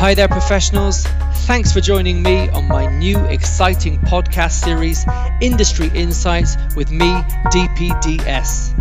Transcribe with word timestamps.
Hi 0.00 0.14
there, 0.14 0.28
professionals. 0.28 1.04
Thanks 1.44 1.74
for 1.74 1.82
joining 1.82 2.22
me 2.22 2.48
on 2.48 2.66
my 2.68 2.86
new 2.86 3.18
exciting 3.26 3.98
podcast 3.98 4.52
series, 4.52 5.04
Industry 5.42 5.90
Insights, 5.94 6.56
with 6.74 6.90
me, 6.90 7.04
DPDS. 7.52 8.79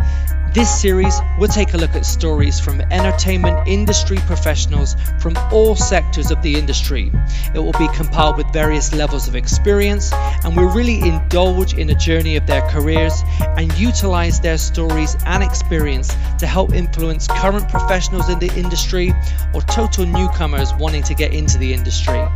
This 0.52 0.82
series 0.82 1.14
will 1.38 1.48
take 1.48 1.76
a 1.76 1.78
look 1.78 1.96
at 1.96 2.08
stories 2.08 2.60
from 2.60 2.82
entertainment 2.82 3.68
industry 3.68 4.18
professionals 4.26 4.96
from 5.22 5.38
all 5.52 5.76
sectors 5.76 6.32
of 6.32 6.42
the 6.42 6.56
industry. 6.56 7.12
It 7.54 7.60
will 7.60 7.74
be 7.74 7.88
compiled 7.90 8.38
with 8.38 8.52
various 8.52 8.92
levels 8.92 9.28
of 9.28 9.36
experience 9.36 10.12
and 10.12 10.58
will 10.58 10.74
really 10.74 11.02
indulge 11.08 11.76
in 11.76 11.92
a 11.92 11.96
journey 11.96 12.36
of 12.36 12.48
their 12.48 12.68
careers 12.72 13.14
and 13.58 13.72
utilize 13.78 14.40
their 14.40 14.58
stories 14.58 15.16
and 15.28 15.44
experience 15.44 16.16
to 16.40 16.48
help 16.48 16.74
influence 16.74 17.28
current 17.28 17.70
professionals 17.70 18.28
in 18.28 18.40
the 18.40 18.52
industry 18.58 19.14
or 19.54 19.62
total 19.62 20.08
newcomers 20.08 20.74
wanting 20.80 21.04
to 21.04 21.14
get 21.14 21.32
into 21.32 21.60
the 21.60 21.72
industry. 21.72 22.28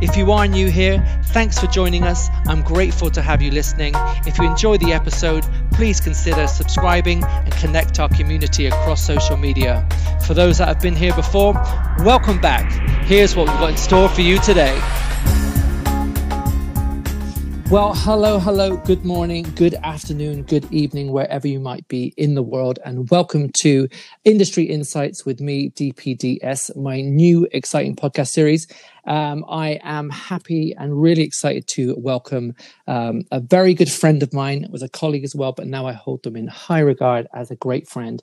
If 0.00 0.16
you 0.16 0.32
are 0.32 0.48
new 0.48 0.68
here, 0.70 1.04
thanks 1.24 1.58
for 1.58 1.66
joining 1.66 2.04
us. 2.04 2.30
I'm 2.46 2.62
grateful 2.62 3.10
to 3.10 3.20
have 3.20 3.42
you 3.42 3.50
listening. 3.50 3.92
If 4.26 4.38
you 4.38 4.46
enjoy 4.46 4.78
the 4.78 4.94
episode, 4.94 5.44
please 5.80 5.98
consider 5.98 6.46
subscribing 6.46 7.24
and 7.24 7.50
connect 7.52 7.98
our 7.98 8.08
community 8.10 8.66
across 8.66 9.02
social 9.02 9.38
media. 9.38 9.88
For 10.26 10.34
those 10.34 10.58
that 10.58 10.68
have 10.68 10.78
been 10.78 10.94
here 10.94 11.14
before, 11.14 11.54
welcome 12.00 12.38
back. 12.38 12.70
Here's 13.06 13.34
what 13.34 13.48
we've 13.48 13.58
got 13.60 13.70
in 13.70 13.76
store 13.78 14.10
for 14.10 14.20
you 14.20 14.38
today. 14.40 14.78
Well, 17.70 17.94
hello, 17.94 18.38
hello, 18.38 18.76
good 18.76 19.06
morning, 19.06 19.46
good 19.54 19.74
afternoon, 19.76 20.42
good 20.42 20.70
evening, 20.70 21.12
wherever 21.12 21.48
you 21.48 21.60
might 21.60 21.88
be 21.88 22.12
in 22.18 22.34
the 22.34 22.42
world, 22.42 22.78
and 22.84 23.08
welcome 23.08 23.48
to 23.62 23.88
Industry 24.24 24.64
Insights 24.64 25.24
with 25.24 25.40
me, 25.40 25.70
DPDS, 25.70 26.76
my 26.76 27.00
new 27.00 27.48
exciting 27.52 27.96
podcast 27.96 28.28
series. 28.28 28.66
Um, 29.10 29.44
I 29.48 29.80
am 29.82 30.08
happy 30.08 30.72
and 30.78 31.02
really 31.02 31.22
excited 31.22 31.66
to 31.70 31.96
welcome 31.98 32.54
um, 32.86 33.22
a 33.32 33.40
very 33.40 33.74
good 33.74 33.90
friend 33.90 34.22
of 34.22 34.32
mine, 34.32 34.68
was 34.70 34.84
a 34.84 34.88
colleague 34.88 35.24
as 35.24 35.34
well, 35.34 35.50
but 35.50 35.66
now 35.66 35.84
I 35.84 35.92
hold 35.92 36.22
them 36.22 36.36
in 36.36 36.46
high 36.46 36.78
regard 36.78 37.26
as 37.34 37.50
a 37.50 37.56
great 37.56 37.88
friend. 37.88 38.22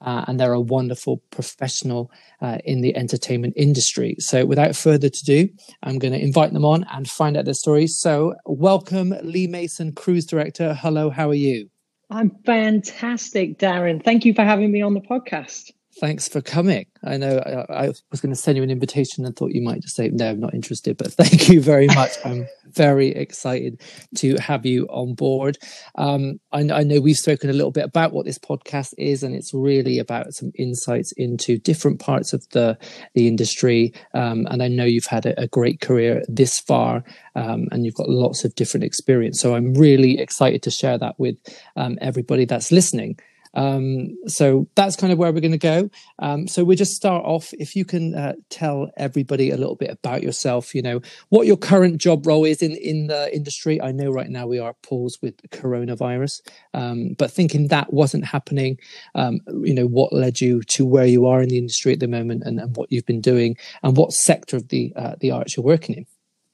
Uh, 0.00 0.24
and 0.28 0.38
they're 0.38 0.52
a 0.52 0.60
wonderful 0.60 1.20
professional 1.32 2.12
uh, 2.40 2.58
in 2.64 2.82
the 2.82 2.94
entertainment 2.96 3.54
industry. 3.56 4.14
So, 4.20 4.46
without 4.46 4.76
further 4.76 5.08
ado, 5.08 5.48
I'm 5.82 5.98
going 5.98 6.12
to 6.12 6.22
invite 6.22 6.52
them 6.52 6.64
on 6.64 6.86
and 6.92 7.10
find 7.10 7.36
out 7.36 7.44
their 7.44 7.54
stories. 7.54 7.98
So, 7.98 8.36
welcome, 8.46 9.14
Lee 9.24 9.48
Mason, 9.48 9.90
cruise 9.90 10.24
director. 10.24 10.72
Hello, 10.72 11.10
how 11.10 11.28
are 11.30 11.34
you? 11.34 11.68
I'm 12.10 12.30
fantastic, 12.46 13.58
Darren. 13.58 14.04
Thank 14.04 14.24
you 14.24 14.34
for 14.34 14.44
having 14.44 14.70
me 14.70 14.82
on 14.82 14.94
the 14.94 15.00
podcast 15.00 15.72
thanks 16.00 16.28
for 16.28 16.40
coming. 16.40 16.86
I 17.04 17.16
know 17.16 17.38
I, 17.38 17.84
I 17.84 17.88
was 18.10 18.20
going 18.20 18.34
to 18.34 18.40
send 18.40 18.56
you 18.56 18.62
an 18.62 18.70
invitation 18.70 19.24
and 19.24 19.34
thought 19.34 19.52
you 19.52 19.62
might 19.62 19.82
just 19.82 19.96
say, 19.96 20.08
no, 20.08 20.30
I'm 20.30 20.40
not 20.40 20.54
interested, 20.54 20.96
but 20.96 21.12
thank 21.12 21.48
you 21.48 21.60
very 21.60 21.86
much. 21.88 22.12
I'm 22.24 22.46
very 22.66 23.08
excited 23.08 23.80
to 24.16 24.36
have 24.36 24.66
you 24.66 24.86
on 24.86 25.14
board. 25.14 25.58
Um, 25.96 26.40
I, 26.52 26.60
I, 26.60 26.82
know 26.82 27.00
we've 27.00 27.16
spoken 27.16 27.50
a 27.50 27.54
little 27.54 27.70
bit 27.70 27.84
about 27.84 28.12
what 28.12 28.26
this 28.26 28.38
podcast 28.38 28.94
is, 28.98 29.22
and 29.22 29.34
it's 29.34 29.54
really 29.54 29.98
about 29.98 30.34
some 30.34 30.52
insights 30.56 31.12
into 31.16 31.58
different 31.58 32.00
parts 32.00 32.32
of 32.32 32.44
the, 32.50 32.78
the 33.14 33.26
industry. 33.26 33.92
Um, 34.14 34.46
and 34.50 34.62
I 34.62 34.68
know 34.68 34.84
you've 34.84 35.06
had 35.06 35.26
a, 35.26 35.40
a 35.40 35.46
great 35.48 35.80
career 35.80 36.22
this 36.28 36.60
far, 36.60 37.04
um, 37.34 37.68
and 37.70 37.84
you've 37.84 37.94
got 37.94 38.08
lots 38.08 38.44
of 38.44 38.54
different 38.54 38.84
experience. 38.84 39.40
So 39.40 39.54
I'm 39.54 39.74
really 39.74 40.18
excited 40.18 40.62
to 40.64 40.70
share 40.70 40.98
that 40.98 41.18
with 41.18 41.36
um, 41.76 41.98
everybody 42.00 42.44
that's 42.44 42.70
listening. 42.70 43.18
Um, 43.54 44.16
so 44.26 44.68
that's 44.74 44.96
kind 44.96 45.12
of 45.12 45.18
where 45.18 45.32
we're 45.32 45.40
going 45.40 45.52
to 45.52 45.58
go. 45.58 45.90
Um, 46.18 46.46
so 46.48 46.64
we'll 46.64 46.76
just 46.76 46.94
start 46.94 47.24
off. 47.24 47.52
If 47.54 47.74
you 47.74 47.84
can 47.84 48.14
uh, 48.14 48.34
tell 48.50 48.90
everybody 48.96 49.50
a 49.50 49.56
little 49.56 49.74
bit 49.74 49.90
about 49.90 50.22
yourself, 50.22 50.74
you 50.74 50.82
know, 50.82 51.00
what 51.28 51.46
your 51.46 51.56
current 51.56 51.98
job 51.98 52.26
role 52.26 52.44
is 52.44 52.62
in, 52.62 52.72
in 52.76 53.06
the 53.06 53.34
industry. 53.34 53.80
I 53.80 53.92
know 53.92 54.10
right 54.10 54.28
now 54.28 54.46
we 54.46 54.58
are 54.58 54.74
paused 54.82 55.18
with 55.22 55.36
coronavirus, 55.50 56.40
um, 56.74 57.14
but 57.18 57.30
thinking 57.30 57.68
that 57.68 57.92
wasn't 57.92 58.24
happening, 58.24 58.78
um, 59.14 59.40
you 59.62 59.74
know, 59.74 59.86
what 59.86 60.12
led 60.12 60.40
you 60.40 60.62
to 60.62 60.84
where 60.84 61.06
you 61.06 61.26
are 61.26 61.42
in 61.42 61.48
the 61.48 61.58
industry 61.58 61.92
at 61.92 62.00
the 62.00 62.08
moment 62.08 62.42
and, 62.44 62.60
and 62.60 62.76
what 62.76 62.90
you've 62.92 63.06
been 63.06 63.20
doing 63.20 63.56
and 63.82 63.96
what 63.96 64.12
sector 64.12 64.56
of 64.56 64.68
the, 64.68 64.92
uh, 64.96 65.14
the 65.20 65.30
arts 65.30 65.56
you're 65.56 65.64
working 65.64 65.96
in? 65.96 66.06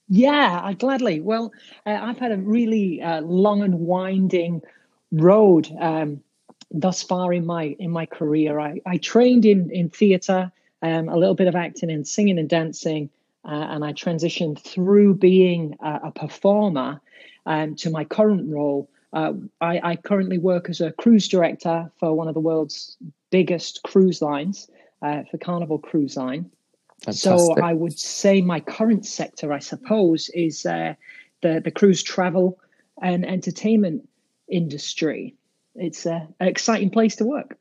Yeah, 0.07 0.61
I 0.63 0.73
gladly. 0.73 1.19
Well, 1.19 1.51
uh, 1.85 1.97
I've 2.01 2.19
had 2.19 2.31
a 2.31 2.37
really 2.37 3.01
uh, 3.01 3.21
long 3.21 3.63
and 3.63 3.79
winding 3.79 4.61
road. 5.11 5.67
Um, 5.79 6.21
thus 6.71 7.03
far 7.03 7.33
in 7.33 7.45
my 7.45 7.75
in 7.79 7.91
my 7.91 8.05
career. 8.05 8.59
I, 8.59 8.81
I 8.85 8.97
trained 8.97 9.45
in 9.45 9.69
in 9.71 9.89
theatre, 9.89 10.51
um, 10.81 11.09
a 11.09 11.17
little 11.17 11.35
bit 11.35 11.47
of 11.47 11.55
acting 11.55 11.91
and 11.91 12.07
singing 12.07 12.39
and 12.39 12.49
dancing, 12.49 13.09
uh, 13.45 13.67
and 13.69 13.83
I 13.83 13.93
transitioned 13.93 14.59
through 14.59 15.15
being 15.15 15.77
a, 15.81 16.01
a 16.05 16.11
performer 16.11 17.01
um, 17.45 17.75
to 17.75 17.89
my 17.89 18.03
current 18.03 18.51
role. 18.51 18.89
Uh, 19.13 19.33
I, 19.61 19.79
I, 19.91 19.95
currently 19.95 20.37
work 20.37 20.69
as 20.69 20.81
a 20.81 20.91
cruise 20.91 21.29
director 21.29 21.89
for 21.99 22.13
one 22.13 22.27
of 22.27 22.33
the 22.33 22.41
world's 22.41 22.97
biggest 23.29 23.81
cruise 23.83 24.21
lines, 24.21 24.69
uh, 25.01 25.23
for 25.31 25.37
Carnival 25.37 25.79
Cruise 25.79 26.17
Line. 26.17 26.51
Fantastic. 27.01 27.23
So 27.23 27.61
I 27.61 27.73
would 27.73 27.97
say 27.97 28.41
my 28.41 28.59
current 28.59 29.05
sector, 29.05 29.53
I 29.53 29.59
suppose, 29.59 30.29
is 30.29 30.65
uh, 30.65 30.95
the 31.41 31.61
the 31.63 31.71
cruise 31.71 32.03
travel 32.03 32.59
and 33.01 33.25
entertainment 33.25 34.07
industry 34.49 35.35
it's 35.75 36.05
an 36.05 36.33
exciting 36.39 36.89
place 36.89 37.15
to 37.17 37.25
work. 37.25 37.57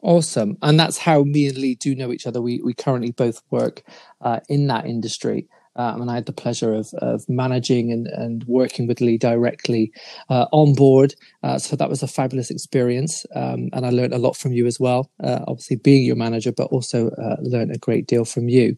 Awesome, 0.00 0.56
and 0.62 0.78
that's 0.78 0.98
how 0.98 1.24
me 1.24 1.48
and 1.48 1.58
Lee 1.58 1.74
do 1.74 1.94
know 1.94 2.12
each 2.12 2.26
other. 2.26 2.40
We 2.40 2.60
we 2.62 2.72
currently 2.72 3.10
both 3.10 3.42
work 3.50 3.82
uh, 4.20 4.40
in 4.48 4.68
that 4.68 4.86
industry, 4.86 5.48
um, 5.78 6.02
and 6.02 6.10
I 6.10 6.16
had 6.16 6.26
the 6.26 6.32
pleasure 6.32 6.74
of, 6.74 6.92
of 6.94 7.26
managing 7.28 7.92
and, 7.92 8.08
and 8.08 8.44
working 8.44 8.88
with 8.88 9.00
Lee 9.00 9.16
directly 9.16 9.92
uh, 10.28 10.46
on 10.50 10.74
board. 10.74 11.14
Uh, 11.44 11.58
so 11.58 11.76
that 11.76 11.88
was 11.88 12.02
a 12.02 12.08
fabulous 12.08 12.50
experience. 12.50 13.24
Um, 13.34 13.70
and 13.72 13.86
I 13.86 13.90
learned 13.90 14.12
a 14.12 14.18
lot 14.18 14.36
from 14.36 14.52
you 14.52 14.66
as 14.66 14.80
well, 14.80 15.08
uh, 15.22 15.38
obviously 15.46 15.76
being 15.76 16.04
your 16.04 16.16
manager, 16.16 16.50
but 16.50 16.64
also 16.64 17.10
uh, 17.10 17.36
learned 17.40 17.70
a 17.70 17.78
great 17.78 18.08
deal 18.08 18.24
from 18.24 18.48
you. 18.48 18.76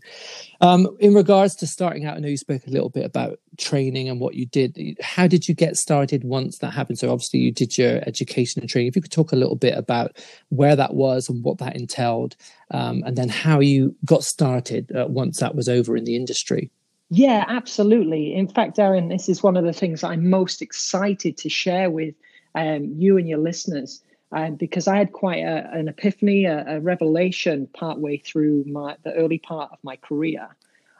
Um, 0.60 0.88
in 1.00 1.14
regards 1.14 1.56
to 1.56 1.66
starting 1.66 2.04
out, 2.04 2.18
I 2.18 2.20
know 2.20 2.28
you 2.28 2.36
spoke 2.36 2.66
a 2.66 2.70
little 2.70 2.90
bit 2.90 3.06
about 3.06 3.40
training 3.60 4.08
and 4.08 4.18
what 4.18 4.34
you 4.34 4.46
did. 4.46 4.96
How 5.00 5.26
did 5.26 5.48
you 5.48 5.54
get 5.54 5.76
started 5.76 6.24
once 6.24 6.58
that 6.58 6.72
happened? 6.72 6.98
So 6.98 7.12
obviously 7.12 7.40
you 7.40 7.52
did 7.52 7.78
your 7.78 8.00
education 8.06 8.60
and 8.60 8.68
training. 8.68 8.88
If 8.88 8.96
you 8.96 9.02
could 9.02 9.12
talk 9.12 9.32
a 9.32 9.36
little 9.36 9.56
bit 9.56 9.76
about 9.76 10.16
where 10.48 10.74
that 10.74 10.94
was 10.94 11.28
and 11.28 11.44
what 11.44 11.58
that 11.58 11.76
entailed, 11.76 12.36
um, 12.72 13.02
and 13.04 13.16
then 13.16 13.28
how 13.28 13.60
you 13.60 13.94
got 14.04 14.24
started 14.24 14.90
uh, 14.96 15.06
once 15.08 15.38
that 15.38 15.54
was 15.54 15.68
over 15.68 15.96
in 15.96 16.04
the 16.04 16.16
industry. 16.16 16.70
Yeah, 17.10 17.44
absolutely. 17.48 18.34
In 18.34 18.48
fact, 18.48 18.76
Darren, 18.76 19.08
this 19.08 19.28
is 19.28 19.42
one 19.42 19.56
of 19.56 19.64
the 19.64 19.72
things 19.72 20.04
I'm 20.04 20.30
most 20.30 20.62
excited 20.62 21.36
to 21.38 21.48
share 21.48 21.90
with 21.90 22.14
um, 22.54 22.94
you 22.96 23.18
and 23.18 23.28
your 23.28 23.38
listeners. 23.38 24.02
Um, 24.32 24.54
because 24.54 24.86
I 24.86 24.96
had 24.96 25.10
quite 25.10 25.42
a, 25.42 25.68
an 25.72 25.88
epiphany, 25.88 26.44
a, 26.44 26.76
a, 26.76 26.80
revelation 26.80 27.68
partway 27.74 28.16
through 28.18 28.62
my 28.64 28.94
the 29.02 29.12
early 29.14 29.38
part 29.38 29.72
of 29.72 29.78
my 29.82 29.96
career, 29.96 30.54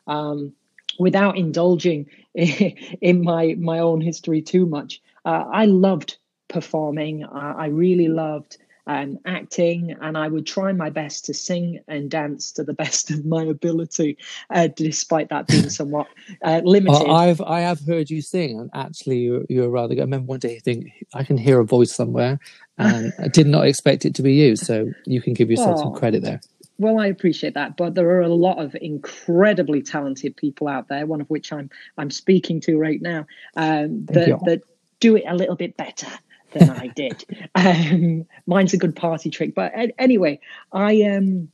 um, 0.09 0.53
without 0.99 1.37
indulging 1.37 2.07
in 2.35 3.23
my 3.23 3.57
my 3.59 3.79
own 3.79 4.01
history 4.01 4.43
too 4.43 4.67
much. 4.67 5.01
Uh, 5.25 5.45
I 5.53 5.67
loved 5.67 6.19
performing. 6.49 7.25
Uh, 7.25 7.55
I 7.57 7.67
really 7.67 8.09
loved 8.09 8.59
um, 8.87 9.19
acting, 9.25 9.97
and 10.01 10.19
I 10.19 10.27
would 10.29 10.47
try 10.47 10.73
my 10.73 10.91
best 10.91 11.27
to 11.27 11.35
sing 11.35 11.81
and 11.87 12.11
dance 12.11 12.51
to 12.53 12.65
the 12.65 12.73
best 12.83 13.11
of 13.11 13.25
my 13.25 13.45
ability, 13.45 14.19
uh, 14.51 14.69
despite 14.75 15.29
that 15.29 15.47
being 15.47 15.71
somewhat 15.81 16.09
uh, 16.43 16.61
limited. 16.65 17.07
Well, 17.07 17.17
I've 17.17 17.41
I 17.41 17.61
have 17.61 17.81
heard 17.87 18.11
you 18.11 18.23
sing, 18.23 18.59
and 18.59 18.71
actually, 18.75 19.19
you're, 19.19 19.45
you're 19.49 19.71
rather 19.71 19.95
good. 19.95 20.03
I 20.03 20.05
remember 20.05 20.27
one 20.27 20.41
day 20.41 20.55
you 20.55 20.61
think 20.61 20.87
I 21.15 21.25
can 21.25 21.37
hear 21.37 21.61
a 21.61 21.65
voice 21.65 21.95
somewhere, 21.95 22.39
and 22.79 23.13
I 23.19 23.29
did 23.29 23.47
not 23.47 23.67
expect 23.67 24.05
it 24.05 24.15
to 24.17 24.23
be 24.23 24.35
you. 24.35 24.57
So 24.57 24.91
you 25.05 25.21
can 25.23 25.35
give 25.35 25.51
yourself 25.51 25.79
oh. 25.79 25.83
some 25.83 25.95
credit 25.95 26.23
there. 26.23 26.41
Well, 26.81 26.99
I 26.99 27.09
appreciate 27.09 27.53
that, 27.55 27.77
but 27.77 27.95
there 27.95 28.09
are 28.09 28.23
a 28.23 28.29
lot 28.29 28.59
of 28.59 28.75
incredibly 28.75 29.83
talented 29.83 30.35
people 30.35 30.67
out 30.67 30.89
there. 30.89 31.05
One 31.05 31.21
of 31.21 31.29
which 31.29 31.53
I'm 31.53 31.69
I'm 31.99 32.11
speaking 32.11 32.59
to 32.63 32.79
right 32.79 33.03
now. 33.03 33.27
Um, 33.55 34.07
that 34.07 34.41
that 34.47 34.63
do 34.99 35.15
it 35.15 35.25
a 35.29 35.35
little 35.35 35.57
bit 35.57 35.77
better 35.77 36.09
than 36.53 36.71
I 36.71 36.87
did. 36.97 37.23
Um, 37.55 38.25
mine's 38.47 38.73
a 38.73 38.79
good 38.79 38.97
party 38.97 39.29
trick. 39.29 39.55
But 39.55 39.75
anyway, 39.99 40.41
I 40.73 41.03
um, 41.03 41.51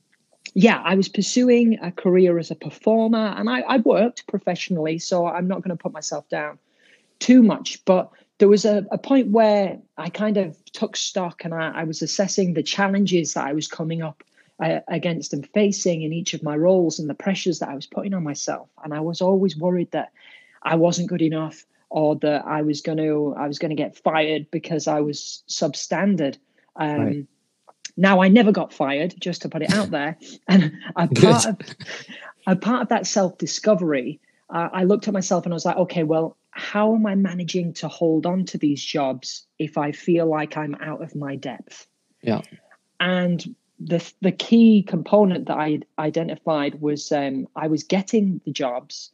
yeah, 0.55 0.81
I 0.85 0.95
was 0.95 1.09
pursuing 1.09 1.77
a 1.83 1.91
career 1.91 2.39
as 2.39 2.53
a 2.53 2.55
performer, 2.55 3.35
and 3.37 3.51
I, 3.51 3.63
I 3.63 3.79
worked 3.79 4.29
professionally, 4.29 5.01
so 5.01 5.27
I'm 5.27 5.49
not 5.49 5.61
going 5.63 5.77
to 5.77 5.83
put 5.83 5.93
myself 5.93 6.29
down 6.29 6.57
too 7.19 7.43
much. 7.43 7.85
But 7.85 8.13
there 8.39 8.49
was 8.49 8.65
a, 8.65 8.87
a 8.93 8.99
point 8.99 9.33
where 9.33 9.77
I 9.99 10.09
kind 10.09 10.37
of 10.37 10.57
took 10.67 10.97
stock, 10.97 11.45
and 11.45 11.53
I, 11.53 11.73
I 11.81 11.83
was 11.83 12.01
assessing 12.01 12.55
the 12.55 12.63
challenges 12.63 13.35
that 13.35 13.45
I 13.45 13.55
was 13.55 13.67
coming 13.67 14.03
up 14.03 14.23
uh, 14.61 14.81
against 14.89 15.33
and 15.33 15.49
facing 15.49 16.03
in 16.03 16.13
each 16.13 16.35
of 16.35 16.43
my 16.43 16.57
roles, 16.57 16.99
and 16.99 17.09
the 17.09 17.15
pressures 17.15 17.59
that 17.59 17.69
I 17.69 17.75
was 17.75 17.87
putting 17.87 18.15
on 18.15 18.23
myself. 18.23 18.69
And 18.83 18.95
I 18.95 19.01
was 19.01 19.21
always 19.21 19.57
worried 19.57 19.91
that 19.93 20.13
I 20.63 20.77
wasn't 20.77 21.09
good 21.09 21.23
enough 21.23 21.65
or 21.91 22.17
that 22.17 22.45
I 22.47 22.63
was 22.63 22.81
going 22.81 22.99
to 22.99 23.35
I 23.39 23.47
was 23.47 23.59
going 23.59 23.71
to 23.71 23.77
get 23.77 23.97
fired 23.97 24.51
because 24.51 24.87
I 24.89 25.01
was 25.01 25.43
substandard. 25.49 26.39
Um, 26.77 27.05
right. 27.05 27.27
Now 27.97 28.21
I 28.21 28.29
never 28.29 28.53
got 28.53 28.73
fired, 28.73 29.15
just 29.19 29.43
to 29.43 29.49
put 29.49 29.63
it 29.63 29.73
out 29.73 29.91
there. 29.91 30.19
And 30.49 30.73
a 30.97 31.09
part 31.09 31.47
of 31.47 31.59
a 32.47 32.57
part 32.57 32.83
of 32.83 32.89
that 32.89 33.07
self 33.07 33.39
discovery, 33.39 34.21
uh, 34.51 34.69
I 34.73 34.85
looked 34.85 35.09
at 35.09 35.15
myself 35.15 35.45
and 35.45 35.53
I 35.53 35.57
was 35.57 35.65
like, 35.65 35.77
okay, 35.77 36.03
well, 36.03 36.37
how 36.51 36.95
am 36.95 37.07
I 37.07 37.15
managing 37.15 37.73
to 37.75 37.89
hold 37.89 38.27
on 38.27 38.45
to 38.47 38.59
these 38.59 38.83
jobs 38.83 39.47
if 39.59 39.77
I 39.77 39.93
feel 39.93 40.27
like 40.27 40.57
I'm 40.57 40.75
out 40.77 41.03
of 41.03 41.15
my 41.15 41.37
depth? 41.37 41.87
Yeah. 42.23 42.43
And 42.99 43.55
the 43.79 44.13
the 44.23 44.33
key 44.33 44.83
component 44.83 45.47
that 45.47 45.57
I 45.59 45.81
identified 45.99 46.81
was 46.81 47.13
um, 47.13 47.47
I 47.55 47.69
was 47.69 47.83
getting 47.83 48.41
the 48.45 48.53
jobs 48.53 49.11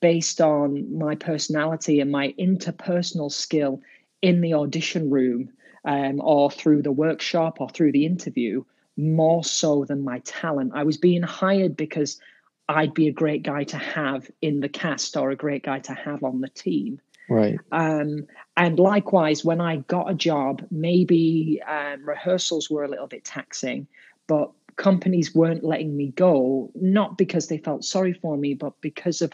based 0.00 0.40
on 0.40 0.96
my 0.96 1.14
personality 1.14 2.00
and 2.00 2.10
my 2.10 2.34
interpersonal 2.38 3.30
skill 3.30 3.80
in 4.22 4.40
the 4.40 4.54
audition 4.54 5.10
room 5.10 5.50
um, 5.84 6.20
or 6.20 6.50
through 6.50 6.82
the 6.82 6.92
workshop 6.92 7.60
or 7.60 7.68
through 7.68 7.92
the 7.92 8.06
interview 8.06 8.64
more 8.96 9.42
so 9.42 9.84
than 9.84 10.04
my 10.04 10.20
talent. 10.20 10.72
I 10.74 10.84
was 10.84 10.96
being 10.96 11.22
hired 11.22 11.76
because 11.76 12.20
I'd 12.68 12.94
be 12.94 13.08
a 13.08 13.12
great 13.12 13.42
guy 13.42 13.64
to 13.64 13.78
have 13.78 14.30
in 14.40 14.60
the 14.60 14.68
cast 14.68 15.16
or 15.16 15.30
a 15.30 15.36
great 15.36 15.64
guy 15.64 15.80
to 15.80 15.94
have 15.94 16.22
on 16.22 16.40
the 16.40 16.48
team. 16.48 17.00
Right. 17.30 17.60
Um, 17.70 18.26
and 18.56 18.78
likewise, 18.78 19.44
when 19.44 19.60
I 19.60 19.76
got 19.76 20.10
a 20.10 20.14
job, 20.14 20.66
maybe 20.70 21.62
um, 21.66 22.04
rehearsals 22.04 22.68
were 22.68 22.82
a 22.82 22.88
little 22.88 23.06
bit 23.06 23.24
taxing, 23.24 23.86
but 24.26 24.50
companies 24.74 25.32
weren't 25.32 25.62
letting 25.62 25.96
me 25.96 26.08
go, 26.08 26.72
not 26.74 27.16
because 27.16 27.46
they 27.46 27.58
felt 27.58 27.84
sorry 27.84 28.12
for 28.12 28.36
me, 28.36 28.54
but 28.54 28.78
because 28.80 29.22
of 29.22 29.32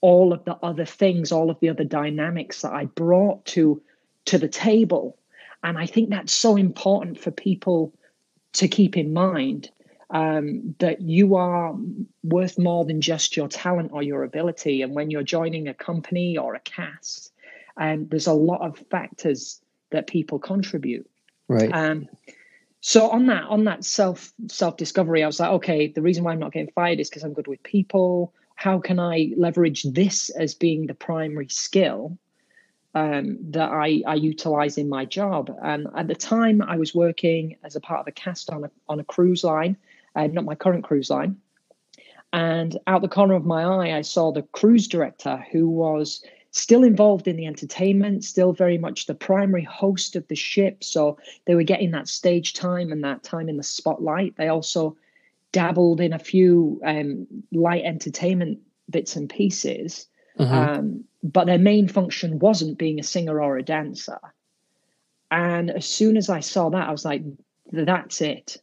all 0.00 0.32
of 0.32 0.42
the 0.46 0.56
other 0.62 0.86
things, 0.86 1.32
all 1.32 1.50
of 1.50 1.60
the 1.60 1.68
other 1.68 1.84
dynamics 1.84 2.62
that 2.62 2.72
I 2.72 2.86
brought 2.86 3.44
to 3.46 3.82
to 4.24 4.38
the 4.38 4.48
table. 4.48 5.18
And 5.62 5.76
I 5.76 5.84
think 5.84 6.08
that's 6.08 6.32
so 6.32 6.56
important 6.56 7.20
for 7.20 7.30
people 7.30 7.92
to 8.54 8.68
keep 8.68 8.96
in 8.96 9.12
mind 9.12 9.70
um, 10.08 10.74
that 10.78 11.02
you 11.02 11.36
are 11.36 11.74
worth 12.22 12.58
more 12.58 12.86
than 12.86 13.02
just 13.02 13.36
your 13.36 13.48
talent 13.48 13.90
or 13.92 14.02
your 14.02 14.22
ability. 14.22 14.80
And 14.80 14.94
when 14.94 15.10
you're 15.10 15.22
joining 15.22 15.68
a 15.68 15.74
company 15.74 16.38
or 16.38 16.54
a 16.54 16.60
cast, 16.60 17.33
um, 17.76 18.06
there's 18.08 18.26
a 18.26 18.32
lot 18.32 18.60
of 18.60 18.78
factors 18.90 19.60
that 19.90 20.06
people 20.06 20.38
contribute. 20.38 21.08
Right. 21.48 21.70
Um, 21.72 22.08
so 22.80 23.08
on 23.08 23.26
that 23.26 23.44
on 23.44 23.64
that 23.64 23.84
self 23.84 24.32
self 24.48 24.76
discovery, 24.76 25.22
I 25.22 25.26
was 25.26 25.40
like, 25.40 25.50
okay, 25.50 25.88
the 25.88 26.02
reason 26.02 26.22
why 26.22 26.32
I'm 26.32 26.38
not 26.38 26.52
getting 26.52 26.72
fired 26.74 27.00
is 27.00 27.08
because 27.08 27.22
I'm 27.22 27.32
good 27.32 27.46
with 27.46 27.62
people. 27.62 28.34
How 28.56 28.78
can 28.78 29.00
I 29.00 29.32
leverage 29.36 29.84
this 29.84 30.30
as 30.30 30.54
being 30.54 30.86
the 30.86 30.94
primary 30.94 31.48
skill 31.48 32.18
um, 32.94 33.38
that 33.50 33.70
I, 33.70 34.02
I 34.06 34.14
utilize 34.14 34.78
in 34.78 34.88
my 34.88 35.06
job? 35.06 35.50
And 35.62 35.88
at 35.96 36.08
the 36.08 36.14
time, 36.14 36.62
I 36.62 36.76
was 36.76 36.94
working 36.94 37.56
as 37.64 37.74
a 37.74 37.80
part 37.80 38.00
of 38.00 38.06
a 38.06 38.12
cast 38.12 38.50
on 38.50 38.64
a 38.64 38.70
on 38.88 39.00
a 39.00 39.04
cruise 39.04 39.44
line, 39.44 39.76
uh, 40.14 40.26
not 40.26 40.44
my 40.44 40.54
current 40.54 40.84
cruise 40.84 41.10
line. 41.10 41.38
And 42.34 42.76
out 42.86 43.00
the 43.00 43.08
corner 43.08 43.34
of 43.34 43.46
my 43.46 43.62
eye, 43.62 43.96
I 43.96 44.02
saw 44.02 44.32
the 44.32 44.42
cruise 44.42 44.88
director 44.88 45.42
who 45.52 45.68
was 45.68 46.22
still 46.54 46.84
involved 46.84 47.26
in 47.26 47.36
the 47.36 47.46
entertainment, 47.46 48.22
still 48.22 48.52
very 48.52 48.78
much 48.78 49.06
the 49.06 49.14
primary 49.14 49.64
host 49.64 50.14
of 50.14 50.26
the 50.28 50.36
ship. 50.36 50.84
So 50.84 51.18
they 51.46 51.56
were 51.56 51.64
getting 51.64 51.90
that 51.90 52.08
stage 52.08 52.54
time 52.54 52.92
and 52.92 53.02
that 53.02 53.24
time 53.24 53.48
in 53.48 53.56
the 53.56 53.62
spotlight. 53.64 54.36
They 54.36 54.48
also 54.48 54.96
dabbled 55.50 56.00
in 56.00 56.12
a 56.12 56.18
few 56.18 56.80
um, 56.84 57.26
light 57.52 57.84
entertainment 57.84 58.60
bits 58.88 59.16
and 59.16 59.28
pieces. 59.28 60.06
Uh-huh. 60.38 60.54
Um, 60.54 61.04
but 61.24 61.46
their 61.46 61.58
main 61.58 61.88
function 61.88 62.38
wasn't 62.38 62.78
being 62.78 63.00
a 63.00 63.04
singer 63.04 63.42
or 63.42 63.56
a 63.56 63.62
dancer. 63.62 64.20
And 65.32 65.70
as 65.70 65.86
soon 65.86 66.16
as 66.16 66.30
I 66.30 66.38
saw 66.38 66.70
that, 66.70 66.88
I 66.88 66.92
was 66.92 67.04
like, 67.04 67.22
that's 67.72 68.20
it. 68.20 68.58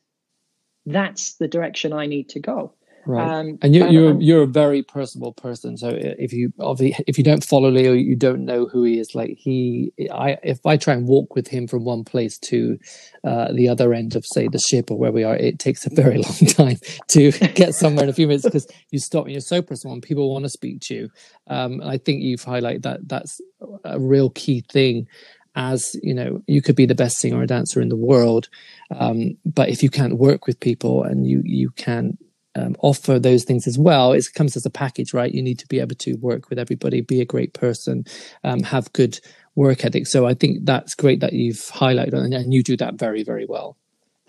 That's 0.86 1.34
the 1.36 1.48
direction 1.50 1.92
I 1.92 2.06
need 2.06 2.30
to 2.30 2.40
go. 2.40 2.74
Right, 3.06 3.40
um, 3.40 3.58
and 3.62 3.74
you, 3.74 3.88
you're 3.90 4.22
you're 4.22 4.44
a 4.44 4.48
very 4.48 4.84
personable 4.84 5.34
person. 5.34 5.76
So 5.78 5.90
if 5.92 6.32
you 6.32 6.54
if 6.60 7.18
you 7.18 7.24
don't 7.24 7.44
follow 7.44 7.70
Leo, 7.70 7.94
you 7.94 8.16
don't 8.16 8.46
know 8.46 8.68
who 8.68 8.84
he 8.84 9.00
is. 9.00 9.16
Like 9.16 9.38
he, 9.38 9.92
I 10.12 10.38
if 10.44 10.64
I 10.66 10.78
try 10.78 10.94
and 10.94 11.08
walk 11.08 11.36
with 11.36 11.48
him 11.48 11.68
from 11.68 11.84
one 11.84 12.04
place 12.04 12.38
to 12.40 12.78
uh, 13.24 13.52
the 13.54 13.70
other 13.70 13.94
end 13.94 14.16
of 14.16 14.26
say 14.26 14.48
the 14.48 14.60
ship 14.60 14.92
or 14.92 14.98
where 14.98 15.12
we 15.12 15.24
are, 15.24 15.36
it 15.36 15.58
takes 15.58 15.86
a 15.86 15.90
very 15.90 16.18
long 16.24 16.48
time 16.48 16.78
to 17.10 17.32
get 17.56 17.74
somewhere 17.74 18.04
in 18.04 18.10
a 18.10 18.14
few 18.14 18.28
minutes 18.28 18.46
because 18.46 18.68
you 18.92 19.00
stop 19.00 19.26
and 19.26 19.32
you're 19.32 19.42
so 19.42 19.62
personal 19.62 19.94
and 19.94 20.04
people 20.04 20.32
want 20.32 20.46
to 20.46 20.50
speak 20.50 20.82
to 20.82 20.94
you. 20.94 21.10
Um, 21.48 21.82
and 21.82 21.90
I 21.90 21.98
think 21.98 22.22
you've 22.22 22.46
highlighted 22.46 22.84
that 22.84 23.08
that's 23.08 23.42
a 23.84 24.00
real 24.00 24.30
key 24.30 24.64
thing 24.72 25.08
as 25.56 25.98
you 26.02 26.14
know 26.14 26.42
you 26.48 26.62
could 26.62 26.78
be 26.78 26.86
the 26.86 26.96
best 26.96 27.18
singer 27.18 27.42
or 27.42 27.46
dancer 27.46 27.82
in 27.82 27.90
the 27.90 27.96
world 27.96 28.48
um, 28.92 29.38
but 29.46 29.68
if 29.68 29.84
you 29.84 29.90
can't 29.90 30.18
work 30.18 30.48
with 30.48 30.58
people 30.62 31.04
and 31.04 31.28
you 31.28 31.42
you 31.44 31.70
can 31.72 32.18
um, 32.56 32.76
offer 32.80 33.20
those 33.20 33.44
things 33.44 33.68
as 33.68 33.78
well. 33.78 34.12
It 34.14 34.26
comes 34.36 34.56
as 34.56 34.66
a 34.66 34.70
package, 34.70 35.14
right? 35.14 35.34
You 35.34 35.42
need 35.42 35.60
to 35.60 35.68
be 35.68 35.80
able 35.80 35.96
to 35.96 36.16
work 36.16 36.50
with 36.50 36.60
everybody, 36.60 37.02
be 37.02 37.22
a 37.22 37.26
great 37.26 37.54
person, 37.54 38.06
um, 38.44 38.62
have 38.64 38.92
good 38.94 39.20
work 39.56 39.86
ethic. 39.86 40.08
So 40.08 40.26
I 40.26 40.34
think 40.34 40.66
that's 40.66 40.96
great 40.96 41.20
that 41.22 41.34
you've 41.34 41.56
highlighted 41.56 42.14
and, 42.14 42.34
and 42.34 42.54
you 42.54 42.64
do 42.64 42.78
that 42.78 42.96
very, 42.96 43.24
very 43.24 43.46
well. 43.46 43.78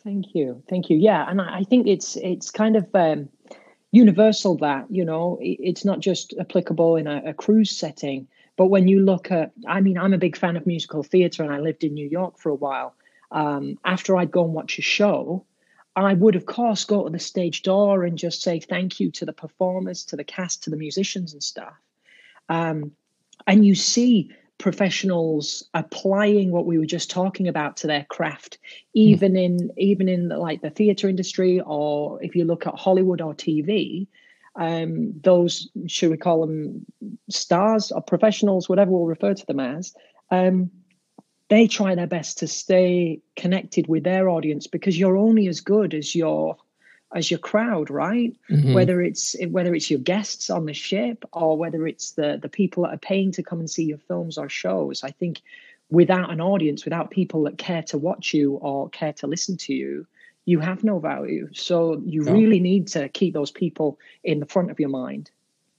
Thank 0.04 0.34
you, 0.34 0.62
thank 0.68 0.90
you. 0.90 0.96
Yeah, 0.96 1.24
and 1.28 1.40
I, 1.40 1.58
I 1.58 1.62
think 1.62 1.86
it's 1.86 2.16
it's 2.16 2.50
kind 2.50 2.74
of 2.74 2.88
um, 2.92 3.28
universal 3.92 4.56
that 4.56 4.86
you 4.90 5.04
know 5.04 5.38
it's 5.40 5.84
not 5.84 6.00
just 6.00 6.34
applicable 6.40 6.96
in 6.96 7.06
a, 7.06 7.22
a 7.26 7.34
cruise 7.34 7.70
setting, 7.70 8.26
but 8.56 8.66
when 8.66 8.88
you 8.88 9.00
look 9.00 9.30
at, 9.30 9.52
I 9.68 9.80
mean, 9.80 9.98
I'm 9.98 10.12
a 10.12 10.18
big 10.18 10.36
fan 10.36 10.56
of 10.56 10.66
musical 10.66 11.04
theatre, 11.04 11.44
and 11.44 11.52
I 11.52 11.60
lived 11.60 11.84
in 11.84 11.94
New 11.94 12.08
York 12.08 12.38
for 12.38 12.50
a 12.50 12.54
while. 12.54 12.94
Um, 13.30 13.78
after 13.84 14.16
I'd 14.16 14.32
go 14.32 14.44
and 14.44 14.52
watch 14.52 14.78
a 14.78 14.82
show, 14.82 15.46
I 15.94 16.14
would, 16.14 16.36
of 16.36 16.46
course, 16.46 16.84
go 16.84 17.04
to 17.04 17.10
the 17.10 17.18
stage 17.18 17.62
door 17.62 18.04
and 18.04 18.16
just 18.16 18.42
say 18.42 18.60
thank 18.60 18.98
you 18.98 19.10
to 19.12 19.26
the 19.26 19.32
performers, 19.32 20.04
to 20.06 20.16
the 20.16 20.24
cast, 20.24 20.62
to 20.64 20.70
the 20.70 20.76
musicians 20.76 21.32
and 21.32 21.42
stuff. 21.42 21.74
Um, 22.48 22.92
and 23.46 23.66
you 23.66 23.74
see 23.74 24.30
professionals 24.58 25.64
applying 25.74 26.52
what 26.52 26.66
we 26.66 26.78
were 26.78 26.86
just 26.86 27.10
talking 27.10 27.48
about 27.48 27.76
to 27.76 27.86
their 27.86 28.06
craft, 28.08 28.58
even 28.94 29.32
mm. 29.32 29.44
in 29.44 29.70
even 29.76 30.08
in 30.08 30.28
the, 30.28 30.38
like 30.38 30.62
the 30.62 30.70
theatre 30.70 31.08
industry, 31.08 31.60
or 31.60 32.22
if 32.22 32.36
you 32.36 32.44
look 32.44 32.66
at 32.66 32.74
Hollywood 32.74 33.20
or 33.20 33.34
TV. 33.34 34.06
Um, 34.54 35.14
those 35.22 35.68
should 35.86 36.10
we 36.10 36.18
call 36.18 36.46
them 36.46 36.84
stars 37.28 37.90
or 37.90 38.02
professionals, 38.02 38.68
whatever 38.68 38.90
we'll 38.90 39.06
refer 39.06 39.34
to 39.34 39.46
them 39.46 39.60
as. 39.60 39.94
Um, 40.30 40.70
they 41.52 41.68
try 41.68 41.94
their 41.94 42.06
best 42.06 42.38
to 42.38 42.46
stay 42.48 43.20
connected 43.36 43.86
with 43.86 44.04
their 44.04 44.30
audience 44.30 44.66
because 44.66 44.98
you're 44.98 45.18
only 45.18 45.48
as 45.48 45.60
good 45.60 45.92
as 45.92 46.14
your 46.14 46.56
as 47.14 47.30
your 47.30 47.38
crowd 47.38 47.90
right 47.90 48.34
mm-hmm. 48.50 48.72
whether 48.72 49.02
it's 49.02 49.36
whether 49.50 49.74
it's 49.74 49.90
your 49.90 50.00
guests 50.00 50.48
on 50.48 50.64
the 50.64 50.72
ship 50.72 51.26
or 51.34 51.58
whether 51.58 51.86
it's 51.86 52.12
the 52.12 52.38
the 52.40 52.48
people 52.48 52.84
that 52.84 52.94
are 52.94 53.08
paying 53.10 53.30
to 53.30 53.42
come 53.42 53.60
and 53.60 53.68
see 53.68 53.84
your 53.84 53.98
films 53.98 54.38
or 54.38 54.48
shows 54.48 55.04
i 55.04 55.10
think 55.10 55.42
without 55.90 56.30
an 56.30 56.40
audience 56.40 56.86
without 56.86 57.10
people 57.10 57.42
that 57.42 57.58
care 57.58 57.82
to 57.82 57.98
watch 57.98 58.32
you 58.32 58.54
or 58.54 58.88
care 58.88 59.12
to 59.12 59.26
listen 59.26 59.58
to 59.58 59.74
you 59.74 60.06
you 60.46 60.58
have 60.58 60.82
no 60.82 60.98
value 60.98 61.50
so 61.52 62.00
you 62.06 62.24
yeah. 62.24 62.32
really 62.32 62.60
need 62.60 62.86
to 62.86 63.10
keep 63.10 63.34
those 63.34 63.50
people 63.50 63.98
in 64.24 64.40
the 64.40 64.46
front 64.46 64.70
of 64.70 64.80
your 64.80 64.88
mind 64.88 65.30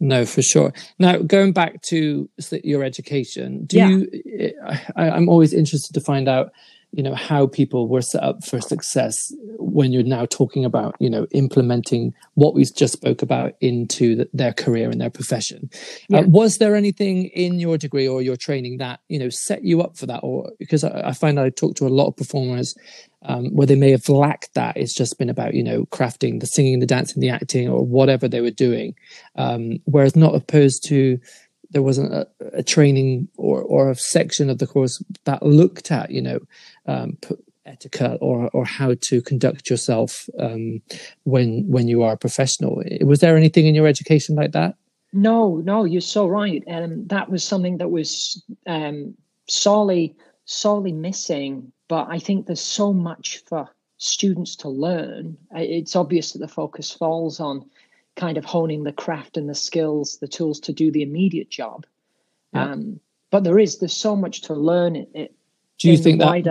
no, 0.03 0.25
for 0.25 0.41
sure. 0.41 0.73
Now, 0.99 1.17
going 1.19 1.53
back 1.53 1.81
to 1.83 2.29
your 2.51 2.83
education, 2.83 3.65
do 3.65 3.77
yeah. 3.77 3.87
you? 3.87 4.09
Eh, 4.37 4.51
I, 4.97 5.09
I'm 5.11 5.29
always 5.29 5.53
interested 5.53 5.93
to 5.93 6.01
find 6.01 6.27
out, 6.27 6.51
you 6.93 7.01
know, 7.01 7.15
how 7.15 7.47
people 7.47 7.87
were 7.87 8.03
set 8.03 8.23
up 8.23 8.43
for 8.45 8.61
success 8.61 9.33
when 9.57 9.91
you're 9.91 10.03
now 10.03 10.25
talking 10.27 10.63
about, 10.63 10.95
you 10.99 11.09
know, 11.09 11.25
implementing 11.31 12.13
what 12.35 12.53
we 12.53 12.63
just 12.63 12.93
spoke 12.93 13.23
about 13.23 13.53
into 13.61 14.15
the, 14.15 14.29
their 14.31 14.53
career 14.53 14.91
and 14.91 15.01
their 15.01 15.09
profession. 15.09 15.69
Uh, 15.73 15.77
yeah. 16.09 16.19
Uh, 16.19 16.23
was 16.27 16.59
there 16.59 16.75
anything 16.75 17.25
in 17.25 17.59
your 17.59 17.77
degree 17.79 18.07
or 18.07 18.21
your 18.21 18.37
training 18.37 18.77
that 18.77 18.99
you 19.07 19.17
know 19.17 19.29
set 19.29 19.63
you 19.63 19.81
up 19.81 19.97
for 19.97 20.05
that, 20.05 20.19
or 20.21 20.51
because 20.59 20.83
I, 20.83 21.09
I 21.09 21.11
find 21.13 21.39
I 21.39 21.49
talk 21.49 21.75
to 21.77 21.87
a 21.87 21.89
lot 21.89 22.07
of 22.07 22.15
performers 22.15 22.75
um, 23.25 23.45
where 23.55 23.67
they 23.67 23.75
may 23.75 23.91
have 23.91 24.07
lacked 24.09 24.53
that. 24.53 24.77
It's 24.77 24.93
just 24.93 25.17
been 25.17 25.29
about, 25.29 25.53
you 25.53 25.63
know, 25.63 25.85
crafting 25.85 26.39
the 26.39 26.47
singing, 26.47 26.79
the 26.79 26.85
dancing, 26.85 27.21
the 27.21 27.29
acting, 27.29 27.69
or 27.69 27.85
whatever 27.85 28.27
they 28.27 28.41
were 28.41 28.51
doing. 28.51 28.95
Um, 29.35 29.79
whereas 29.85 30.15
not 30.15 30.35
opposed 30.35 30.83
to 30.89 31.19
there 31.73 31.81
wasn't 31.81 32.13
a, 32.13 32.27
a, 32.53 32.63
training 32.63 33.27
or, 33.37 33.61
or 33.61 33.91
a 33.91 33.95
section 33.95 34.49
of 34.49 34.59
the 34.59 34.67
course 34.67 35.03
that 35.25 35.43
looked 35.43 35.91
at, 35.91 36.11
you 36.11 36.21
know, 36.21 36.39
um, 36.85 37.17
etiquette 37.65 38.17
or, 38.21 38.49
or 38.53 38.65
how 38.65 38.93
to 39.01 39.21
conduct 39.21 39.69
yourself 39.69 40.29
um, 40.39 40.81
when 41.23 41.65
when 41.67 41.87
you 41.87 42.03
are 42.03 42.13
a 42.13 42.17
professional. 42.17 42.81
Was 43.01 43.19
there 43.19 43.37
anything 43.37 43.67
in 43.67 43.75
your 43.75 43.87
education 43.87 44.35
like 44.35 44.51
that? 44.51 44.75
No, 45.13 45.57
no, 45.57 45.83
you're 45.83 46.01
so 46.01 46.27
right. 46.27 46.63
And 46.67 46.85
um, 46.85 47.07
that 47.07 47.29
was 47.29 47.43
something 47.43 47.77
that 47.77 47.91
was 47.91 48.43
um, 48.65 49.13
sorely, 49.47 50.15
sorely 50.45 50.91
missing 50.91 51.71
but 51.93 52.07
I 52.09 52.17
think 52.17 52.47
there's 52.47 52.59
so 52.59 52.91
much 52.91 53.43
for 53.45 53.69
students 53.97 54.55
to 54.57 54.67
learn. 54.67 55.37
It's 55.51 55.95
obvious 55.95 56.31
that 56.31 56.39
the 56.39 56.47
focus 56.47 56.91
falls 56.91 57.39
on 57.39 57.69
kind 58.15 58.37
of 58.37 58.45
honing 58.45 58.83
the 58.83 58.93
craft 58.93 59.37
and 59.37 59.49
the 59.49 59.55
skills, 59.55 60.17
the 60.21 60.27
tools 60.27 60.59
to 60.61 60.73
do 60.73 60.91
the 60.91 61.01
immediate 61.01 61.49
job. 61.49 61.85
Yeah. 62.53 62.71
Um, 62.71 62.99
but 63.31 63.43
there 63.43 63.57
is 63.57 63.79
there's 63.79 63.95
so 63.95 64.15
much 64.15 64.41
to 64.43 64.53
learn. 64.53 64.95
It, 64.95 65.33
do 65.79 65.89
you 65.89 65.97
think 65.97 66.19
that? 66.19 66.43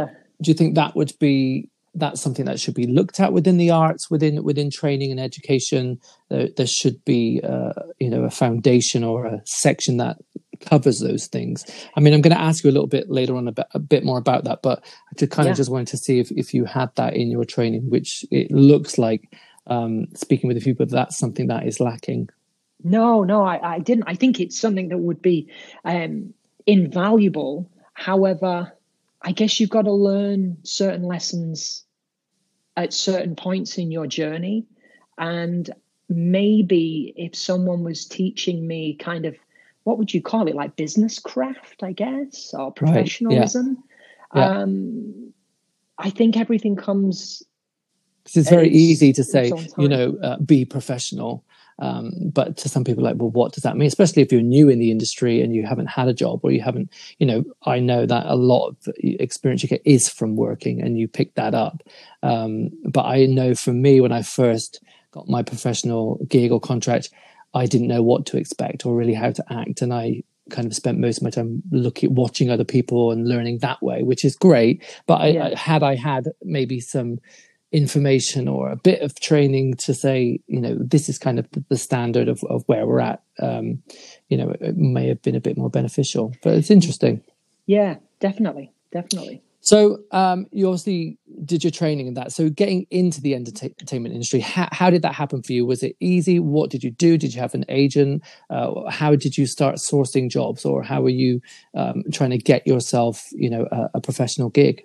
Do 0.43 0.51
you 0.51 0.55
think 0.55 0.75
that 0.75 0.97
would 0.97 1.13
be 1.21 1.69
that's 1.95 2.21
something 2.21 2.47
that 2.47 2.59
should 2.59 2.75
be 2.75 2.87
looked 2.87 3.21
at 3.21 3.33
within 3.33 3.59
the 3.59 3.71
arts, 3.71 4.11
within 4.11 4.43
within 4.43 4.71
training 4.71 5.11
and 5.11 5.21
education. 5.21 6.01
There, 6.31 6.49
there 6.57 6.67
should 6.67 7.05
be, 7.05 7.41
uh, 7.45 7.73
you 7.99 8.09
know, 8.09 8.25
a 8.25 8.31
foundation 8.31 9.05
or 9.05 9.27
a 9.27 9.43
section 9.45 9.99
that 9.99 10.17
covers 10.61 11.01
those 11.01 11.27
things. 11.27 11.65
I 11.97 12.01
mean, 12.01 12.15
I'm 12.15 12.23
going 12.23 12.35
to 12.35 12.41
ask 12.41 12.65
you 12.65 12.71
a 12.71 12.73
little 12.73 12.87
bit 12.87 13.11
later 13.11 13.37
on 13.37 13.49
a 13.49 13.53
bit, 13.53 13.67
a 13.75 13.79
bit 13.79 14.05
more 14.05 14.19
about 14.19 14.45
that, 14.45 14.61
but 14.63 14.83
I 14.85 15.15
just 15.19 15.33
kind 15.33 15.47
yeah. 15.47 15.51
of 15.51 15.57
just 15.57 15.71
wanted 15.71 15.89
to 15.89 15.99
see 15.99 16.19
if 16.19 16.31
if 16.33 16.55
you 16.55 16.65
had 16.65 16.91
that 16.97 17.15
in 17.15 17.31
your 17.31 17.45
training, 17.45 17.91
which 17.91 18.25
it 18.31 18.51
looks 18.51 18.99
like. 18.99 19.35
Um, 19.67 20.07
speaking 20.15 20.49
with 20.49 20.57
a 20.57 20.61
few 20.61 20.75
people, 20.75 20.87
that's 20.87 21.19
something 21.19 21.47
that 21.47 21.67
is 21.67 21.81
lacking. 21.81 22.29
No, 22.85 23.23
no, 23.23 23.45
I, 23.45 23.75
I 23.75 23.79
didn't. 23.79 24.05
I 24.07 24.15
think 24.15 24.41
it's 24.41 24.59
something 24.59 24.89
that 24.89 24.99
would 24.99 25.23
be 25.23 25.49
um, 25.85 26.35
invaluable. 26.67 27.71
However, 27.95 28.73
I 29.23 29.33
guess 29.33 29.61
you've 29.61 29.71
got 29.71 29.83
to 29.83 29.93
learn 29.93 30.57
certain 30.65 31.05
lessons 31.05 31.85
at 32.77 32.93
certain 32.93 33.37
points 33.37 33.79
in 33.79 33.93
your 33.93 34.07
journey. 34.07 34.67
And 35.19 35.71
maybe 36.09 37.13
if 37.17 37.37
someone 37.37 37.85
was 37.85 38.05
teaching 38.05 38.67
me 38.67 38.95
kind 38.95 39.27
of 39.27 39.37
what 39.85 39.99
would 39.99 40.15
you 40.15 40.23
call 40.23 40.47
it, 40.49 40.55
like 40.55 40.77
business 40.77 41.19
craft, 41.19 41.83
I 41.83 41.93
guess, 41.93 42.55
or 42.57 42.73
professionalism, 42.73 43.67
right. 43.67 43.77
yeah. 43.77 43.83
Yeah. 44.35 44.49
Um, 44.63 45.33
I 45.99 46.11
think 46.11 46.37
everything 46.37 46.77
comes. 46.77 47.43
It's 48.25 48.49
very 48.49 48.69
easy 48.69 49.13
to 49.13 49.25
say, 49.25 49.53
you 49.79 49.89
know, 49.89 50.17
uh, 50.23 50.39
be 50.39 50.65
professional. 50.65 51.45
Um, 51.79 52.13
but 52.33 52.57
to 52.59 52.69
some 52.69 52.85
people, 52.85 53.03
like, 53.03 53.17
well, 53.17 53.31
what 53.31 53.53
does 53.53 53.65
that 53.65 53.77
mean? 53.77 53.89
Especially 53.89 54.23
if 54.23 54.31
you're 54.31 54.43
new 54.43 54.69
in 54.69 54.79
the 54.79 54.91
industry 54.91 55.41
and 55.41 55.55
you 55.55 55.67
haven't 55.67 55.87
had 55.87 56.07
a 56.07 56.15
job 56.15 56.41
or 56.43 56.53
you 56.53 56.61
haven't, 56.61 56.93
you 57.19 57.27
know, 57.27 57.45
I 57.65 57.81
know 57.81 58.07
that 58.07 58.27
a 58.27 58.37
lot 58.37 58.69
of 58.69 58.77
experience 58.97 59.63
you 59.63 59.69
get 59.69 59.83
is 59.85 60.09
from 60.09 60.37
working 60.37 60.81
and 60.81 60.97
you 60.97 61.09
pick 61.09 61.35
that 61.35 61.55
up. 61.55 61.83
Um, 62.23 62.71
but 62.85 63.05
I 63.05 63.27
know 63.27 63.55
for 63.55 63.73
me, 63.73 64.01
when 64.01 64.13
I 64.13 64.23
first 64.23 64.81
got 65.11 65.29
my 65.29 65.43
professional 65.43 66.25
gig 66.29 66.53
or 66.53 66.61
contract, 66.61 67.11
I 67.55 67.67
didn't 67.67 67.89
know 67.89 68.03
what 68.03 68.27
to 68.27 68.37
expect 68.37 68.87
or 68.87 68.95
really 68.95 69.15
how 69.15 69.33
to 69.33 69.45
act. 69.53 69.83
And 69.83 69.93
I 69.93 70.23
kind 70.51 70.67
of 70.67 70.75
spent 70.75 70.99
most 70.99 71.19
of 71.19 71.23
my 71.25 71.31
time 71.31 71.63
looking, 71.71 72.15
watching 72.15 72.51
other 72.51 72.65
people 72.65 73.11
and 73.11 73.29
learning 73.29 73.59
that 73.59 73.83
way, 73.83 74.03
which 74.03 74.25
is 74.25 74.37
great. 74.37 74.85
But 75.07 75.21
I, 75.21 75.27
yeah. 75.29 75.45
I, 75.47 75.55
had 75.57 75.83
I 75.83 75.97
had 75.97 76.29
maybe 76.43 76.81
some 76.81 77.19
information 77.73 78.49
or 78.49 78.71
a 78.71 78.77
bit 78.77 79.01
of 79.01 79.19
training 79.21 79.75
to 79.79 79.95
say, 79.95 80.41
you 80.47 80.61
know, 80.61 80.77
this 80.79 81.09
is 81.09 81.19
kind 81.19 81.39
of 81.39 81.49
the 81.69 81.77
standard 81.77 82.29
of, 82.29 82.43
of 82.45 82.63
where 82.67 82.87
we're 82.87 83.01
at, 83.01 83.23
um, 83.41 83.83
you 84.29 84.37
know, 84.37 84.55
it 84.61 84.77
may 84.77 85.09
have 85.09 85.23
been 85.23 85.35
a 85.35 85.41
bit 85.41 85.57
more 85.57 85.71
beneficial. 85.71 86.35
But 86.43 86.55
it's 86.55 86.71
interesting. 86.71 87.23
Yeah, 87.67 87.97
definitely. 88.21 88.73
Definitely. 88.93 89.43
So 89.65 90.01
um, 90.11 90.47
you 90.51 90.67
obviously 90.67 91.19
did 91.45 91.63
your 91.63 91.71
training 91.71 92.09
in 92.09 92.15
that. 92.15 92.33
So 92.33 92.51
getting 92.51 92.85
into 92.91 93.21
the 93.21 93.35
entertainment 93.35 94.13
industry, 94.13 94.41
how, 94.41 94.69
how, 94.73 94.91
did 94.91 95.03
that 95.03 95.15
happen 95.15 95.41
for 95.41 95.53
you? 95.53 95.65
Was 95.65 95.85
it 95.85 95.95
easy? 96.01 96.41
What 96.41 96.69
did 96.69 96.83
you 96.83 96.91
do? 96.91 97.17
Did 97.17 97.33
you 97.33 97.41
have 97.41 97.55
an 97.55 97.65
agent? 97.69 98.25
Uh, 98.51 98.91
how 98.91 99.15
did 99.15 99.39
you 99.39 99.47
start 99.47 99.77
sourcing 99.77 100.29
jobs, 100.29 100.65
or 100.65 100.83
how 100.83 101.01
were 101.01 101.11
you 101.11 101.41
um, 101.75 102.03
trying 102.13 102.31
to 102.31 102.39
get 102.39 102.67
yourself, 102.67 103.29
you 103.31 103.49
know, 103.49 103.69
a, 103.71 103.91
a 103.95 104.01
professional 104.01 104.51
gig? 104.51 104.85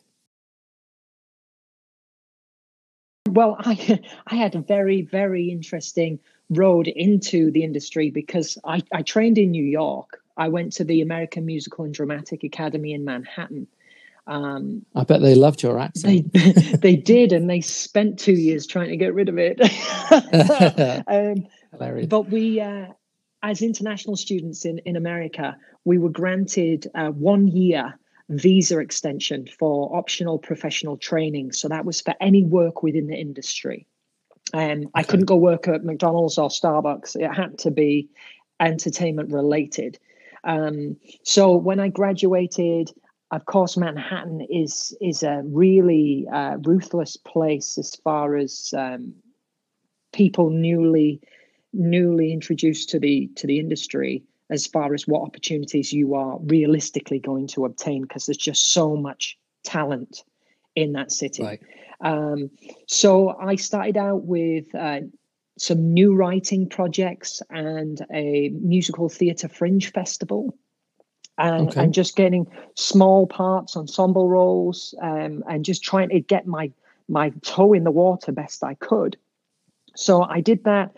Well, 3.28 3.58
I 3.60 4.00
I 4.28 4.36
had 4.36 4.56
a 4.56 4.62
very 4.62 5.02
very 5.02 5.50
interesting 5.50 6.20
road 6.50 6.88
into 6.88 7.52
the 7.52 7.64
industry 7.64 8.10
because 8.10 8.58
I, 8.64 8.82
I 8.94 9.02
trained 9.02 9.38
in 9.38 9.52
New 9.52 9.64
York. 9.64 10.22
I 10.38 10.48
went 10.50 10.74
to 10.74 10.84
the 10.84 11.02
American 11.02 11.46
Musical 11.46 11.84
and 11.86 11.94
Dramatic 11.94 12.44
Academy 12.44 12.94
in 12.94 13.04
Manhattan. 13.04 13.68
Um, 14.28 14.86
I 14.94 15.04
bet 15.04 15.22
they 15.22 15.36
loved 15.36 15.64
your 15.64 15.80
accent. 15.80 16.34
They, 16.34 16.52
they 16.82 16.96
did, 16.96 17.32
and 17.32 17.50
they 17.50 17.62
spent 17.62 18.20
two 18.20 18.34
years 18.34 18.68
trying 18.68 18.90
to 18.90 18.98
get 18.98 19.14
rid 19.14 19.30
of 19.30 19.38
it. 19.38 19.60
um, 21.08 21.48
but 22.08 22.30
we, 22.30 22.60
uh, 22.60 22.88
as 23.42 23.62
international 23.62 24.16
students 24.16 24.66
in, 24.66 24.80
in 24.80 24.96
America, 24.96 25.58
we 25.86 25.98
were 25.98 26.10
granted 26.10 26.88
uh, 26.94 27.10
one 27.10 27.48
year 27.48 27.98
visa 28.30 28.80
extension 28.80 29.48
for 29.48 29.96
optional 29.96 30.38
professional 30.38 30.98
training. 30.98 31.54
So 31.54 31.68
that 31.70 31.86
was 31.86 32.02
for 32.02 32.14
any 32.20 32.44
work 32.44 32.84
within 32.84 33.08
the 33.08 33.16
industry. 33.16 33.88
Um, 34.54 34.62
okay. 34.62 34.88
I 34.96 35.04
couldn't 35.04 35.26
go 35.26 35.36
work 35.36 35.68
at 35.68 35.84
McDonald's 35.84 36.38
or 36.38 36.50
Starbucks. 36.50 37.16
It 37.16 37.34
had 37.34 37.58
to 37.60 37.72
be 37.72 38.10
entertainment 38.60 39.32
related. 39.32 40.00
Um, 40.44 40.98
so 41.24 41.56
when 41.56 41.80
I 41.80 41.90
graduated, 41.90 42.92
of 43.32 43.46
course, 43.46 43.76
Manhattan 43.76 44.42
is 44.50 44.96
is 45.02 45.24
a 45.24 45.42
really 45.46 46.26
uh, 46.32 46.58
ruthless 46.64 47.18
place 47.18 47.78
as 47.78 47.96
far 47.96 48.38
as 48.38 48.74
um, 48.78 49.14
people 50.14 50.50
newly 50.50 51.20
newly 51.74 52.32
introduced 52.32 52.90
to 52.90 53.00
the 53.00 53.30
to 53.36 53.46
the 53.46 53.60
industry 53.60 54.24
as 54.50 54.66
far 54.66 54.94
as 54.94 55.08
what 55.08 55.22
opportunities 55.22 55.92
you 55.92 56.16
are 56.16 56.38
realistically 56.40 57.20
going 57.20 57.48
to 57.48 57.66
obtain 57.66 58.02
because 58.02 58.26
there's 58.26 58.38
just 58.38 58.72
so 58.72 58.96
much 58.96 59.38
talent 59.64 60.24
in 60.76 60.94
that 60.94 61.12
city. 61.12 61.44
Right. 61.44 61.60
Um, 62.02 62.52
so 62.88 63.30
I 63.30 63.56
started 63.56 63.98
out 63.98 64.24
with 64.24 64.74
uh, 64.76 65.02
some 65.58 65.94
new 65.94 66.16
writing 66.16 66.70
projects 66.70 67.42
and 67.50 68.06
a 68.14 68.50
musical 68.50 69.10
theatre 69.10 69.50
fringe 69.50 69.92
festival. 69.92 70.58
And, 71.40 71.70
okay. 71.70 71.84
and 71.84 71.94
just 71.94 72.16
getting 72.16 72.48
small 72.74 73.28
parts, 73.28 73.78
ensemble 73.78 74.28
roles, 74.28 74.96
um, 75.04 75.44
and 75.48 75.64
just 75.64 75.84
trying 75.84 76.10
to 76.10 76.20
get 76.20 76.48
my 76.48 76.72
my 77.08 77.30
toe 77.44 77.74
in 77.74 77.84
the 77.84 77.92
water 77.92 78.32
best 78.32 78.64
I 78.64 78.74
could. 78.74 79.18
So 79.96 80.24
I 80.24 80.42
did 80.42 80.64
that 80.64 80.96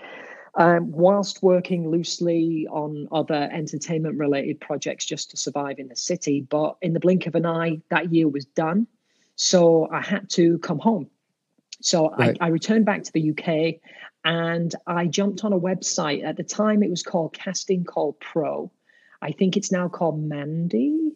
um, 0.59 0.91
whilst 0.91 1.41
working 1.41 1.89
loosely 1.89 2.67
on 2.69 3.07
other 3.13 3.49
entertainment 3.51 4.19
related 4.19 4.59
projects 4.59 5.05
just 5.05 5.31
to 5.31 5.37
survive 5.37 5.79
in 5.79 5.87
the 5.87 5.95
city. 5.95 6.41
But 6.41 6.75
in 6.81 6.91
the 6.91 6.99
blink 6.99 7.27
of 7.27 7.35
an 7.35 7.45
eye, 7.45 7.79
that 7.89 8.13
year 8.13 8.27
was 8.27 8.43
done. 8.43 8.85
So 9.37 9.87
I 9.89 10.01
had 10.01 10.29
to 10.31 10.59
come 10.59 10.77
home. 10.77 11.09
So 11.81 12.09
right. 12.09 12.37
I, 12.41 12.47
I, 12.47 12.49
returned 12.49 12.85
back 12.85 13.03
to 13.03 13.11
the 13.13 13.31
UK 13.31 13.79
and 14.25 14.75
I 14.85 15.07
jumped 15.07 15.45
on 15.45 15.53
a 15.53 15.59
website. 15.59 16.25
At 16.25 16.35
the 16.35 16.43
time, 16.43 16.83
it 16.83 16.89
was 16.89 17.03
called 17.03 17.31
Casting 17.31 17.85
Call 17.85 18.17
Pro. 18.19 18.69
I 19.21 19.31
think 19.31 19.55
it's 19.55 19.71
now 19.71 19.87
called 19.87 20.21
Mandy. 20.21 21.13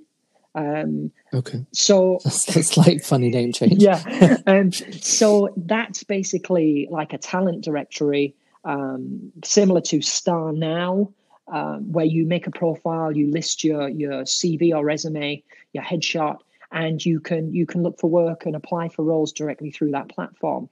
Um, 0.55 1.12
okay. 1.33 1.65
So 1.73 2.19
that's, 2.23 2.45
that's 2.45 2.77
like 2.77 3.03
funny 3.03 3.29
name 3.29 3.51
change. 3.51 3.83
yeah. 3.83 4.38
Um, 4.47 4.71
so 4.71 5.53
that's 5.57 6.05
basically 6.05 6.88
like 6.89 7.12
a 7.12 7.17
talent 7.17 7.65
directory 7.65 8.35
um, 8.65 9.32
similar 9.43 9.82
to 9.82 10.00
StarNow, 10.00 11.12
um, 11.48 11.91
where 11.91 12.05
you 12.05 12.25
make 12.25 12.48
a 12.48 12.51
profile, 12.51 13.15
you 13.15 13.29
list 13.29 13.63
your 13.63 13.89
your 13.89 14.24
CV 14.24 14.74
or 14.74 14.84
resume, 14.84 15.43
your 15.74 15.84
headshot, 15.84 16.38
and 16.72 17.05
you 17.05 17.20
can 17.20 17.53
you 17.53 17.65
can 17.65 17.84
look 17.84 18.00
for 18.00 18.10
work 18.10 18.46
and 18.46 18.55
apply 18.55 18.89
for 18.89 19.03
roles 19.03 19.32
directly 19.32 19.72
through 19.72 19.91
that 19.91 20.10
platform. 20.10 20.70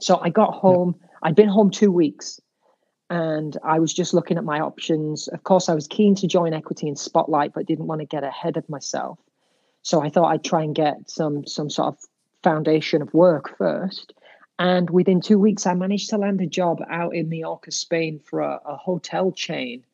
So 0.00 0.18
I 0.20 0.28
got 0.28 0.54
home. 0.54 0.96
Yeah. 1.00 1.08
I'd 1.22 1.34
been 1.34 1.48
home 1.48 1.70
two 1.70 1.90
weeks, 1.90 2.40
and 3.08 3.56
I 3.64 3.78
was 3.78 3.94
just 3.94 4.12
looking 4.12 4.36
at 4.36 4.44
my 4.44 4.60
options. 4.60 5.28
Of 5.28 5.44
course, 5.44 5.68
I 5.68 5.74
was 5.74 5.86
keen 5.86 6.14
to 6.16 6.26
join 6.26 6.52
Equity 6.52 6.88
and 6.88 6.98
Spotlight, 6.98 7.54
but 7.54 7.66
didn't 7.66 7.86
want 7.86 8.00
to 8.00 8.06
get 8.06 8.24
ahead 8.24 8.56
of 8.56 8.68
myself. 8.68 9.18
So 9.82 10.02
I 10.02 10.10
thought 10.10 10.30
I'd 10.30 10.44
try 10.44 10.62
and 10.62 10.74
get 10.74 11.10
some 11.10 11.46
some 11.46 11.70
sort 11.70 11.88
of 11.88 11.98
foundation 12.42 13.02
of 13.02 13.12
work 13.14 13.56
first. 13.56 14.12
And 14.58 14.88
within 14.90 15.20
two 15.20 15.38
weeks, 15.38 15.66
I 15.66 15.74
managed 15.74 16.10
to 16.10 16.18
land 16.18 16.40
a 16.40 16.46
job 16.46 16.80
out 16.88 17.14
in 17.14 17.28
Mallorca, 17.28 17.72
Spain 17.72 18.20
for 18.24 18.40
a, 18.40 18.60
a 18.64 18.76
hotel 18.76 19.32
chain 19.32 19.84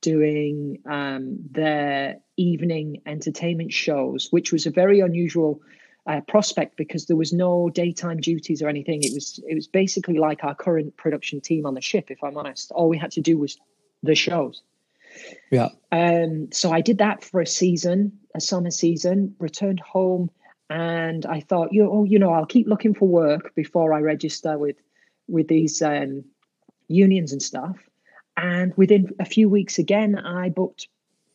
doing 0.00 0.78
um, 0.86 1.38
their 1.50 2.16
evening 2.36 3.02
entertainment 3.06 3.72
shows, 3.72 4.28
which 4.30 4.52
was 4.52 4.66
a 4.66 4.70
very 4.70 5.00
unusual 5.00 5.60
uh, 6.06 6.20
prospect 6.26 6.76
because 6.76 7.06
there 7.06 7.16
was 7.16 7.32
no 7.32 7.68
daytime 7.68 8.18
duties 8.18 8.62
or 8.62 8.68
anything. 8.68 9.02
It 9.02 9.12
was 9.12 9.40
it 9.46 9.54
was 9.54 9.68
basically 9.68 10.18
like 10.18 10.42
our 10.42 10.54
current 10.54 10.96
production 10.96 11.40
team 11.40 11.66
on 11.66 11.74
the 11.74 11.80
ship. 11.80 12.06
If 12.10 12.24
I'm 12.24 12.36
honest, 12.36 12.72
all 12.72 12.88
we 12.88 12.98
had 12.98 13.10
to 13.12 13.20
do 13.20 13.38
was 13.38 13.58
the 14.02 14.14
shows. 14.14 14.62
Yeah. 15.50 15.68
Um. 15.92 16.48
So 16.50 16.72
I 16.72 16.80
did 16.80 16.98
that 16.98 17.22
for 17.22 17.40
a 17.40 17.46
season, 17.46 18.18
a 18.34 18.40
summer 18.40 18.70
season. 18.70 19.34
Returned 19.38 19.80
home 19.80 20.30
and 20.70 21.24
I 21.26 21.40
thought, 21.40 21.72
you 21.72 21.88
oh, 21.90 22.04
you 22.04 22.18
know, 22.18 22.32
I'll 22.32 22.46
keep 22.46 22.66
looking 22.66 22.94
for 22.94 23.08
work 23.08 23.54
before 23.54 23.92
I 23.92 24.00
register 24.00 24.58
with 24.58 24.76
with 25.26 25.48
these 25.48 25.82
um, 25.82 26.24
unions 26.88 27.32
and 27.32 27.42
stuff. 27.42 27.76
And 28.36 28.72
within 28.76 29.14
a 29.18 29.24
few 29.24 29.48
weeks, 29.48 29.78
again, 29.78 30.16
I 30.16 30.48
booked 30.48 30.88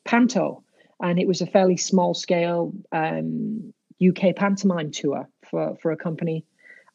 Panto, 0.06 0.64
and 1.02 1.20
it 1.20 1.28
was 1.28 1.42
a 1.42 1.48
fairly 1.48 1.78
small 1.78 2.14
scale 2.14 2.74
um, 2.92 3.74
UK 4.06 4.36
pantomime 4.36 4.92
tour 4.92 5.28
for 5.50 5.76
for 5.82 5.92
a 5.92 5.98
company. 5.98 6.46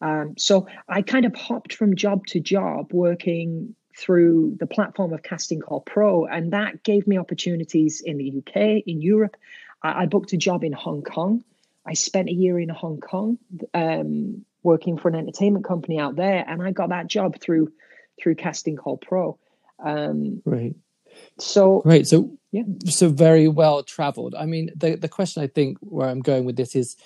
Um, 0.01 0.35
so 0.39 0.69
I 0.89 1.03
kind 1.03 1.25
of 1.25 1.35
hopped 1.35 1.75
from 1.75 1.97
job 1.97 2.27
to 2.27 2.39
job, 2.39 2.93
working 2.93 3.75
through 3.97 4.57
the 4.61 4.67
platform 4.67 5.13
of 5.13 5.25
Casting 5.25 5.61
Call 5.61 5.81
Pro, 5.81 6.25
and 6.27 6.53
that 6.53 6.85
gave 6.85 7.09
me 7.09 7.19
opportunities 7.19 8.01
in 8.01 8.17
the 8.17 8.33
UK, 8.39 8.85
in 8.87 9.03
Europe. 9.03 9.37
I, 9.83 10.03
I 10.03 10.07
booked 10.07 10.33
a 10.33 10.37
job 10.37 10.63
in 10.63 10.73
Hong 10.73 11.03
Kong 11.03 11.43
I 11.89 11.95
spent 11.95 12.29
a 12.29 12.33
year 12.33 12.59
in 12.61 12.69
Hong 12.69 13.01
Kong 13.01 13.39
um, 13.73 14.45
working 14.63 14.99
for 14.99 15.09
an 15.09 15.15
entertainment 15.15 15.65
company 15.65 15.99
out 15.99 16.17
there, 16.17 16.45
and 16.47 16.63
I 16.63 16.71
got 16.71 16.91
that 16.91 17.07
job 17.07 17.41
through 17.41 17.73
through 18.21 18.35
Casting 18.35 18.77
Call 18.77 18.99
Pro. 18.99 19.39
Um, 19.83 20.43
right. 20.45 20.75
So 21.39 21.81
right. 21.87 22.07
So 22.07 22.37
yeah. 22.53 22.65
So 22.87 23.09
very 23.09 23.49
well 23.49 23.83
traveled. 23.83 24.35
I 24.35 24.45
mean, 24.45 24.71
the 24.77 24.97
the 24.97 25.09
question 25.09 25.43
I 25.43 25.47
think 25.47 25.79
where 25.81 26.09
I'm 26.09 26.21
going 26.21 26.45
with 26.45 26.57
this 26.57 26.77
is 26.77 26.97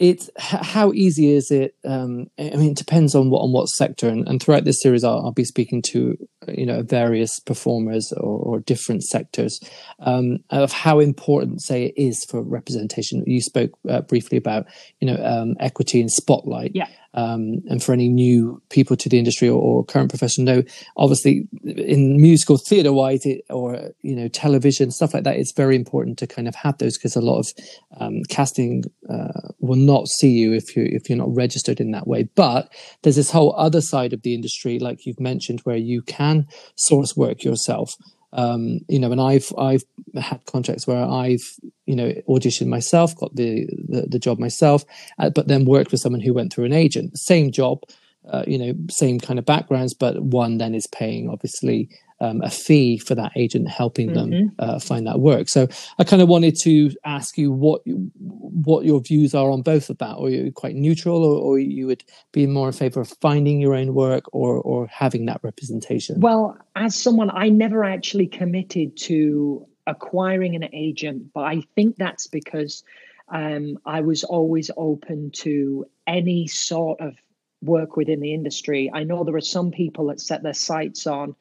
it's 0.00 0.28
how 0.38 0.92
easy 0.92 1.30
is 1.30 1.50
it 1.50 1.76
um, 1.84 2.26
i 2.38 2.56
mean 2.56 2.72
it 2.72 2.76
depends 2.76 3.14
on 3.14 3.30
what 3.30 3.40
on 3.40 3.52
what 3.52 3.68
sector 3.68 4.08
and, 4.08 4.28
and 4.28 4.42
throughout 4.42 4.64
this 4.64 4.82
series 4.82 5.04
I'll, 5.04 5.26
I'll, 5.26 5.32
be 5.32 5.44
speaking 5.44 5.82
to 5.92 6.16
you 6.48 6.66
know 6.66 6.82
various 6.82 7.38
performers 7.40 8.12
or, 8.16 8.38
or 8.38 8.60
different 8.60 9.04
sectors 9.04 9.60
um, 10.00 10.38
of 10.50 10.72
how 10.72 10.98
important 10.98 11.62
say 11.62 11.84
it 11.84 11.94
is 11.96 12.24
for 12.28 12.42
representation. 12.42 13.22
You 13.26 13.40
spoke 13.40 13.70
uh, 13.88 14.02
briefly 14.02 14.38
about 14.38 14.66
you 15.00 15.06
know 15.06 15.22
um, 15.24 15.54
equity 15.60 16.00
and 16.00 16.10
spotlight. 16.10 16.72
Yeah 16.74 16.88
um, 17.14 17.62
and 17.68 17.82
for 17.82 17.92
any 17.92 18.08
new 18.08 18.60
people 18.70 18.96
to 18.96 19.08
the 19.08 19.18
industry 19.18 19.48
or, 19.48 19.60
or 19.60 19.84
current 19.84 20.10
profession 20.10 20.44
know 20.44 20.62
obviously 20.96 21.48
in 21.64 22.20
musical 22.20 22.56
theatre 22.56 22.92
wise 22.92 23.24
or 23.50 23.90
you 24.02 24.14
know 24.14 24.28
television 24.28 24.90
stuff 24.90 25.14
like 25.14 25.24
that 25.24 25.36
it's 25.36 25.52
very 25.52 25.76
important 25.76 26.18
to 26.18 26.26
kind 26.26 26.48
of 26.48 26.54
have 26.54 26.76
those 26.78 26.98
because 26.98 27.16
a 27.16 27.20
lot 27.20 27.38
of 27.38 27.52
um, 28.00 28.22
casting 28.28 28.84
uh, 29.08 29.48
will 29.60 29.76
not 29.76 30.08
see 30.08 30.30
you 30.30 30.52
if 30.52 30.76
you 30.76 30.84
if 30.90 31.08
you're 31.08 31.18
not 31.18 31.34
registered 31.34 31.80
in 31.80 31.90
that 31.92 32.06
way. 32.06 32.28
But 32.34 32.72
there's 33.02 33.16
this 33.16 33.30
whole 33.30 33.54
other 33.56 33.80
side 33.80 34.12
of 34.12 34.22
the 34.22 34.34
industry 34.34 34.78
like 34.78 35.06
you've 35.06 35.20
mentioned 35.20 35.60
where 35.60 35.76
you 35.76 36.02
can 36.02 36.46
source 36.76 37.16
work 37.16 37.44
yourself 37.44 37.94
um, 38.34 38.80
you 38.88 38.98
know, 38.98 39.12
and 39.12 39.20
I've 39.20 39.52
I've 39.56 39.84
had 40.20 40.44
contracts 40.44 40.86
where 40.86 41.04
I've 41.04 41.54
you 41.86 41.96
know 41.96 42.12
auditioned 42.28 42.66
myself, 42.66 43.16
got 43.16 43.34
the 43.34 43.66
the, 43.88 44.02
the 44.02 44.18
job 44.18 44.38
myself, 44.38 44.84
uh, 45.18 45.30
but 45.30 45.48
then 45.48 45.64
worked 45.64 45.92
with 45.92 46.00
someone 46.00 46.20
who 46.20 46.34
went 46.34 46.52
through 46.52 46.64
an 46.64 46.72
agent, 46.72 47.16
same 47.18 47.52
job, 47.52 47.82
uh, 48.28 48.44
you 48.46 48.58
know, 48.58 48.74
same 48.90 49.20
kind 49.20 49.38
of 49.38 49.44
backgrounds, 49.44 49.94
but 49.94 50.20
one 50.22 50.58
then 50.58 50.74
is 50.74 50.86
paying 50.86 51.30
obviously 51.30 51.88
um, 52.24 52.40
a 52.42 52.50
fee 52.50 52.98
for 52.98 53.14
that 53.14 53.32
agent 53.36 53.68
helping 53.68 54.10
mm-hmm. 54.10 54.30
them 54.30 54.52
uh, 54.58 54.78
find 54.78 55.06
that 55.06 55.20
work. 55.20 55.48
So 55.48 55.68
I 55.98 56.04
kind 56.04 56.22
of 56.22 56.28
wanted 56.28 56.56
to 56.60 56.90
ask 57.04 57.36
you 57.36 57.52
what 57.52 57.82
what 57.84 58.84
your 58.84 59.00
views 59.00 59.34
are 59.34 59.50
on 59.50 59.62
both 59.62 59.90
of 59.90 59.98
that, 59.98 60.14
or 60.14 60.30
you're 60.30 60.50
quite 60.50 60.74
neutral, 60.74 61.24
or, 61.24 61.38
or 61.38 61.58
you 61.58 61.86
would 61.86 62.04
be 62.32 62.46
more 62.46 62.68
in 62.68 62.72
favor 62.72 63.00
of 63.00 63.08
finding 63.20 63.60
your 63.60 63.74
own 63.74 63.94
work 63.94 64.24
or 64.32 64.56
or 64.56 64.86
having 64.86 65.26
that 65.26 65.40
representation. 65.42 66.20
Well, 66.20 66.56
as 66.76 66.94
someone, 66.94 67.30
I 67.30 67.48
never 67.48 67.84
actually 67.84 68.26
committed 68.26 68.96
to 68.98 69.66
acquiring 69.86 70.54
an 70.54 70.68
agent, 70.72 71.32
but 71.34 71.44
I 71.44 71.62
think 71.74 71.96
that's 71.96 72.26
because 72.26 72.82
um, 73.28 73.78
I 73.84 74.00
was 74.00 74.24
always 74.24 74.70
open 74.76 75.30
to 75.32 75.86
any 76.06 76.46
sort 76.46 77.00
of 77.00 77.14
work 77.62 77.96
within 77.96 78.20
the 78.20 78.34
industry. 78.34 78.90
I 78.92 79.04
know 79.04 79.24
there 79.24 79.36
are 79.36 79.40
some 79.40 79.70
people 79.70 80.06
that 80.06 80.20
set 80.20 80.42
their 80.42 80.54
sights 80.54 81.06
on 81.06 81.34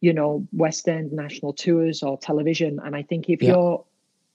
you 0.00 0.12
know, 0.12 0.46
West 0.52 0.88
End 0.88 1.12
national 1.12 1.52
tours 1.52 2.02
or 2.02 2.18
television. 2.18 2.80
And 2.82 2.96
I 2.96 3.02
think 3.02 3.28
if 3.28 3.42
yeah. 3.42 3.50
you're 3.50 3.84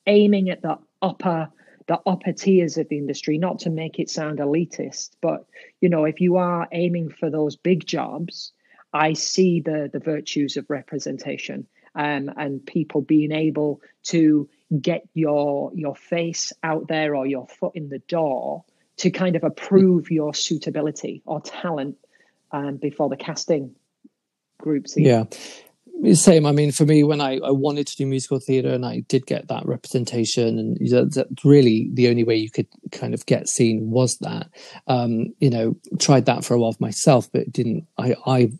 aiming 0.07 0.49
at 0.49 0.61
the 0.61 0.77
upper 1.01 1.49
the 1.87 1.99
upper 2.07 2.31
tiers 2.31 2.77
of 2.77 2.89
the 2.89 2.97
industry, 2.97 3.37
not 3.37 3.59
to 3.59 3.69
make 3.69 3.99
it 3.99 4.09
sound 4.09 4.39
elitist, 4.39 5.11
but 5.21 5.45
you 5.81 5.89
know, 5.89 6.05
if 6.05 6.19
you 6.19 6.37
are 6.37 6.67
aiming 6.71 7.09
for 7.09 7.29
those 7.29 7.55
big 7.55 7.85
jobs, 7.85 8.51
I 8.93 9.13
see 9.13 9.59
the 9.59 9.89
the 9.91 9.99
virtues 9.99 10.57
of 10.57 10.69
representation 10.69 11.67
um, 11.95 12.31
and 12.37 12.65
people 12.65 13.01
being 13.01 13.31
able 13.31 13.81
to 14.03 14.49
get 14.81 15.07
your 15.13 15.71
your 15.73 15.95
face 15.95 16.53
out 16.63 16.87
there 16.87 17.15
or 17.15 17.25
your 17.25 17.47
foot 17.47 17.75
in 17.75 17.89
the 17.89 17.99
door 17.99 18.63
to 18.97 19.11
kind 19.11 19.35
of 19.35 19.43
approve 19.43 20.09
your 20.09 20.33
suitability 20.33 21.21
or 21.25 21.41
talent 21.41 21.97
um, 22.51 22.77
before 22.77 23.09
the 23.09 23.17
casting 23.17 23.75
groups. 24.57 24.95
Yeah. 24.97 25.25
Same. 26.13 26.45
I 26.45 26.51
mean, 26.51 26.71
for 26.71 26.85
me, 26.85 27.03
when 27.03 27.21
I, 27.21 27.39
I 27.39 27.51
wanted 27.51 27.87
to 27.87 27.95
do 27.95 28.05
musical 28.05 28.39
theatre 28.39 28.73
and 28.73 28.85
I 28.85 28.99
did 29.07 29.25
get 29.25 29.47
that 29.47 29.65
representation, 29.65 30.59
and 30.59 30.77
that's 30.89 31.17
really 31.43 31.89
the 31.93 32.09
only 32.09 32.23
way 32.23 32.35
you 32.35 32.49
could 32.49 32.67
kind 32.91 33.13
of 33.13 33.25
get 33.25 33.47
seen 33.47 33.89
was 33.89 34.17
that. 34.19 34.49
Um, 34.87 35.33
you 35.39 35.49
know, 35.49 35.75
tried 35.99 36.25
that 36.25 36.43
for 36.43 36.53
a 36.53 36.59
while 36.59 36.75
myself, 36.79 37.31
but 37.31 37.51
didn't. 37.51 37.87
I, 37.97 38.15
I 38.25 38.51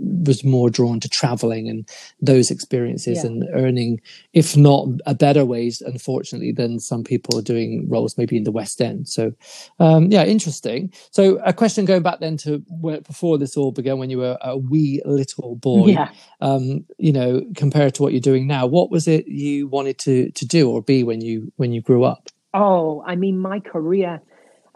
was 0.00 0.44
more 0.44 0.70
drawn 0.70 1.00
to 1.00 1.08
traveling 1.08 1.68
and 1.68 1.88
those 2.20 2.50
experiences 2.50 3.18
yeah. 3.18 3.30
and 3.30 3.48
earning, 3.54 4.00
if 4.32 4.56
not 4.56 4.88
a 5.06 5.14
better 5.14 5.44
wage, 5.44 5.80
unfortunately, 5.80 6.52
than 6.52 6.78
some 6.78 7.02
people 7.04 7.38
are 7.38 7.42
doing 7.42 7.88
roles 7.88 8.16
maybe 8.16 8.36
in 8.36 8.44
the 8.44 8.52
West 8.52 8.80
End. 8.80 9.08
So, 9.08 9.32
um, 9.80 10.10
yeah, 10.10 10.24
interesting. 10.24 10.92
So, 11.10 11.40
a 11.44 11.52
question 11.52 11.84
going 11.84 12.02
back 12.02 12.20
then 12.20 12.36
to 12.38 12.58
where, 12.68 13.00
before 13.00 13.38
this 13.38 13.56
all 13.56 13.72
began, 13.72 13.98
when 13.98 14.10
you 14.10 14.18
were 14.18 14.38
a 14.40 14.56
wee 14.56 15.02
little 15.04 15.56
boy, 15.56 15.88
yeah. 15.88 16.10
um, 16.40 16.84
you 16.98 17.12
know, 17.12 17.42
compared 17.56 17.94
to 17.94 18.02
what 18.02 18.12
you're 18.12 18.20
doing 18.20 18.46
now, 18.46 18.66
what 18.66 18.90
was 18.90 19.08
it 19.08 19.26
you 19.28 19.66
wanted 19.68 19.98
to 20.00 20.30
to 20.32 20.46
do 20.46 20.70
or 20.70 20.82
be 20.82 21.04
when 21.04 21.20
you 21.20 21.52
when 21.56 21.72
you 21.72 21.80
grew 21.80 22.04
up? 22.04 22.28
Oh, 22.54 23.02
I 23.06 23.16
mean, 23.16 23.38
my 23.38 23.60
career 23.60 24.20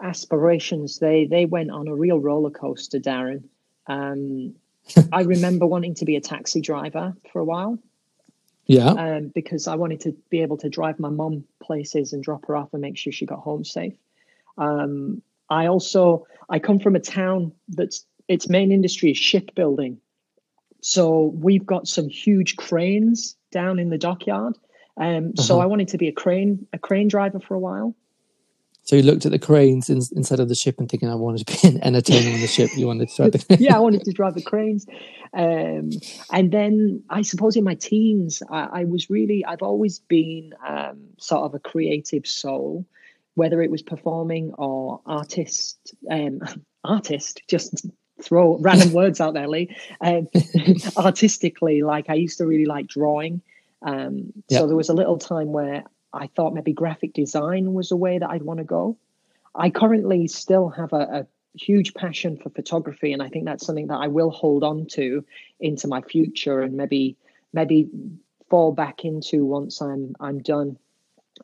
aspirations 0.01 0.99
they 0.99 1.25
they 1.25 1.45
went 1.45 1.71
on 1.71 1.87
a 1.87 1.95
real 1.95 2.19
roller 2.19 2.51
coaster, 2.51 2.99
Darren. 2.99 3.43
Um, 3.87 4.55
I 5.11 5.21
remember 5.21 5.65
wanting 5.65 5.95
to 5.95 6.05
be 6.05 6.15
a 6.15 6.21
taxi 6.21 6.61
driver 6.61 7.15
for 7.31 7.39
a 7.39 7.45
while. 7.45 7.79
Yeah. 8.65 8.89
Um, 8.89 9.31
because 9.33 9.67
I 9.67 9.75
wanted 9.75 10.01
to 10.01 10.15
be 10.29 10.41
able 10.41 10.57
to 10.57 10.69
drive 10.69 10.99
my 10.99 11.09
mum 11.09 11.45
places 11.61 12.11
and 12.11 12.21
drop 12.21 12.45
her 12.47 12.55
off 12.55 12.73
and 12.73 12.81
make 12.81 12.97
sure 12.97 13.13
she 13.13 13.25
got 13.25 13.39
home 13.39 13.63
safe. 13.63 13.95
Um, 14.57 15.21
I 15.49 15.67
also 15.67 16.27
I 16.49 16.59
come 16.59 16.79
from 16.79 16.95
a 16.95 16.99
town 16.99 17.53
that's 17.69 18.05
its 18.27 18.49
main 18.49 18.71
industry 18.71 19.11
is 19.11 19.17
shipbuilding. 19.17 19.99
So 20.87 21.33
we've 21.35 21.65
got 21.65 21.85
some 21.85 22.07
huge 22.07 22.55
cranes 22.55 23.35
down 23.51 23.77
in 23.77 23.89
the 23.89 23.97
dockyard. 23.97 24.57
Um, 24.95 25.33
uh-huh. 25.37 25.43
So 25.43 25.59
I 25.59 25.65
wanted 25.65 25.89
to 25.89 25.97
be 25.97 26.07
a 26.07 26.13
crane 26.13 26.65
a 26.71 26.79
crane 26.79 27.09
driver 27.09 27.41
for 27.41 27.55
a 27.55 27.59
while. 27.59 27.93
So 28.83 28.95
you 28.95 29.03
looked 29.03 29.25
at 29.25 29.33
the 29.33 29.37
cranes 29.37 29.89
in, 29.89 29.97
instead 30.15 30.39
of 30.39 30.47
the 30.47 30.55
ship 30.55 30.79
and 30.79 30.89
thinking, 30.89 31.09
I 31.09 31.15
wanted 31.15 31.45
to 31.45 31.61
be 31.61 31.75
an 31.75 31.83
entertainer 31.83 32.33
on 32.33 32.39
the 32.39 32.47
ship. 32.47 32.69
You 32.77 32.87
wanted 32.87 33.09
to 33.09 33.15
drive 33.17 33.31
the 33.33 33.57
Yeah, 33.59 33.75
I 33.75 33.79
wanted 33.79 34.05
to 34.05 34.11
drive 34.15 34.35
the 34.35 34.41
cranes. 34.41 34.85
Um, 35.33 35.89
and 36.31 36.53
then 36.53 37.03
I 37.09 37.23
suppose 37.23 37.57
in 37.57 37.65
my 37.65 37.75
teens, 37.75 38.41
I, 38.49 38.69
I 38.71 38.83
was 38.85 39.09
really, 39.09 39.43
I've 39.43 39.61
always 39.61 39.99
been 39.99 40.53
um, 40.65 40.99
sort 41.17 41.41
of 41.41 41.53
a 41.53 41.59
creative 41.59 42.25
soul, 42.25 42.85
whether 43.35 43.61
it 43.61 43.69
was 43.69 43.81
performing 43.81 44.53
or 44.57 45.01
artist, 45.05 45.93
um, 46.09 46.39
artist, 46.85 47.41
just 47.49 47.85
throw 48.21 48.57
random 48.57 48.93
words 48.93 49.21
out 49.21 49.33
there, 49.33 49.47
Lee. 49.47 49.75
Um, 50.01 50.27
artistically, 50.97 51.83
like 51.83 52.09
I 52.09 52.15
used 52.15 52.37
to 52.39 52.45
really 52.45 52.65
like 52.65 52.87
drawing. 52.87 53.41
Um, 53.81 54.33
yep. 54.49 54.61
So 54.61 54.67
there 54.67 54.75
was 54.75 54.89
a 54.89 54.93
little 54.93 55.17
time 55.17 55.51
where 55.51 55.83
I 56.13 56.27
thought 56.27 56.53
maybe 56.53 56.73
graphic 56.73 57.13
design 57.13 57.73
was 57.73 57.91
a 57.91 57.95
way 57.95 58.17
that 58.17 58.29
I'd 58.29 58.43
want 58.43 58.59
to 58.59 58.63
go. 58.63 58.97
I 59.55 59.69
currently 59.69 60.27
still 60.27 60.69
have 60.69 60.93
a, 60.93 60.97
a 60.97 61.27
huge 61.57 61.93
passion 61.93 62.37
for 62.37 62.49
photography, 62.49 63.13
and 63.13 63.21
I 63.21 63.29
think 63.29 63.45
that's 63.45 63.65
something 63.65 63.87
that 63.87 63.97
I 63.97 64.07
will 64.07 64.31
hold 64.31 64.63
on 64.63 64.85
to 64.91 65.23
into 65.59 65.87
my 65.87 66.01
future, 66.01 66.61
and 66.61 66.75
maybe 66.75 67.17
maybe 67.53 67.89
fall 68.49 68.71
back 68.71 69.05
into 69.05 69.45
once 69.45 69.81
I'm 69.81 70.15
I'm 70.19 70.39
done 70.39 70.77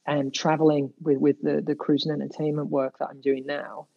and 0.05 0.21
um, 0.21 0.31
traveling 0.31 0.93
with 1.01 1.17
with 1.17 1.41
the 1.41 1.61
the 1.61 1.75
cruise 1.75 2.05
and 2.05 2.21
entertainment 2.21 2.69
work 2.69 2.97
that 2.99 3.09
I'm 3.09 3.21
doing 3.21 3.45
now. 3.45 3.87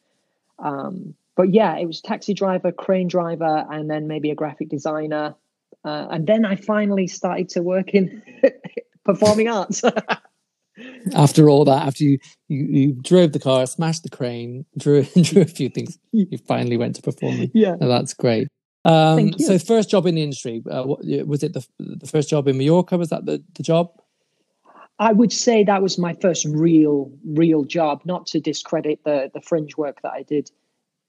Um, 0.58 1.14
but 1.36 1.52
yeah, 1.52 1.76
it 1.76 1.86
was 1.86 2.00
taxi 2.00 2.34
driver, 2.34 2.72
crane 2.72 3.08
driver, 3.08 3.66
and 3.70 3.90
then 3.90 4.08
maybe 4.08 4.30
a 4.30 4.34
graphic 4.34 4.68
designer, 4.68 5.34
uh, 5.84 6.08
and 6.10 6.26
then 6.26 6.44
I 6.44 6.56
finally 6.56 7.06
started 7.06 7.48
to 7.50 7.62
work 7.62 7.90
in 7.90 8.22
performing 9.04 9.48
arts. 9.48 9.84
after 11.14 11.48
all 11.48 11.64
that, 11.64 11.86
after 11.86 12.04
you, 12.04 12.18
you, 12.48 12.64
you 12.66 12.92
drove 12.92 13.32
the 13.32 13.38
car, 13.38 13.66
smashed 13.66 14.02
the 14.02 14.08
crane, 14.08 14.64
drew 14.78 15.04
drew 15.04 15.42
a 15.42 15.46
few 15.46 15.68
things, 15.68 15.98
you 16.12 16.38
finally 16.38 16.76
went 16.76 16.96
to 16.96 17.02
performing. 17.02 17.50
Yeah, 17.54 17.76
that's 17.78 18.14
great. 18.14 18.48
Um, 18.84 19.36
so 19.38 19.58
first 19.58 19.90
job 19.90 20.06
in 20.06 20.14
the 20.14 20.22
industry, 20.22 20.62
uh, 20.70 20.84
what, 20.84 21.00
was 21.26 21.42
it 21.42 21.52
the 21.52 21.66
the 21.78 22.06
first 22.06 22.30
job 22.30 22.48
in 22.48 22.56
Mallorca? 22.56 22.96
Was 22.96 23.10
that 23.10 23.26
the, 23.26 23.42
the 23.54 23.62
job? 23.62 23.90
I 24.98 25.12
would 25.12 25.32
say 25.32 25.62
that 25.64 25.82
was 25.82 25.98
my 25.98 26.14
first 26.14 26.46
real 26.46 27.10
real 27.26 27.64
job. 27.64 28.02
Not 28.04 28.26
to 28.28 28.40
discredit 28.40 29.00
the 29.04 29.30
the 29.34 29.40
fringe 29.40 29.76
work 29.76 30.00
that 30.02 30.12
I 30.12 30.22
did 30.22 30.50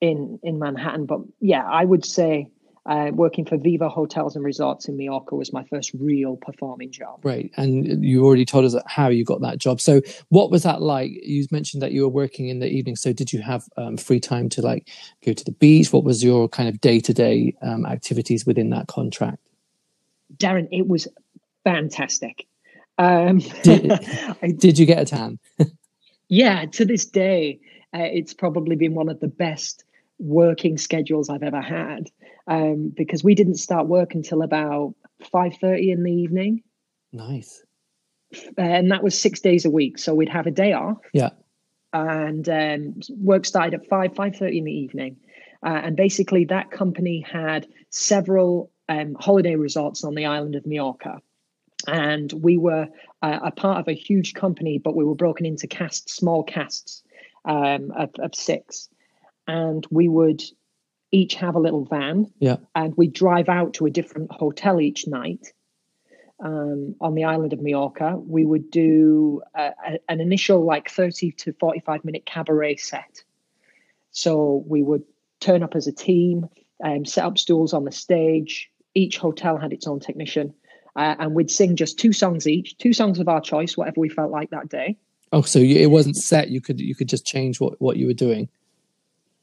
in 0.02 0.40
in 0.44 0.60
Manhattan, 0.60 1.06
but 1.06 1.22
yeah, 1.40 1.64
I 1.64 1.86
would 1.86 2.06
say 2.06 2.50
uh, 2.88 3.12
working 3.14 3.44
for 3.46 3.58
Viva 3.58 3.90
Hotels 3.90 4.36
and 4.36 4.46
Resorts 4.46 4.88
in 4.88 4.96
Mallorca 4.96 5.36
was 5.36 5.52
my 5.52 5.64
first 5.66 5.92
real 6.00 6.38
performing 6.38 6.90
job. 6.90 7.20
Right. 7.24 7.52
And 7.58 8.04
you 8.04 8.26
already 8.26 8.46
told 8.46 8.64
us 8.64 8.76
how 8.88 9.10
you 9.10 9.26
got 9.26 9.42
that 9.42 9.58
job. 9.58 9.82
So 9.82 10.02
what 10.30 10.52
was 10.52 10.64
that 10.64 10.82
like? 10.82 11.12
You 11.12 11.46
mentioned 11.52 11.84
that 11.84 11.92
you 11.92 12.04
were 12.04 12.10
working 12.10 12.48
in 12.48 12.60
the 12.60 12.68
evening. 12.68 12.96
So 12.96 13.12
did 13.12 13.34
you 13.34 13.42
have 13.42 13.66
um, 13.76 13.98
free 13.98 14.22
time 14.22 14.48
to 14.50 14.62
like 14.62 14.88
go 15.26 15.34
to 15.34 15.44
the 15.44 15.52
beach? 15.52 15.92
What 15.92 16.06
was 16.06 16.24
your 16.24 16.48
kind 16.48 16.70
of 16.70 16.80
day 16.80 17.02
to 17.02 17.14
day 17.14 17.56
activities 17.62 18.46
within 18.46 18.70
that 18.70 18.88
contract? 18.88 19.40
Darren, 20.38 20.70
it 20.72 20.88
was 20.88 21.10
fantastic. 21.66 22.48
Um, 22.98 23.40
did, 23.64 23.92
did 24.58 24.80
you 24.80 24.86
get 24.86 25.02
a 25.02 25.06
tan? 25.06 25.40
yeah, 26.30 26.66
to 26.66 26.86
this 26.86 27.06
day, 27.06 27.60
uh, 27.94 28.00
it's 28.04 28.34
probably 28.34 28.78
been 28.78 28.94
one 28.94 29.10
of 29.10 29.20
the 29.20 29.28
best 29.28 29.84
working 30.20 30.78
schedules 30.78 31.30
I've 31.30 31.44
ever 31.44 31.62
had 31.62 32.10
um, 32.48 32.94
because 32.96 33.24
we 33.24 33.36
didn't 33.36 33.56
start 33.56 33.88
work 33.88 34.16
until 34.16 34.42
about 34.42 34.96
5.30 35.22 35.92
in 35.92 36.04
the 36.04 36.12
evening. 36.12 36.64
Nice. 37.14 37.64
And 38.58 38.92
that 38.92 39.04
was 39.04 39.20
six 39.20 39.40
days 39.40 39.66
a 39.66 39.70
week. 39.70 39.98
So 39.98 40.14
we'd 40.14 40.30
have 40.30 40.48
a 40.48 40.52
day 40.52 40.74
off. 40.74 40.98
Yeah. 41.14 41.30
And 41.94 42.48
um, 42.50 42.96
work 43.18 43.46
started 43.46 43.82
at 43.82 43.88
5, 43.88 44.14
5.30 44.14 44.58
in 44.58 44.64
the 44.66 44.72
evening. 44.72 45.18
Uh, 45.66 45.82
and 45.84 45.96
basically 45.96 46.46
that 46.46 46.72
company 46.72 47.22
had 47.22 47.68
several 47.90 48.72
um, 48.90 49.16
holiday 49.20 49.56
resorts 49.56 50.04
on 50.04 50.16
the 50.16 50.26
island 50.26 50.56
of 50.56 50.66
Mallorca. 50.66 51.22
And 51.88 52.32
we 52.34 52.58
were 52.58 52.88
uh, 53.22 53.40
a 53.44 53.52
part 53.52 53.80
of 53.80 53.88
a 53.88 53.94
huge 53.94 54.34
company, 54.34 54.78
but 54.78 54.96
we 54.96 55.06
were 55.06 55.16
broken 55.16 55.46
into 55.46 55.68
casts, 55.68 56.16
small 56.16 56.44
casts 56.44 57.04
um, 57.46 57.92
of, 57.96 58.10
of 58.20 58.36
six. 58.36 58.90
And 59.48 59.86
we 59.90 60.08
would 60.08 60.44
each 61.12 61.36
have 61.36 61.56
a 61.56 61.60
little 61.60 61.86
van. 61.86 62.32
Yeah. 62.40 62.58
And 62.76 62.94
we'd 62.98 63.14
drive 63.14 63.50
out 63.50 63.76
to 63.76 63.86
a 63.86 63.90
different 63.90 64.32
hotel 64.32 64.82
each 64.82 65.08
night. 65.08 65.54
Um, 66.40 66.96
on 67.02 67.16
the 67.16 67.24
island 67.24 67.54
of 67.54 67.62
Majorca, 67.62 68.16
we 68.18 68.46
would 68.46 68.70
do 68.70 69.42
a, 69.56 69.72
a, 69.88 70.00
an 70.08 70.22
initial 70.22 70.64
like 70.64 70.90
30 70.90 71.32
to 71.32 71.54
45 71.54 72.06
minute 72.06 72.28
cabaret 72.28 72.76
set. 72.76 73.24
So 74.12 74.64
we 74.68 74.84
would 74.84 75.04
turn 75.40 75.64
up 75.64 75.76
as 75.76 75.88
a 75.88 75.92
team, 75.92 76.48
um, 76.84 77.06
set 77.06 77.24
up 77.24 77.38
stools 77.38 77.74
on 77.74 77.86
the 77.86 77.92
stage. 77.92 78.70
Each 78.94 79.18
hotel 79.18 79.58
had 79.58 79.74
its 79.74 79.88
own 79.88 80.00
technician, 80.00 80.54
uh, 80.96 81.16
and 81.20 81.36
we'd 81.36 81.52
sing 81.52 81.76
just 81.76 82.00
two 82.00 82.14
songs 82.14 82.48
each, 82.48 82.78
two 82.78 82.94
songs 82.94 83.20
of 83.20 83.28
our 83.28 83.42
choice, 83.42 83.78
whatever 83.78 84.00
we 84.00 84.10
felt 84.10 84.32
like 84.32 84.50
that 84.50 84.70
day. 84.70 84.98
Oh, 85.32 85.42
so 85.42 85.60
it 85.60 85.92
wasn't 85.92 86.16
set. 86.16 86.50
You 86.50 86.62
could 86.62 86.80
you 86.80 86.96
could 86.96 87.10
just 87.10 87.26
change 87.26 87.60
what 87.60 87.80
what 87.82 87.98
you 87.98 88.08
were 88.08 88.14
doing. 88.14 88.50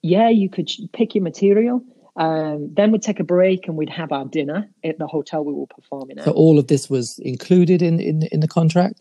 Yeah, 0.05 0.29
you 0.29 0.51
could 0.51 0.71
pick 0.93 1.15
your 1.15 1.25
material. 1.25 1.83
Um, 2.17 2.69
then 2.75 2.93
we'd 2.93 3.01
take 3.01 3.21
a 3.21 3.25
break 3.25 3.67
and 3.67 3.77
we'd 3.77 3.89
have 3.89 4.13
our 4.13 4.27
dinner 4.27 4.69
at 4.85 4.99
the 4.99 5.07
hotel 5.07 5.43
we 5.43 5.55
were 5.55 5.67
performing 5.67 6.19
at. 6.19 6.25
So 6.27 6.33
all 6.33 6.59
of 6.59 6.67
this 6.67 6.91
was 6.91 7.19
included 7.21 7.81
in 7.81 7.99
in, 8.01 8.25
in 8.31 8.41
the 8.41 8.47
contract. 8.47 9.01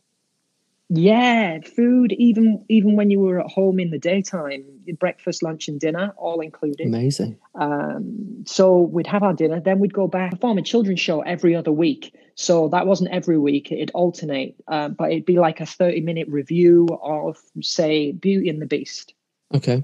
Yeah, 0.88 1.60
food 1.60 2.14
even 2.14 2.64
even 2.70 2.96
when 2.96 3.10
you 3.10 3.20
were 3.20 3.42
at 3.42 3.52
home 3.52 3.82
in 3.82 3.90
the 3.90 4.00
daytime, 4.00 4.64
breakfast, 4.98 5.44
lunch, 5.44 5.68
and 5.68 5.78
dinner 5.78 6.14
all 6.16 6.40
included. 6.40 6.88
Amazing. 6.88 7.38
Um, 7.56 8.46
so 8.46 8.80
we'd 8.80 9.08
have 9.08 9.24
our 9.24 9.34
dinner, 9.34 9.60
then 9.60 9.80
we'd 9.80 9.94
go 9.94 10.08
back 10.08 10.32
perform 10.32 10.58
a 10.58 10.62
children's 10.62 11.02
show 11.02 11.20
every 11.22 11.54
other 11.54 11.74
week. 11.74 12.16
So 12.36 12.70
that 12.70 12.88
wasn't 12.88 13.12
every 13.12 13.38
week; 13.38 13.74
it'd 13.74 13.92
alternate, 13.94 14.56
uh, 14.70 14.88
but 14.88 15.12
it'd 15.12 15.26
be 15.26 15.38
like 15.38 15.60
a 15.60 15.66
thirty-minute 15.66 16.30
revue 16.30 16.88
of, 17.04 17.38
say, 17.62 18.14
Beauty 18.14 18.48
and 18.48 18.62
the 18.62 18.66
Beast. 18.66 19.14
Okay. 19.54 19.84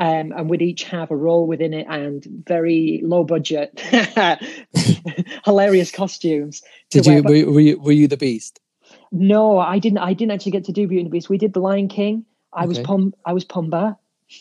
Um, 0.00 0.32
and 0.32 0.48
we'd 0.48 0.62
each 0.62 0.84
have 0.84 1.10
a 1.10 1.16
role 1.16 1.48
within 1.48 1.74
it 1.74 1.86
and 1.90 2.24
very 2.46 3.00
low 3.04 3.24
budget, 3.24 3.80
hilarious 5.44 5.90
costumes. 5.90 6.62
Did 6.90 7.04
you 7.04 7.22
were, 7.22 7.52
were 7.52 7.60
you 7.60 7.80
were 7.80 7.92
you 7.92 8.06
the 8.06 8.16
Beast? 8.16 8.60
No, 9.10 9.58
I 9.58 9.80
didn't. 9.80 9.98
I 9.98 10.12
didn't 10.12 10.32
actually 10.32 10.52
get 10.52 10.64
to 10.64 10.72
do 10.72 10.86
Beauty 10.86 11.00
and 11.00 11.06
the 11.06 11.10
Beast. 11.10 11.28
We 11.28 11.36
did 11.36 11.52
The 11.52 11.60
Lion 11.60 11.88
King. 11.88 12.24
I 12.52 12.60
okay. 12.60 12.68
was 12.68 12.78
Pum. 12.78 13.12
I 13.26 13.32
was 13.32 13.44
Pumbaa. 13.44 13.96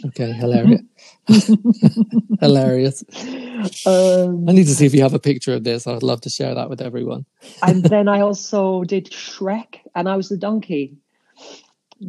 Okay, 0.05 0.31
hilarious. 0.33 0.81
hilarious. 2.39 3.03
Um, 3.87 4.47
I 4.47 4.51
need 4.51 4.65
to 4.65 4.75
see 4.75 4.85
if 4.85 4.93
you 4.93 5.01
have 5.01 5.15
a 5.15 5.19
picture 5.19 5.55
of 5.55 5.63
this. 5.63 5.87
I'd 5.87 6.03
love 6.03 6.21
to 6.21 6.29
share 6.29 6.53
that 6.53 6.69
with 6.69 6.79
everyone. 6.79 7.25
and 7.63 7.83
then 7.83 8.07
I 8.07 8.19
also 8.19 8.83
did 8.83 9.09
Shrek, 9.09 9.79
and 9.95 10.07
I 10.07 10.15
was 10.15 10.29
the 10.29 10.37
donkey. 10.37 10.95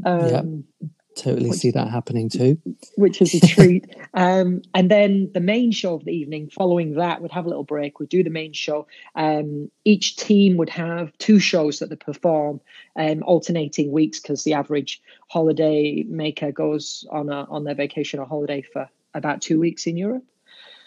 Um, 0.04 0.66
yeah 0.80 0.88
totally 1.20 1.50
which, 1.50 1.58
see 1.58 1.70
that 1.70 1.88
happening 1.88 2.28
too. 2.28 2.58
Which 2.96 3.20
is 3.20 3.34
a 3.34 3.40
treat. 3.46 3.86
um, 4.14 4.62
and 4.74 4.90
then 4.90 5.30
the 5.34 5.40
main 5.40 5.72
show 5.72 5.94
of 5.94 6.04
the 6.04 6.12
evening, 6.12 6.50
following 6.50 6.94
that, 6.94 7.20
we'd 7.20 7.32
have 7.32 7.44
a 7.44 7.48
little 7.48 7.64
break. 7.64 7.98
We'd 7.98 8.08
do 8.08 8.22
the 8.22 8.30
main 8.30 8.52
show. 8.52 8.86
Um, 9.14 9.70
each 9.84 10.16
team 10.16 10.56
would 10.56 10.70
have 10.70 11.16
two 11.18 11.38
shows 11.38 11.78
that 11.78 11.90
they 11.90 11.96
perform, 11.96 12.60
um, 12.96 13.22
alternating 13.22 13.92
weeks 13.92 14.20
because 14.20 14.44
the 14.44 14.54
average 14.54 15.02
holiday 15.28 16.04
maker 16.08 16.52
goes 16.52 17.06
on 17.10 17.28
a, 17.28 17.44
on 17.50 17.64
their 17.64 17.74
vacation 17.74 18.20
or 18.20 18.26
holiday 18.26 18.62
for 18.62 18.88
about 19.14 19.42
two 19.42 19.58
weeks 19.58 19.86
in 19.86 19.96
Europe. 19.96 20.24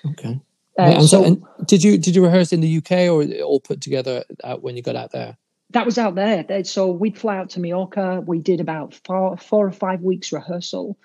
Okay. 0.05 0.39
Uh, 0.77 1.01
so, 1.01 1.23
so 1.23 1.47
did 1.65 1.83
you 1.83 1.97
did 1.97 2.15
you 2.15 2.23
rehearse 2.23 2.53
in 2.53 2.61
the 2.61 2.77
UK 2.77 2.91
or 3.09 3.23
all 3.43 3.59
put 3.59 3.81
together 3.81 4.23
when 4.61 4.77
you 4.77 4.81
got 4.81 4.95
out 4.95 5.11
there? 5.11 5.37
That 5.71 5.85
was 5.85 5.97
out 5.97 6.15
there. 6.15 6.63
So 6.63 6.91
we'd 6.91 7.17
fly 7.17 7.37
out 7.37 7.49
to 7.51 7.59
Majorca. 7.59 8.21
We 8.25 8.39
did 8.39 8.59
about 8.59 8.93
four, 8.93 9.37
four 9.37 9.67
or 9.67 9.71
five 9.71 10.01
weeks 10.01 10.31
rehearsal, 10.31 10.97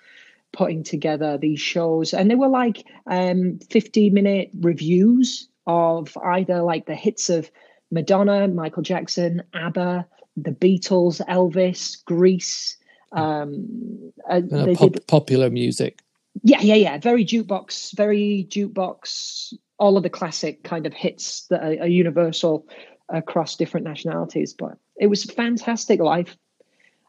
putting 0.52 0.82
together 0.82 1.38
these 1.38 1.60
shows, 1.60 2.14
and 2.14 2.30
they 2.30 2.34
were 2.34 2.48
like 2.48 2.84
um, 3.06 3.58
50 3.70 4.10
minute 4.10 4.50
revues 4.60 5.48
of 5.66 6.16
either 6.24 6.62
like 6.62 6.86
the 6.86 6.94
hits 6.94 7.28
of 7.28 7.50
Madonna, 7.90 8.48
Michael 8.48 8.82
Jackson, 8.82 9.42
ABBA, 9.54 10.06
the 10.36 10.52
Beatles, 10.52 11.24
Elvis, 11.28 12.04
Grease. 12.04 12.76
Um, 13.12 14.12
uh, 14.28 14.42
pop, 14.74 14.92
did, 14.92 15.06
popular 15.06 15.50
music. 15.50 16.02
Yeah, 16.42 16.60
yeah, 16.60 16.74
yeah. 16.74 16.98
Very 16.98 17.24
jukebox, 17.24 17.96
very 17.96 18.46
jukebox. 18.50 19.54
All 19.78 19.96
of 19.96 20.02
the 20.02 20.10
classic 20.10 20.62
kind 20.64 20.86
of 20.86 20.92
hits 20.92 21.46
that 21.48 21.62
are, 21.62 21.82
are 21.82 21.88
universal 21.88 22.66
across 23.08 23.56
different 23.56 23.86
nationalities. 23.86 24.54
But 24.56 24.78
it 24.96 25.06
was 25.06 25.24
a 25.24 25.32
fantastic 25.32 26.00
life. 26.00 26.36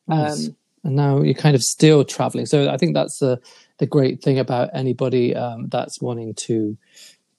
Nice. 0.08 0.48
Um, 0.48 0.56
and 0.84 0.96
now 0.96 1.22
you're 1.22 1.34
kind 1.34 1.56
of 1.56 1.62
still 1.62 2.04
traveling. 2.04 2.46
So 2.46 2.70
I 2.70 2.78
think 2.78 2.94
that's 2.94 3.20
the 3.20 3.42
the 3.80 3.86
great 3.86 4.22
thing 4.24 4.40
about 4.40 4.70
anybody 4.74 5.36
um, 5.36 5.68
that's 5.70 6.02
wanting 6.02 6.34
to 6.34 6.78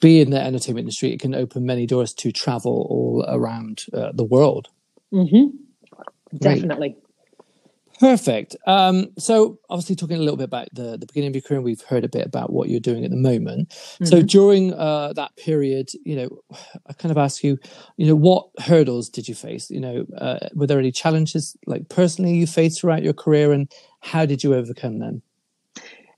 be 0.00 0.20
in 0.20 0.30
the 0.30 0.40
entertainment 0.40 0.84
industry. 0.84 1.12
It 1.12 1.20
can 1.20 1.34
open 1.34 1.66
many 1.66 1.86
doors 1.86 2.12
to 2.14 2.30
travel 2.30 2.86
all 2.88 3.24
around 3.26 3.84
uh, 3.92 4.12
the 4.12 4.24
world. 4.24 4.68
Mm-hmm. 5.12 5.56
Definitely. 6.36 6.96
Perfect. 7.98 8.54
Um, 8.66 9.08
so, 9.18 9.58
obviously, 9.68 9.96
talking 9.96 10.16
a 10.16 10.20
little 10.20 10.36
bit 10.36 10.44
about 10.44 10.68
the, 10.72 10.96
the 10.96 11.06
beginning 11.06 11.30
of 11.30 11.34
your 11.34 11.42
career, 11.42 11.60
we've 11.60 11.82
heard 11.82 12.04
a 12.04 12.08
bit 12.08 12.24
about 12.24 12.52
what 12.52 12.68
you're 12.68 12.80
doing 12.80 13.04
at 13.04 13.10
the 13.10 13.16
moment. 13.16 13.70
Mm-hmm. 13.70 14.04
So, 14.04 14.22
during 14.22 14.72
uh, 14.72 15.12
that 15.14 15.36
period, 15.36 15.90
you 16.04 16.14
know, 16.16 16.56
I 16.86 16.92
kind 16.92 17.10
of 17.10 17.18
ask 17.18 17.42
you, 17.42 17.58
you 17.96 18.06
know, 18.06 18.14
what 18.14 18.48
hurdles 18.60 19.08
did 19.08 19.28
you 19.28 19.34
face? 19.34 19.68
You 19.68 19.80
know, 19.80 20.06
uh, 20.16 20.48
were 20.54 20.66
there 20.66 20.78
any 20.78 20.92
challenges, 20.92 21.56
like 21.66 21.88
personally, 21.88 22.34
you 22.34 22.46
faced 22.46 22.80
throughout 22.80 23.02
your 23.02 23.14
career, 23.14 23.52
and 23.52 23.70
how 24.00 24.26
did 24.26 24.44
you 24.44 24.54
overcome 24.54 25.00
them? 25.00 25.22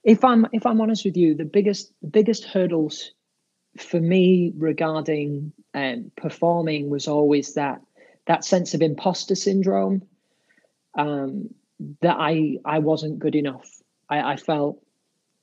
If 0.04 0.22
I'm 0.22 0.46
if 0.52 0.66
I'm 0.66 0.80
honest 0.80 1.04
with 1.04 1.16
you, 1.16 1.34
the 1.34 1.44
biggest 1.44 1.92
the 2.02 2.08
biggest 2.08 2.44
hurdles 2.44 3.12
for 3.78 4.00
me 4.00 4.52
regarding 4.56 5.52
um, 5.74 6.10
performing 6.16 6.90
was 6.90 7.08
always 7.08 7.54
that 7.54 7.80
that 8.26 8.44
sense 8.44 8.74
of 8.74 8.82
imposter 8.82 9.34
syndrome. 9.34 10.02
Um, 10.94 11.50
that 12.02 12.16
I 12.18 12.58
I 12.64 12.78
wasn't 12.78 13.18
good 13.18 13.34
enough. 13.34 13.68
I, 14.08 14.32
I 14.32 14.36
felt 14.36 14.82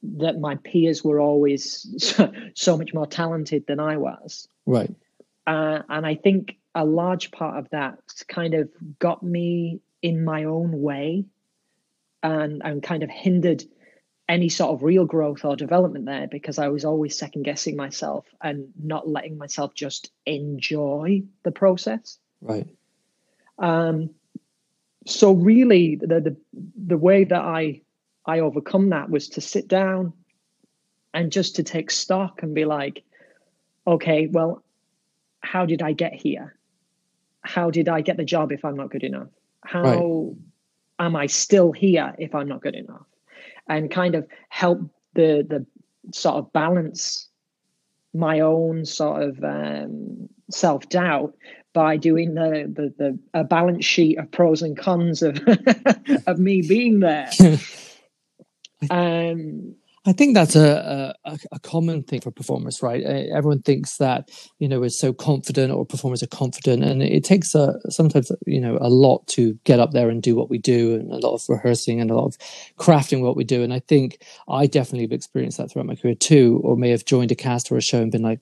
that 0.03 0.39
my 0.39 0.55
peers 0.55 1.03
were 1.03 1.19
always 1.19 1.95
so, 2.03 2.31
so, 2.53 2.77
much 2.77 2.93
more 2.93 3.07
talented 3.07 3.65
than 3.67 3.79
I 3.79 3.97
was. 3.97 4.47
Right. 4.65 4.93
Uh, 5.45 5.79
and 5.89 6.05
I 6.05 6.15
think 6.15 6.57
a 6.75 6.85
large 6.85 7.31
part 7.31 7.57
of 7.57 7.69
that 7.71 7.97
kind 8.27 8.53
of 8.53 8.69
got 8.99 9.23
me 9.23 9.81
in 10.01 10.23
my 10.23 10.43
own 10.43 10.81
way 10.81 11.25
and, 12.21 12.61
and 12.63 12.83
kind 12.83 13.01
of 13.01 13.09
hindered 13.09 13.63
any 14.29 14.49
sort 14.49 14.71
of 14.71 14.83
real 14.83 15.05
growth 15.05 15.45
or 15.45 15.55
development 15.55 16.05
there 16.05 16.27
because 16.27 16.59
I 16.59 16.67
was 16.67 16.83
always 16.83 17.17
second 17.17 17.43
guessing 17.43 17.77
myself 17.77 18.25
and 18.41 18.67
not 18.81 19.07
letting 19.07 19.37
myself 19.37 19.73
just 19.73 20.11
enjoy 20.25 21.23
the 21.43 21.51
process. 21.51 22.19
Right. 22.41 22.67
Um, 23.57 24.11
so 25.07 25.31
really 25.31 25.95
the, 25.95 26.07
the 26.07 26.35
the 26.85 26.97
way 26.97 27.23
that 27.23 27.41
i 27.41 27.81
i 28.25 28.39
overcome 28.39 28.89
that 28.89 29.09
was 29.09 29.29
to 29.29 29.41
sit 29.41 29.67
down 29.67 30.13
and 31.13 31.31
just 31.31 31.55
to 31.55 31.63
take 31.63 31.89
stock 31.89 32.43
and 32.43 32.53
be 32.53 32.65
like 32.65 33.03
okay 33.87 34.27
well 34.27 34.63
how 35.47 35.65
did 35.65 35.81
i 35.81 35.93
get 35.93 36.13
here? 36.13 36.55
How 37.41 37.71
did 37.71 37.87
i 37.87 38.01
get 38.01 38.17
the 38.17 38.25
job 38.25 38.51
if 38.51 38.65
i'm 38.65 38.75
not 38.75 38.91
good 38.91 39.03
enough? 39.03 39.29
How 39.63 39.81
right. 39.81 41.05
am 41.05 41.15
i 41.15 41.25
still 41.25 41.71
here 41.71 42.13
if 42.19 42.35
i'm 42.35 42.47
not 42.47 42.61
good 42.61 42.75
enough? 42.75 43.05
And 43.67 43.89
kind 43.89 44.15
of 44.15 44.27
help 44.49 44.79
the 45.13 45.45
the 45.47 45.65
sort 46.11 46.35
of 46.35 46.51
balance 46.53 47.27
my 48.17 48.39
own 48.39 48.85
sort 48.85 49.23
of 49.23 49.43
um, 49.43 50.27
self 50.49 50.89
doubt 50.89 51.35
by 51.73 51.97
doing 51.97 52.33
the 52.33 52.65
the, 52.73 52.93
the 52.97 53.19
a 53.33 53.43
balance 53.43 53.85
sheet 53.85 54.17
of 54.17 54.31
pros 54.31 54.61
and 54.61 54.77
cons 54.77 55.21
of 55.21 55.39
of 56.27 56.39
me 56.39 56.61
being 56.61 56.99
there. 56.99 57.29
um, 58.89 59.75
I 60.07 60.13
think 60.13 60.35
that's 60.35 60.55
a, 60.55 61.13
a, 61.25 61.37
a 61.51 61.59
common 61.59 62.01
thing 62.01 62.21
for 62.21 62.31
performers, 62.31 62.81
right? 62.81 63.03
Everyone 63.03 63.61
thinks 63.61 63.97
that 63.97 64.29
you 64.57 64.69
know 64.69 64.81
is 64.83 64.97
so 64.97 65.11
confident, 65.11 65.73
or 65.73 65.85
performers 65.85 66.23
are 66.23 66.27
confident, 66.27 66.81
and 66.81 67.03
it 67.03 67.25
takes 67.25 67.53
a 67.53 67.73
sometimes 67.89 68.31
you 68.45 68.61
know 68.61 68.77
a 68.79 68.87
lot 68.87 69.27
to 69.27 69.59
get 69.65 69.81
up 69.81 69.91
there 69.91 70.09
and 70.09 70.23
do 70.23 70.33
what 70.33 70.49
we 70.49 70.59
do, 70.59 70.95
and 70.95 71.11
a 71.11 71.17
lot 71.17 71.33
of 71.35 71.43
rehearsing 71.49 71.99
and 71.99 72.09
a 72.09 72.15
lot 72.15 72.25
of 72.25 72.37
crafting 72.77 73.21
what 73.21 73.35
we 73.35 73.43
do. 73.43 73.63
And 73.63 73.73
I 73.73 73.79
think 73.79 74.23
I 74.47 74.65
definitely 74.65 75.01
have 75.01 75.11
experienced 75.11 75.57
that 75.57 75.69
throughout 75.69 75.87
my 75.87 75.95
career 75.95 76.15
too, 76.15 76.61
or 76.63 76.77
may 76.77 76.91
have 76.91 77.03
joined 77.03 77.33
a 77.33 77.35
cast 77.35 77.69
or 77.69 77.75
a 77.75 77.81
show 77.81 78.01
and 78.01 78.09
been 78.09 78.21
like, 78.21 78.39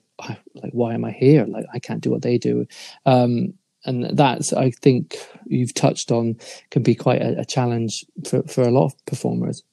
like 0.54 0.72
why 0.72 0.94
am 0.94 1.04
I 1.04 1.10
here? 1.10 1.46
Like 1.46 1.66
I 1.74 1.80
can't 1.80 2.00
do 2.00 2.12
what 2.12 2.22
they 2.22 2.38
do. 2.38 2.66
Um, 3.06 3.54
and 3.84 4.16
that's 4.16 4.52
I 4.52 4.70
think 4.70 5.16
you've 5.46 5.74
touched 5.74 6.12
on 6.12 6.36
can 6.70 6.84
be 6.84 6.94
quite 6.94 7.22
a, 7.22 7.40
a 7.40 7.44
challenge 7.44 8.04
for, 8.24 8.44
for 8.44 8.62
a 8.62 8.70
lot 8.70 8.86
of 8.86 9.06
performers. 9.06 9.64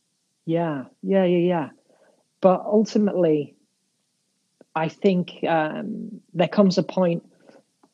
Yeah, 0.46 0.86
yeah, 1.04 1.24
yeah, 1.24 1.38
yeah. 1.38 1.70
But 2.44 2.60
ultimately, 2.66 3.56
I 4.76 4.90
think 4.90 5.46
um, 5.48 6.20
there 6.34 6.50
comes 6.50 6.78
a 6.78 6.84
point. 6.84 7.24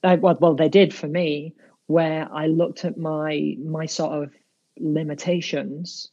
Uh, 0.02 0.18
well, 0.20 0.40
well, 0.42 0.56
there 0.56 0.70
did 0.70 0.92
for 0.92 1.08
me 1.08 1.54
where 1.86 2.28
I 2.34 2.48
looked 2.48 2.84
at 2.84 2.98
my 2.98 3.56
my 3.64 3.86
sort 3.86 4.24
of 4.24 4.34
limitations, 4.80 6.10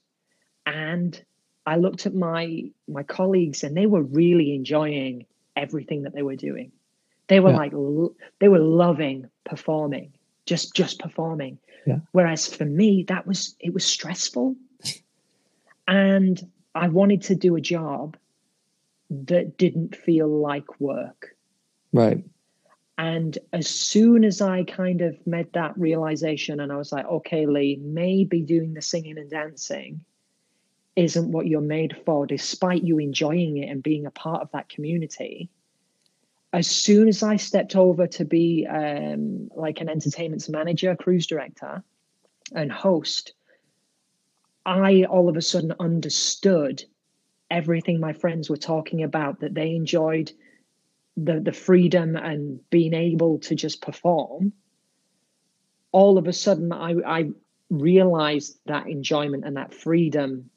and 0.66 1.18
I 1.64 1.76
looked 1.76 2.04
at 2.04 2.14
my 2.14 2.64
my 2.86 3.04
colleagues, 3.04 3.64
and 3.64 3.74
they 3.74 3.86
were 3.86 4.02
really 4.02 4.54
enjoying 4.54 5.24
everything 5.56 6.02
that 6.02 6.12
they 6.12 6.22
were 6.22 6.36
doing. 6.36 6.72
They 7.28 7.40
were 7.40 7.52
yeah. 7.52 7.56
like 7.56 7.72
they 8.38 8.48
were 8.48 8.58
loving 8.58 9.30
performing, 9.46 10.12
just 10.44 10.74
just 10.74 10.98
performing. 10.98 11.58
Yeah. 11.86 12.00
Whereas 12.12 12.46
for 12.46 12.66
me, 12.66 13.04
that 13.04 13.26
was 13.26 13.56
it 13.60 13.72
was 13.72 13.86
stressful, 13.86 14.56
and 15.88 16.50
I 16.74 16.88
wanted 16.88 17.22
to 17.22 17.34
do 17.34 17.56
a 17.56 17.62
job 17.62 18.18
that 19.10 19.56
didn't 19.58 19.96
feel 19.96 20.28
like 20.28 20.80
work. 20.80 21.36
Right. 21.92 22.24
And 22.98 23.36
as 23.52 23.68
soon 23.68 24.24
as 24.24 24.40
I 24.40 24.64
kind 24.64 25.02
of 25.02 25.18
made 25.26 25.52
that 25.52 25.76
realization, 25.78 26.60
and 26.60 26.72
I 26.72 26.76
was 26.76 26.92
like, 26.92 27.06
okay, 27.06 27.46
Lee, 27.46 27.78
maybe 27.82 28.40
doing 28.40 28.72
the 28.72 28.82
singing 28.82 29.18
and 29.18 29.30
dancing 29.30 30.00
isn't 30.96 31.30
what 31.30 31.46
you're 31.46 31.60
made 31.60 31.94
for, 32.06 32.26
despite 32.26 32.84
you 32.84 32.98
enjoying 32.98 33.58
it 33.58 33.68
and 33.68 33.82
being 33.82 34.06
a 34.06 34.10
part 34.10 34.40
of 34.40 34.50
that 34.52 34.70
community. 34.70 35.50
As 36.54 36.66
soon 36.66 37.06
as 37.06 37.22
I 37.22 37.36
stepped 37.36 37.76
over 37.76 38.06
to 38.06 38.24
be 38.24 38.66
um, 38.66 39.50
like 39.54 39.82
an 39.82 39.90
entertainment 39.90 40.48
manager, 40.48 40.96
cruise 40.96 41.26
director, 41.26 41.82
and 42.54 42.72
host, 42.72 43.34
I 44.64 45.04
all 45.04 45.28
of 45.28 45.36
a 45.36 45.42
sudden 45.42 45.74
understood 45.78 46.84
everything 47.50 48.00
my 48.00 48.12
friends 48.12 48.50
were 48.50 48.56
talking 48.56 49.02
about 49.02 49.40
that 49.40 49.54
they 49.54 49.70
enjoyed 49.70 50.32
the 51.16 51.40
the 51.40 51.52
freedom 51.52 52.16
and 52.16 52.60
being 52.70 52.94
able 52.94 53.38
to 53.38 53.54
just 53.54 53.80
perform 53.80 54.52
all 55.92 56.18
of 56.18 56.26
a 56.26 56.32
sudden 56.32 56.72
i 56.72 56.94
i 57.06 57.30
realized 57.70 58.58
that 58.66 58.86
enjoyment 58.86 59.44
and 59.44 59.56
that 59.56 59.74
freedom 59.74 60.50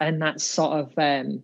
and 0.00 0.22
that 0.22 0.40
sort 0.40 0.78
of 0.78 0.98
um 0.98 1.42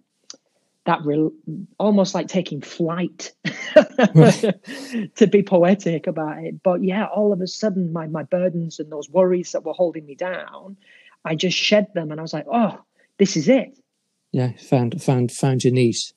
that 0.87 1.05
real 1.05 1.33
almost 1.79 2.15
like 2.15 2.29
taking 2.29 2.61
flight 2.61 3.33
to 3.45 5.27
be 5.31 5.43
poetic 5.43 6.07
about 6.07 6.43
it. 6.45 6.63
But 6.63 6.83
yeah 6.83 7.05
all 7.07 7.33
of 7.33 7.41
a 7.41 7.47
sudden 7.47 7.93
my 7.93 8.07
my 8.07 8.23
burdens 8.23 8.79
and 8.79 8.91
those 8.91 9.11
worries 9.11 9.53
that 9.53 9.65
were 9.65 9.73
holding 9.73 10.07
me 10.07 10.15
down 10.15 10.77
i 11.25 11.35
just 11.35 11.57
shed 11.57 11.89
them 11.95 12.11
and 12.11 12.21
i 12.21 12.23
was 12.23 12.33
like 12.33 12.47
oh 12.51 12.81
this 13.19 13.37
is 13.37 13.49
it 13.49 13.77
yeah 14.37 14.53
found 14.59 15.03
found 15.03 15.33
found 15.33 15.65
your 15.65 15.73
niche. 15.73 16.13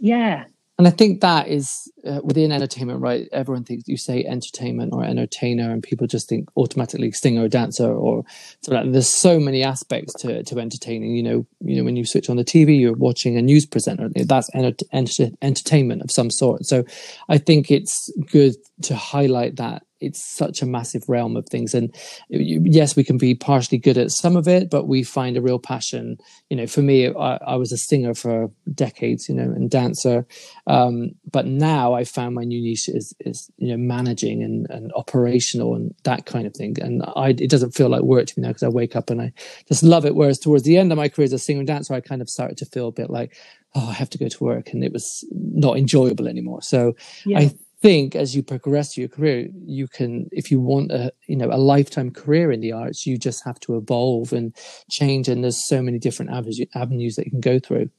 Yeah. 0.00 0.46
And 0.76 0.88
i 0.88 0.90
think 0.90 1.20
that 1.20 1.46
is 1.46 1.88
uh, 2.04 2.20
within 2.24 2.50
entertainment 2.50 3.00
right 3.00 3.28
everyone 3.30 3.62
thinks 3.62 3.86
you 3.86 3.96
say 3.96 4.24
entertainment 4.24 4.92
or 4.92 5.04
entertainer 5.04 5.70
and 5.70 5.80
people 5.80 6.08
just 6.08 6.28
think 6.28 6.48
automatically 6.56 7.12
singer 7.12 7.44
or 7.44 7.48
dancer 7.48 7.92
or 7.92 8.24
so 8.60 8.72
that 8.72 8.92
there's 8.92 9.08
so 9.08 9.38
many 9.38 9.62
aspects 9.62 10.12
to, 10.14 10.42
to 10.42 10.58
entertaining 10.58 11.14
you 11.14 11.22
know 11.22 11.46
you 11.60 11.76
know 11.76 11.84
when 11.84 11.94
you 11.94 12.04
switch 12.04 12.28
on 12.28 12.34
the 12.34 12.44
tv 12.44 12.80
you're 12.80 12.92
watching 13.08 13.36
a 13.36 13.42
news 13.42 13.66
presenter 13.66 14.08
that's 14.24 14.50
enter- 14.52 14.84
enter- 14.90 15.30
entertainment 15.40 16.02
of 16.02 16.10
some 16.10 16.32
sort. 16.32 16.66
So 16.66 16.84
i 17.28 17.38
think 17.38 17.70
it's 17.70 18.10
good 18.32 18.56
to 18.82 18.96
highlight 18.96 19.54
that 19.56 19.84
it's 20.04 20.24
such 20.24 20.62
a 20.62 20.66
massive 20.66 21.08
realm 21.08 21.36
of 21.36 21.46
things. 21.48 21.74
And 21.74 21.94
yes 22.28 22.96
we 22.96 23.04
can 23.04 23.18
be 23.18 23.34
partially 23.34 23.78
good 23.78 23.98
at 23.98 24.10
some 24.10 24.36
of 24.36 24.48
it 24.48 24.70
but 24.70 24.86
we 24.86 25.02
find 25.02 25.36
a 25.36 25.42
real 25.42 25.58
passion. 25.58 26.16
You 26.50 26.56
know 26.56 26.66
for 26.66 26.82
me 26.82 27.08
i, 27.08 27.36
I 27.46 27.56
was 27.56 27.72
a 27.72 27.76
singer 27.76 28.14
for 28.14 28.50
decades 28.72 29.28
you 29.28 29.34
know 29.34 29.44
and 29.44 29.70
dancer. 29.70 30.26
Um, 30.66 31.12
but 31.30 31.46
now 31.46 31.94
i 31.94 32.04
found 32.04 32.34
my 32.34 32.44
new 32.44 32.60
niche 32.60 32.88
is 32.88 33.14
is 33.20 33.50
you 33.58 33.68
know 33.68 33.76
managing 33.76 34.42
and, 34.42 34.66
and 34.70 34.92
operational 34.94 35.74
and 35.74 35.94
that 36.04 36.26
kind 36.26 36.46
of 36.46 36.54
thing. 36.54 36.76
And 36.80 37.02
i 37.16 37.28
it 37.30 37.50
doesn't 37.50 37.72
feel 37.72 37.88
like 37.88 38.02
work 38.02 38.26
to 38.26 38.34
me 38.36 38.42
now 38.42 38.48
because 38.48 38.62
i 38.62 38.68
wake 38.68 38.96
up 38.96 39.10
and 39.10 39.20
i 39.20 39.32
just 39.68 39.82
love 39.82 40.04
it. 40.04 40.14
Whereas 40.14 40.38
towards 40.38 40.64
the 40.64 40.78
end 40.78 40.92
of 40.92 40.98
my 40.98 41.08
career 41.08 41.24
as 41.24 41.32
a 41.32 41.38
singer 41.38 41.60
and 41.60 41.66
dancer 41.66 41.94
i 41.94 42.00
kind 42.00 42.22
of 42.22 42.28
started 42.28 42.56
to 42.58 42.66
feel 42.66 42.88
a 42.88 42.92
bit 42.92 43.10
like 43.10 43.36
oh, 43.74 43.88
I 43.88 43.92
have 43.92 44.10
to 44.10 44.18
go 44.18 44.28
to 44.28 44.44
work, 44.44 44.72
and 44.72 44.84
it 44.84 44.92
was 44.92 45.24
not 45.32 45.76
enjoyable 45.76 46.28
anymore. 46.28 46.62
So 46.62 46.94
yeah. 47.26 47.40
I 47.40 47.54
think 47.84 48.16
as 48.16 48.34
you 48.34 48.42
progress 48.42 48.96
your 48.96 49.08
career 49.08 49.46
you 49.66 49.86
can 49.86 50.26
if 50.32 50.50
you 50.50 50.58
want 50.58 50.90
a 50.90 51.12
you 51.26 51.36
know 51.36 51.50
a 51.52 51.58
lifetime 51.58 52.10
career 52.10 52.50
in 52.50 52.60
the 52.60 52.72
arts 52.72 53.04
you 53.04 53.18
just 53.18 53.44
have 53.44 53.60
to 53.60 53.76
evolve 53.76 54.32
and 54.32 54.56
change 54.90 55.28
and 55.28 55.44
there's 55.44 55.68
so 55.68 55.82
many 55.82 55.98
different 55.98 56.30
avenues 56.30 57.14
that 57.16 57.26
you 57.26 57.30
can 57.30 57.42
go 57.42 57.58
through 57.58 57.90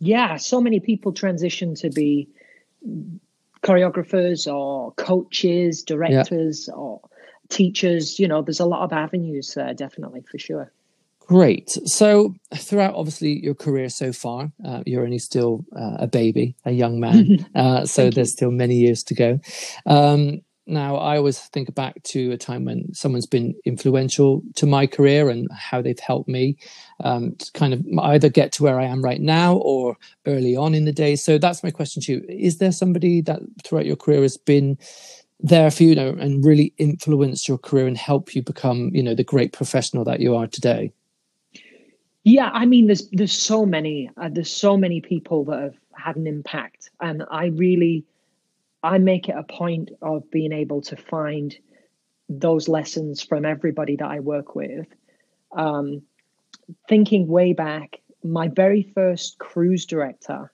yeah 0.00 0.34
so 0.34 0.60
many 0.60 0.80
people 0.80 1.12
transition 1.12 1.72
to 1.72 1.88
be 1.88 2.28
choreographers 3.62 4.52
or 4.52 4.90
coaches 4.94 5.84
directors 5.84 6.66
yeah. 6.66 6.74
or 6.74 7.00
teachers 7.48 8.18
you 8.18 8.26
know 8.26 8.42
there's 8.42 8.58
a 8.58 8.66
lot 8.66 8.82
of 8.82 8.92
avenues 8.92 9.54
there 9.54 9.72
definitely 9.72 10.24
for 10.28 10.36
sure 10.36 10.72
Great. 11.26 11.70
So, 11.86 12.36
throughout 12.54 12.94
obviously 12.94 13.42
your 13.42 13.56
career 13.56 13.88
so 13.88 14.12
far, 14.12 14.52
uh, 14.64 14.84
you're 14.86 15.02
only 15.02 15.18
still 15.18 15.64
uh, 15.74 15.96
a 15.98 16.06
baby, 16.06 16.54
a 16.64 16.70
young 16.70 17.00
man. 17.00 17.44
Uh, 17.56 17.84
so, 17.84 18.10
there's 18.10 18.30
still 18.30 18.50
many 18.52 18.76
years 18.76 19.02
to 19.02 19.14
go. 19.14 19.40
Um, 19.86 20.42
now, 20.68 20.96
I 20.96 21.16
always 21.16 21.38
think 21.38 21.74
back 21.74 22.00
to 22.04 22.30
a 22.32 22.36
time 22.36 22.64
when 22.64 22.92
someone's 22.94 23.26
been 23.26 23.54
influential 23.64 24.42
to 24.56 24.66
my 24.66 24.86
career 24.86 25.28
and 25.28 25.48
how 25.52 25.80
they've 25.82 25.98
helped 25.98 26.28
me 26.28 26.58
um, 27.02 27.34
to 27.36 27.50
kind 27.52 27.72
of 27.74 27.84
either 28.02 28.28
get 28.28 28.52
to 28.52 28.62
where 28.62 28.78
I 28.78 28.84
am 28.84 29.02
right 29.02 29.20
now 29.20 29.56
or 29.56 29.96
early 30.26 30.54
on 30.54 30.74
in 30.74 30.84
the 30.84 30.92
day. 30.92 31.16
So, 31.16 31.38
that's 31.38 31.64
my 31.64 31.70
question 31.72 32.02
to 32.02 32.12
you. 32.12 32.24
Is 32.28 32.58
there 32.58 32.72
somebody 32.72 33.20
that 33.22 33.40
throughout 33.64 33.86
your 33.86 33.96
career 33.96 34.22
has 34.22 34.36
been 34.36 34.78
there 35.40 35.70
for 35.72 35.82
you, 35.82 35.90
you 35.90 35.96
know, 35.96 36.10
and 36.10 36.44
really 36.44 36.72
influenced 36.78 37.48
your 37.48 37.58
career 37.58 37.86
and 37.88 37.98
help 37.98 38.34
you 38.34 38.42
become, 38.42 38.90
you 38.94 39.02
know, 39.02 39.14
the 39.14 39.24
great 39.24 39.52
professional 39.52 40.04
that 40.04 40.20
you 40.20 40.36
are 40.36 40.46
today? 40.46 40.92
Yeah, 42.26 42.50
I 42.52 42.66
mean, 42.66 42.86
there's 42.86 43.08
there's 43.10 43.32
so 43.32 43.64
many 43.64 44.10
uh, 44.20 44.28
there's 44.32 44.50
so 44.50 44.76
many 44.76 45.00
people 45.00 45.44
that 45.44 45.62
have 45.62 45.76
had 45.92 46.16
an 46.16 46.26
impact, 46.26 46.90
and 47.00 47.22
I 47.30 47.46
really 47.46 48.04
I 48.82 48.98
make 48.98 49.28
it 49.28 49.36
a 49.38 49.44
point 49.44 49.92
of 50.02 50.28
being 50.32 50.50
able 50.50 50.82
to 50.82 50.96
find 50.96 51.56
those 52.28 52.66
lessons 52.66 53.22
from 53.22 53.44
everybody 53.44 53.94
that 53.94 54.08
I 54.08 54.18
work 54.18 54.56
with. 54.56 54.88
Um, 55.52 56.02
thinking 56.88 57.28
way 57.28 57.52
back, 57.52 58.00
my 58.24 58.48
very 58.48 58.82
first 58.82 59.38
cruise 59.38 59.86
director 59.86 60.50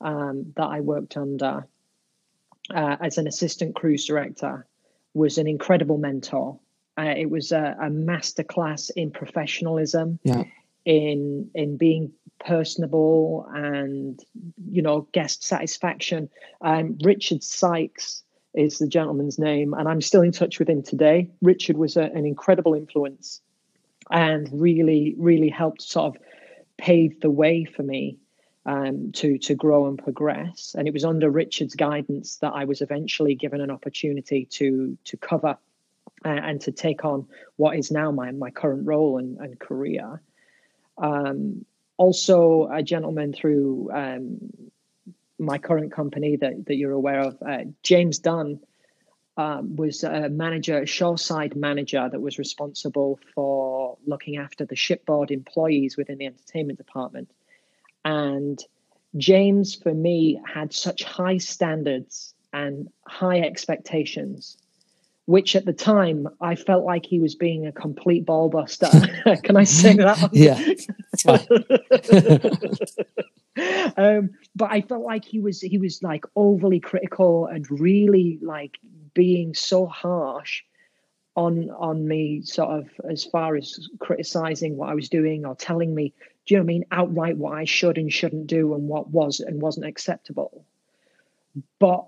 um, 0.00 0.52
that 0.54 0.66
I 0.66 0.78
worked 0.78 1.16
under 1.16 1.66
uh, 2.72 2.96
as 3.00 3.18
an 3.18 3.26
assistant 3.26 3.74
cruise 3.74 4.06
director 4.06 4.64
was 5.14 5.36
an 5.36 5.48
incredible 5.48 5.98
mentor. 5.98 6.60
Uh, 6.96 7.14
it 7.16 7.28
was 7.28 7.50
a, 7.50 7.76
a 7.82 7.90
masterclass 7.90 8.92
in 8.94 9.10
professionalism. 9.10 10.20
Yeah 10.22 10.44
in 10.84 11.50
in 11.54 11.76
being 11.76 12.12
personable 12.38 13.46
and 13.54 14.20
you 14.70 14.82
know 14.82 15.08
guest 15.12 15.44
satisfaction. 15.44 16.28
Um, 16.60 16.98
Richard 17.02 17.42
Sykes 17.42 18.22
is 18.54 18.78
the 18.78 18.88
gentleman's 18.88 19.38
name, 19.38 19.74
and 19.74 19.88
I'm 19.88 20.00
still 20.00 20.22
in 20.22 20.32
touch 20.32 20.58
with 20.58 20.68
him 20.68 20.82
today. 20.82 21.30
Richard 21.42 21.76
was 21.76 21.96
a, 21.96 22.02
an 22.02 22.24
incredible 22.26 22.74
influence 22.74 23.40
and 24.10 24.48
really, 24.52 25.14
really 25.18 25.48
helped 25.48 25.82
sort 25.82 26.16
of 26.16 26.22
pave 26.78 27.20
the 27.20 27.30
way 27.30 27.64
for 27.64 27.82
me 27.82 28.18
um, 28.66 29.12
to 29.12 29.38
to 29.38 29.54
grow 29.54 29.86
and 29.86 29.98
progress. 29.98 30.74
And 30.76 30.88
it 30.88 30.94
was 30.94 31.04
under 31.04 31.30
Richard's 31.30 31.74
guidance 31.74 32.36
that 32.36 32.52
I 32.52 32.64
was 32.64 32.80
eventually 32.80 33.34
given 33.34 33.60
an 33.60 33.70
opportunity 33.70 34.46
to 34.46 34.96
to 35.04 35.16
cover 35.16 35.56
uh, 36.24 36.28
and 36.28 36.60
to 36.62 36.72
take 36.72 37.04
on 37.04 37.26
what 37.56 37.76
is 37.76 37.90
now 37.90 38.10
my 38.10 38.30
my 38.32 38.50
current 38.50 38.86
role 38.86 39.18
and, 39.18 39.38
and 39.38 39.58
career. 39.58 40.20
Um, 40.98 41.64
also, 41.96 42.68
a 42.72 42.82
gentleman 42.82 43.32
through 43.32 43.90
um, 43.92 44.38
my 45.38 45.58
current 45.58 45.92
company 45.92 46.36
that, 46.36 46.66
that 46.66 46.76
you're 46.76 46.92
aware 46.92 47.20
of, 47.20 47.42
uh, 47.42 47.64
James 47.82 48.18
Dunn, 48.18 48.60
um, 49.36 49.76
was 49.76 50.02
a 50.02 50.28
manager, 50.28 50.78
a 50.78 50.86
shoreside 50.86 51.54
manager 51.54 52.08
that 52.10 52.20
was 52.20 52.38
responsible 52.38 53.20
for 53.34 53.96
looking 54.04 54.36
after 54.36 54.64
the 54.64 54.74
shipboard 54.74 55.30
employees 55.30 55.96
within 55.96 56.18
the 56.18 56.26
entertainment 56.26 56.78
department. 56.78 57.30
And 58.04 58.58
James, 59.16 59.76
for 59.76 59.94
me, 59.94 60.40
had 60.44 60.72
such 60.72 61.04
high 61.04 61.38
standards 61.38 62.34
and 62.52 62.88
high 63.06 63.40
expectations, 63.40 64.58
which 65.28 65.54
at 65.54 65.66
the 65.66 65.74
time 65.74 66.26
I 66.40 66.54
felt 66.54 66.86
like 66.86 67.04
he 67.04 67.20
was 67.20 67.34
being 67.34 67.66
a 67.66 67.72
complete 67.72 68.24
ballbuster. 68.24 69.42
Can 69.44 69.58
I 69.58 69.64
say 69.64 69.94
that? 69.96 70.30
yeah. 70.32 70.58
um, 73.98 74.30
but 74.56 74.70
I 74.70 74.80
felt 74.80 75.04
like 75.04 75.26
he 75.26 75.38
was 75.38 75.60
he 75.60 75.76
was 75.76 76.02
like 76.02 76.24
overly 76.34 76.80
critical 76.80 77.44
and 77.44 77.70
really 77.70 78.38
like 78.40 78.78
being 79.12 79.52
so 79.52 79.84
harsh 79.84 80.62
on 81.36 81.68
on 81.72 82.08
me 82.08 82.40
sort 82.40 82.70
of 82.70 82.88
as 83.06 83.22
far 83.22 83.54
as 83.54 83.86
criticizing 83.98 84.78
what 84.78 84.88
I 84.88 84.94
was 84.94 85.10
doing 85.10 85.44
or 85.44 85.54
telling 85.54 85.94
me, 85.94 86.14
do 86.46 86.54
you 86.54 86.56
know 86.56 86.62
what 86.62 86.64
I 86.64 86.72
mean, 86.72 86.84
outright 86.90 87.36
what 87.36 87.52
I 87.52 87.66
should 87.66 87.98
and 87.98 88.10
shouldn't 88.10 88.46
do 88.46 88.72
and 88.72 88.88
what 88.88 89.10
was 89.10 89.40
and 89.40 89.60
wasn't 89.60 89.84
acceptable. 89.84 90.64
But 91.78 92.06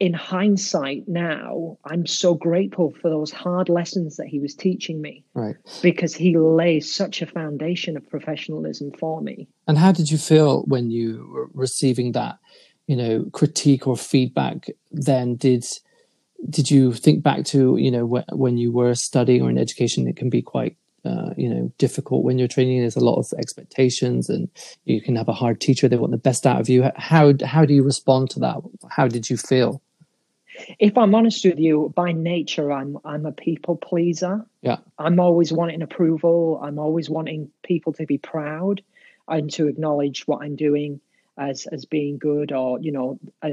in 0.00 0.14
hindsight 0.14 1.08
now 1.08 1.76
i'm 1.86 2.06
so 2.06 2.34
grateful 2.34 2.94
for 3.00 3.10
those 3.10 3.32
hard 3.32 3.68
lessons 3.68 4.16
that 4.16 4.26
he 4.26 4.38
was 4.38 4.54
teaching 4.54 5.00
me. 5.00 5.24
Right. 5.34 5.56
Because 5.82 6.14
he 6.14 6.36
lays 6.36 6.92
such 6.92 7.22
a 7.22 7.26
foundation 7.26 7.96
of 7.96 8.08
professionalism 8.08 8.92
for 8.98 9.20
me. 9.20 9.48
And 9.66 9.78
how 9.78 9.92
did 9.92 10.10
you 10.10 10.18
feel 10.18 10.62
when 10.62 10.90
you 10.90 11.28
were 11.32 11.48
receiving 11.54 12.12
that 12.12 12.38
you 12.86 12.96
know 12.96 13.24
critique 13.32 13.86
or 13.86 13.96
feedback? 13.96 14.66
Then 14.90 15.36
did 15.36 15.64
did 16.48 16.70
you 16.70 16.92
think 16.92 17.22
back 17.22 17.44
to 17.46 17.76
you 17.76 17.90
know 17.90 18.06
wh- 18.06 18.38
when 18.38 18.56
you 18.56 18.72
were 18.72 18.94
studying 18.94 19.42
or 19.42 19.50
in 19.50 19.58
education 19.58 20.08
it 20.08 20.16
can 20.16 20.30
be 20.30 20.42
quite 20.42 20.76
uh, 21.04 21.30
you 21.36 21.48
know 21.48 21.72
difficult 21.78 22.24
when 22.24 22.38
you're 22.38 22.48
training? 22.48 22.80
There's 22.80 22.96
a 22.96 23.04
lot 23.04 23.18
of 23.18 23.32
expectations 23.38 24.28
and 24.28 24.48
you 24.84 25.00
can 25.00 25.16
have 25.16 25.28
a 25.28 25.32
hard 25.32 25.60
teacher. 25.60 25.88
They 25.88 25.96
want 25.96 26.12
the 26.12 26.18
best 26.18 26.46
out 26.46 26.60
of 26.60 26.68
you. 26.68 26.90
How 26.96 27.34
how 27.44 27.64
do 27.64 27.74
you 27.74 27.82
respond 27.82 28.30
to 28.30 28.40
that? 28.40 28.56
How 28.90 29.08
did 29.08 29.30
you 29.30 29.36
feel 29.36 29.82
if 30.78 30.96
I'm 30.98 31.14
honest 31.14 31.44
with 31.44 31.58
you, 31.58 31.92
by 31.94 32.12
nature, 32.12 32.72
I'm 32.72 32.98
I'm 33.04 33.26
a 33.26 33.32
people 33.32 33.76
pleaser. 33.76 34.44
Yeah, 34.62 34.78
I'm 34.98 35.20
always 35.20 35.52
wanting 35.52 35.82
approval. 35.82 36.60
I'm 36.62 36.78
always 36.78 37.08
wanting 37.08 37.50
people 37.62 37.92
to 37.94 38.06
be 38.06 38.18
proud 38.18 38.82
and 39.28 39.50
to 39.52 39.68
acknowledge 39.68 40.26
what 40.26 40.42
I'm 40.42 40.56
doing 40.56 41.00
as 41.36 41.66
as 41.66 41.84
being 41.84 42.18
good, 42.18 42.52
or 42.52 42.80
you 42.80 42.92
know, 42.92 43.18
uh, 43.42 43.50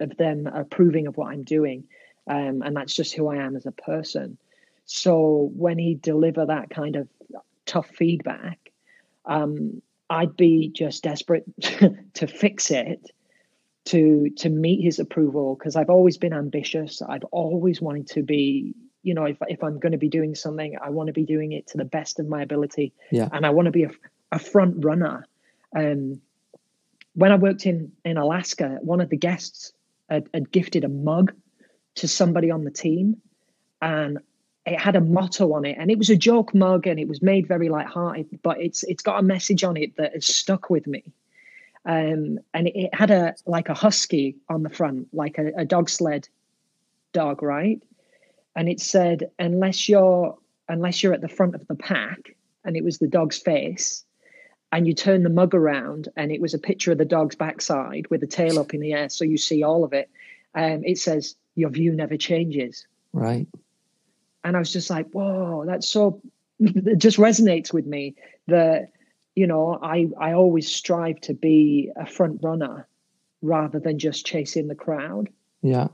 of 0.00 0.16
them 0.16 0.46
approving 0.46 1.06
of 1.06 1.16
what 1.16 1.32
I'm 1.32 1.44
doing. 1.44 1.84
Um, 2.26 2.62
and 2.62 2.76
that's 2.76 2.94
just 2.94 3.14
who 3.14 3.28
I 3.28 3.36
am 3.36 3.56
as 3.56 3.66
a 3.66 3.72
person. 3.72 4.38
So 4.84 5.50
when 5.54 5.78
he 5.78 5.94
deliver 5.94 6.46
that 6.46 6.70
kind 6.70 6.96
of 6.96 7.08
tough 7.66 7.88
feedback, 7.88 8.58
um, 9.24 9.82
I'd 10.08 10.36
be 10.36 10.68
just 10.68 11.02
desperate 11.02 11.44
to 12.14 12.26
fix 12.26 12.70
it 12.70 13.10
to 13.90 14.30
to 14.36 14.48
meet 14.48 14.82
his 14.82 14.98
approval 14.98 15.56
because 15.56 15.74
I've 15.76 15.90
always 15.90 16.16
been 16.16 16.32
ambitious. 16.32 17.02
I've 17.02 17.24
always 17.24 17.80
wanted 17.80 18.06
to 18.08 18.22
be, 18.22 18.74
you 19.02 19.14
know, 19.14 19.24
if 19.24 19.38
if 19.48 19.64
I'm 19.64 19.78
going 19.80 19.92
to 19.92 19.98
be 19.98 20.08
doing 20.08 20.34
something, 20.34 20.76
I 20.80 20.90
want 20.90 21.08
to 21.08 21.12
be 21.12 21.24
doing 21.24 21.52
it 21.52 21.66
to 21.68 21.78
the 21.78 21.84
best 21.84 22.20
of 22.20 22.28
my 22.28 22.42
ability. 22.42 22.92
Yeah. 23.10 23.28
And 23.32 23.44
I 23.44 23.50
want 23.50 23.66
to 23.66 23.72
be 23.72 23.84
a, 23.84 23.90
a 24.30 24.38
front 24.38 24.84
runner. 24.84 25.26
Um, 25.76 26.20
when 27.14 27.32
I 27.32 27.36
worked 27.36 27.66
in 27.66 27.92
in 28.04 28.16
Alaska, 28.16 28.78
one 28.82 29.00
of 29.00 29.08
the 29.08 29.16
guests 29.16 29.72
had, 30.08 30.28
had 30.32 30.52
gifted 30.52 30.84
a 30.84 30.88
mug 30.88 31.32
to 31.96 32.06
somebody 32.06 32.50
on 32.50 32.64
the 32.64 32.70
team, 32.70 33.16
and 33.82 34.18
it 34.66 34.78
had 34.78 34.94
a 34.94 35.00
motto 35.00 35.52
on 35.52 35.64
it, 35.64 35.76
and 35.80 35.90
it 35.90 35.98
was 35.98 36.10
a 36.10 36.16
joke 36.16 36.54
mug, 36.54 36.86
and 36.86 37.00
it 37.00 37.08
was 37.08 37.20
made 37.22 37.48
very 37.48 37.68
light-hearted, 37.68 38.38
but 38.42 38.60
it's 38.60 38.84
it's 38.84 39.02
got 39.02 39.18
a 39.18 39.22
message 39.22 39.64
on 39.64 39.76
it 39.76 39.96
that 39.96 40.12
has 40.14 40.26
stuck 40.26 40.70
with 40.70 40.86
me 40.86 41.02
um, 41.84 42.38
and 42.52 42.68
it 42.68 42.94
had 42.94 43.10
a 43.10 43.34
like 43.46 43.68
a 43.68 43.74
husky 43.74 44.36
on 44.48 44.62
the 44.62 44.70
front, 44.70 45.08
like 45.12 45.38
a, 45.38 45.52
a 45.56 45.64
dog 45.64 45.88
sled 45.88 46.28
dog, 47.12 47.42
right? 47.42 47.82
And 48.54 48.68
it 48.68 48.80
said, 48.80 49.30
unless 49.38 49.88
you're 49.88 50.36
unless 50.68 51.02
you're 51.02 51.12
at 51.12 51.20
the 51.20 51.28
front 51.28 51.54
of 51.54 51.66
the 51.66 51.74
pack, 51.74 52.36
and 52.64 52.76
it 52.76 52.84
was 52.84 52.98
the 52.98 53.08
dog's 53.08 53.38
face, 53.38 54.04
and 54.72 54.86
you 54.86 54.94
turn 54.94 55.22
the 55.22 55.30
mug 55.30 55.54
around, 55.54 56.08
and 56.16 56.30
it 56.30 56.40
was 56.40 56.52
a 56.52 56.58
picture 56.58 56.92
of 56.92 56.98
the 56.98 57.04
dog's 57.04 57.34
backside 57.34 58.06
with 58.10 58.20
the 58.20 58.26
tail 58.26 58.58
up 58.58 58.74
in 58.74 58.80
the 58.80 58.92
air, 58.92 59.08
so 59.08 59.24
you 59.24 59.38
see 59.38 59.62
all 59.62 59.82
of 59.82 59.92
it. 59.92 60.10
Um, 60.54 60.84
it 60.84 60.98
says, 60.98 61.34
"Your 61.54 61.70
view 61.70 61.92
never 61.92 62.16
changes." 62.16 62.86
Right. 63.12 63.48
And 64.44 64.54
I 64.54 64.58
was 64.58 64.72
just 64.72 64.90
like, 64.90 65.10
"Whoa, 65.10 65.64
that's 65.66 65.88
so." 65.88 66.20
it 66.60 66.98
just 66.98 67.16
resonates 67.16 67.72
with 67.72 67.86
me 67.86 68.16
that 68.48 68.90
you 69.34 69.46
know, 69.46 69.78
I, 69.82 70.08
I 70.18 70.32
always 70.32 70.70
strive 70.70 71.20
to 71.22 71.34
be 71.34 71.90
a 71.96 72.06
front 72.06 72.40
runner 72.42 72.86
rather 73.42 73.78
than 73.78 73.98
just 73.98 74.26
chasing 74.26 74.68
the 74.68 74.74
crowd. 74.74 75.28
Yeah. 75.62 75.88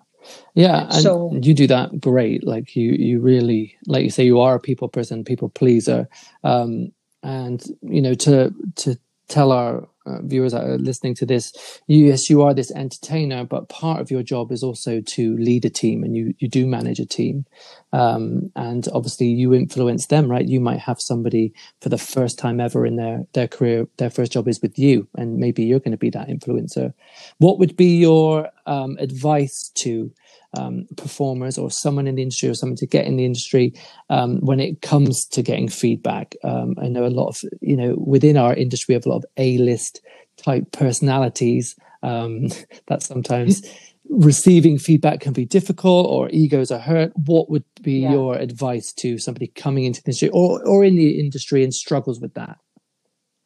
Yeah. 0.54 0.84
And 0.84 1.02
so, 1.02 1.38
you 1.40 1.54
do 1.54 1.66
that 1.68 2.00
great. 2.00 2.46
Like 2.46 2.74
you, 2.74 2.92
you 2.92 3.20
really, 3.20 3.76
like 3.86 4.04
you 4.04 4.10
say, 4.10 4.24
you 4.24 4.40
are 4.40 4.56
a 4.56 4.60
people 4.60 4.88
person, 4.88 5.24
people 5.24 5.48
pleaser. 5.50 6.08
Um, 6.42 6.92
and 7.22 7.64
you 7.82 8.02
know, 8.02 8.14
to, 8.14 8.52
to 8.76 8.98
tell 9.28 9.52
our 9.52 9.88
uh, 10.06 10.22
viewers 10.22 10.52
that 10.52 10.64
are 10.64 10.78
listening 10.78 11.14
to 11.16 11.26
this, 11.26 11.80
yes, 11.86 12.30
you 12.30 12.42
are 12.42 12.54
this 12.54 12.70
entertainer, 12.70 13.44
but 13.44 13.68
part 13.68 14.00
of 14.00 14.10
your 14.10 14.22
job 14.22 14.52
is 14.52 14.62
also 14.62 15.00
to 15.00 15.36
lead 15.36 15.64
a 15.64 15.70
team, 15.70 16.04
and 16.04 16.16
you 16.16 16.34
you 16.38 16.48
do 16.48 16.66
manage 16.66 17.00
a 17.00 17.06
team, 17.06 17.44
um, 17.92 18.50
and 18.56 18.88
obviously 18.92 19.26
you 19.26 19.52
influence 19.52 20.06
them, 20.06 20.30
right? 20.30 20.46
You 20.46 20.60
might 20.60 20.80
have 20.80 21.00
somebody 21.00 21.52
for 21.80 21.88
the 21.88 21.98
first 21.98 22.38
time 22.38 22.60
ever 22.60 22.86
in 22.86 22.96
their 22.96 23.26
their 23.32 23.48
career, 23.48 23.86
their 23.98 24.10
first 24.10 24.32
job 24.32 24.48
is 24.48 24.62
with 24.62 24.78
you, 24.78 25.08
and 25.16 25.38
maybe 25.38 25.64
you're 25.64 25.80
going 25.80 25.92
to 25.92 25.98
be 25.98 26.10
that 26.10 26.28
influencer. 26.28 26.92
What 27.38 27.58
would 27.58 27.76
be 27.76 27.98
your 27.98 28.48
um, 28.66 28.96
advice 28.98 29.70
to 29.76 30.12
um, 30.56 30.86
performers 30.96 31.58
or 31.58 31.70
someone 31.70 32.06
in 32.06 32.16
the 32.16 32.22
industry 32.22 32.48
or 32.48 32.54
someone 32.54 32.76
to 32.76 32.86
get 32.86 33.06
in 33.06 33.16
the 33.16 33.24
industry 33.24 33.72
um, 34.10 34.38
when 34.40 34.60
it 34.60 34.82
comes 34.82 35.26
to 35.26 35.42
getting 35.42 35.68
feedback. 35.68 36.34
Um, 36.44 36.74
I 36.80 36.88
know 36.88 37.04
a 37.04 37.08
lot 37.08 37.28
of, 37.28 37.40
you 37.60 37.76
know, 37.76 37.94
within 37.98 38.36
our 38.36 38.54
industry, 38.54 38.92
we 38.92 38.94
have 38.94 39.06
a 39.06 39.10
lot 39.10 39.18
of 39.18 39.24
A 39.36 39.58
list 39.58 40.00
type 40.36 40.72
personalities 40.72 41.76
um, 42.02 42.48
that 42.88 43.02
sometimes 43.02 43.62
receiving 44.08 44.78
feedback 44.78 45.20
can 45.20 45.32
be 45.32 45.44
difficult 45.44 46.06
or 46.08 46.28
egos 46.30 46.70
are 46.70 46.78
hurt. 46.78 47.12
What 47.16 47.50
would 47.50 47.64
be 47.82 48.00
yeah. 48.00 48.12
your 48.12 48.36
advice 48.36 48.92
to 48.94 49.18
somebody 49.18 49.48
coming 49.48 49.84
into 49.84 50.02
the 50.02 50.08
industry 50.08 50.30
or, 50.30 50.64
or 50.66 50.84
in 50.84 50.96
the 50.96 51.18
industry 51.18 51.64
and 51.64 51.74
struggles 51.74 52.20
with 52.20 52.34
that? 52.34 52.58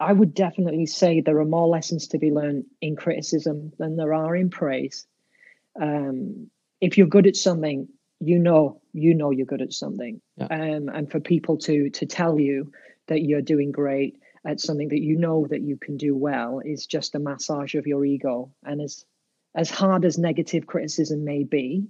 I 0.01 0.15
would 0.15 0.35
definitely 0.35 0.87
say 0.87 1.21
there 1.21 1.39
are 1.39 1.45
more 1.45 1.69
lessons 1.69 2.09
to 2.09 2.19
be 2.19 2.31
learned 2.31 2.65
in 2.81 2.97
criticism 2.97 3.73
than 3.79 3.97
there 3.97 4.15
are 4.15 4.35
in 4.35 4.49
praise. 4.49 5.07
Um, 5.81 6.51
if 6.81 6.97
you're 6.97 7.07
good 7.07 7.27
at 7.27 7.37
something, 7.37 7.89
you 8.21 8.39
know 8.39 8.81
you 8.93 9.15
know 9.15 9.31
you're 9.31 9.47
good 9.47 9.63
at 9.63 9.73
something. 9.73 10.21
Yeah. 10.37 10.47
Um, 10.47 10.89
and 10.89 11.11
for 11.11 11.21
people 11.21 11.57
to 11.59 11.91
to 11.91 12.07
tell 12.07 12.39
you 12.39 12.73
that 13.07 13.23
you're 13.23 13.43
doing 13.43 13.73
great 13.73 14.19
at 14.45 14.61
something 14.61 14.89
that 14.89 15.01
you 15.01 15.17
know 15.17 15.47
that 15.51 15.61
you 15.61 15.77
can 15.77 15.97
do 15.97 16.17
well 16.17 16.61
is 16.65 16.87
just 16.87 17.15
a 17.15 17.19
massage 17.19 17.75
of 17.75 17.87
your 17.87 18.05
ego. 18.05 18.51
And 18.65 18.81
as 18.81 19.05
as 19.55 19.71
hard 19.71 20.05
as 20.05 20.19
negative 20.19 20.67
criticism 20.67 21.25
may 21.25 21.43
be, 21.43 21.85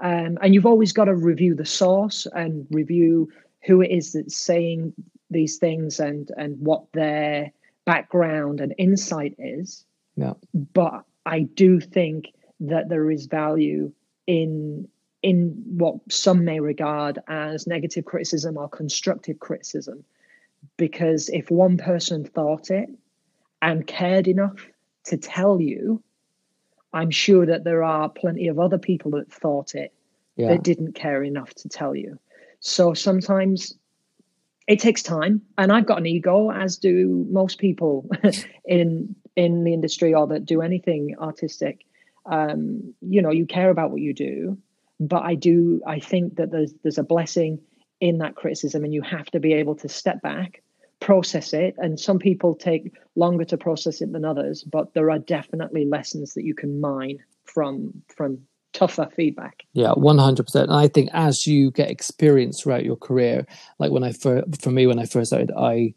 um, 0.00 0.38
and 0.40 0.54
you've 0.54 0.66
always 0.66 0.92
got 0.92 1.04
to 1.04 1.14
review 1.14 1.54
the 1.54 1.66
source 1.66 2.26
and 2.34 2.66
review 2.70 3.30
who 3.66 3.80
it 3.82 3.90
is 3.90 4.12
that's 4.12 4.36
saying 4.36 4.94
these 5.30 5.58
things 5.58 6.00
and 6.00 6.30
and 6.36 6.58
what 6.58 6.84
their 6.92 7.52
background 7.84 8.60
and 8.60 8.74
insight 8.78 9.34
is. 9.38 9.84
Yeah. 10.16 10.34
But 10.52 11.04
I 11.26 11.40
do 11.40 11.80
think 11.80 12.32
that 12.60 12.88
there 12.88 13.10
is 13.10 13.26
value 13.26 13.92
in 14.26 14.88
in 15.22 15.62
what 15.66 15.96
some 16.10 16.44
may 16.44 16.60
regard 16.60 17.18
as 17.28 17.66
negative 17.66 18.04
criticism 18.04 18.58
or 18.58 18.68
constructive 18.68 19.40
criticism. 19.40 20.04
Because 20.76 21.30
if 21.30 21.50
one 21.50 21.78
person 21.78 22.24
thought 22.24 22.70
it 22.70 22.90
and 23.62 23.86
cared 23.86 24.28
enough 24.28 24.66
to 25.04 25.16
tell 25.16 25.60
you 25.60 26.02
i'm 26.94 27.10
sure 27.10 27.44
that 27.44 27.64
there 27.64 27.82
are 27.82 28.08
plenty 28.08 28.48
of 28.48 28.58
other 28.58 28.78
people 28.78 29.10
that 29.10 29.30
thought 29.30 29.74
it 29.74 29.92
yeah. 30.36 30.48
that 30.48 30.62
didn't 30.62 30.94
care 30.94 31.22
enough 31.22 31.54
to 31.54 31.68
tell 31.68 31.94
you. 31.94 32.18
So 32.60 32.94
sometimes 32.94 33.74
it 34.66 34.80
takes 34.80 35.02
time 35.02 35.42
and 35.58 35.70
i've 35.70 35.84
got 35.84 35.98
an 35.98 36.06
ego 36.06 36.50
as 36.50 36.78
do 36.78 37.26
most 37.30 37.58
people 37.58 38.08
in 38.64 39.14
in 39.36 39.64
the 39.64 39.74
industry 39.74 40.14
or 40.14 40.26
that 40.26 40.46
do 40.46 40.62
anything 40.62 41.14
artistic 41.20 41.84
um, 42.26 42.94
you 43.00 43.20
know 43.22 43.30
you 43.30 43.46
care 43.46 43.70
about 43.70 43.90
what 43.90 44.00
you 44.00 44.14
do 44.14 44.58
but 45.00 45.22
i 45.22 45.34
do 45.34 45.80
i 45.86 45.98
think 45.98 46.36
that 46.36 46.50
there's 46.50 46.72
there's 46.82 46.98
a 46.98 47.02
blessing 47.02 47.60
in 48.00 48.18
that 48.18 48.34
criticism 48.34 48.84
and 48.84 48.92
you 48.92 49.02
have 49.02 49.26
to 49.26 49.40
be 49.40 49.52
able 49.52 49.74
to 49.74 49.88
step 49.88 50.20
back 50.22 50.62
process 51.04 51.52
it. 51.52 51.74
And 51.78 52.00
some 52.00 52.18
people 52.18 52.54
take 52.54 52.92
longer 53.14 53.44
to 53.44 53.58
process 53.58 54.00
it 54.00 54.12
than 54.12 54.24
others 54.24 54.64
but 54.64 54.94
there 54.94 55.10
are 55.10 55.18
definitely 55.18 55.84
lessons 55.84 56.34
that 56.34 56.44
you 56.44 56.54
can 56.54 56.80
mine 56.80 57.18
from 57.44 58.02
from 58.08 58.38
tougher 58.72 59.08
feedback. 59.14 59.64
Yeah 59.72 59.92
100% 59.96 60.54
and 60.54 60.72
i 60.72 60.88
think 60.88 61.10
as 61.12 61.46
you 61.46 61.70
get 61.70 61.90
experience 61.90 62.60
throughout 62.60 62.84
your 62.84 62.96
career 62.96 63.46
like 63.78 63.92
when 63.92 64.02
i 64.02 64.12
first 64.12 64.62
for 64.62 64.70
me 64.70 64.86
when 64.86 64.98
i 64.98 65.04
first 65.04 65.28
started 65.28 65.52
i 65.56 65.94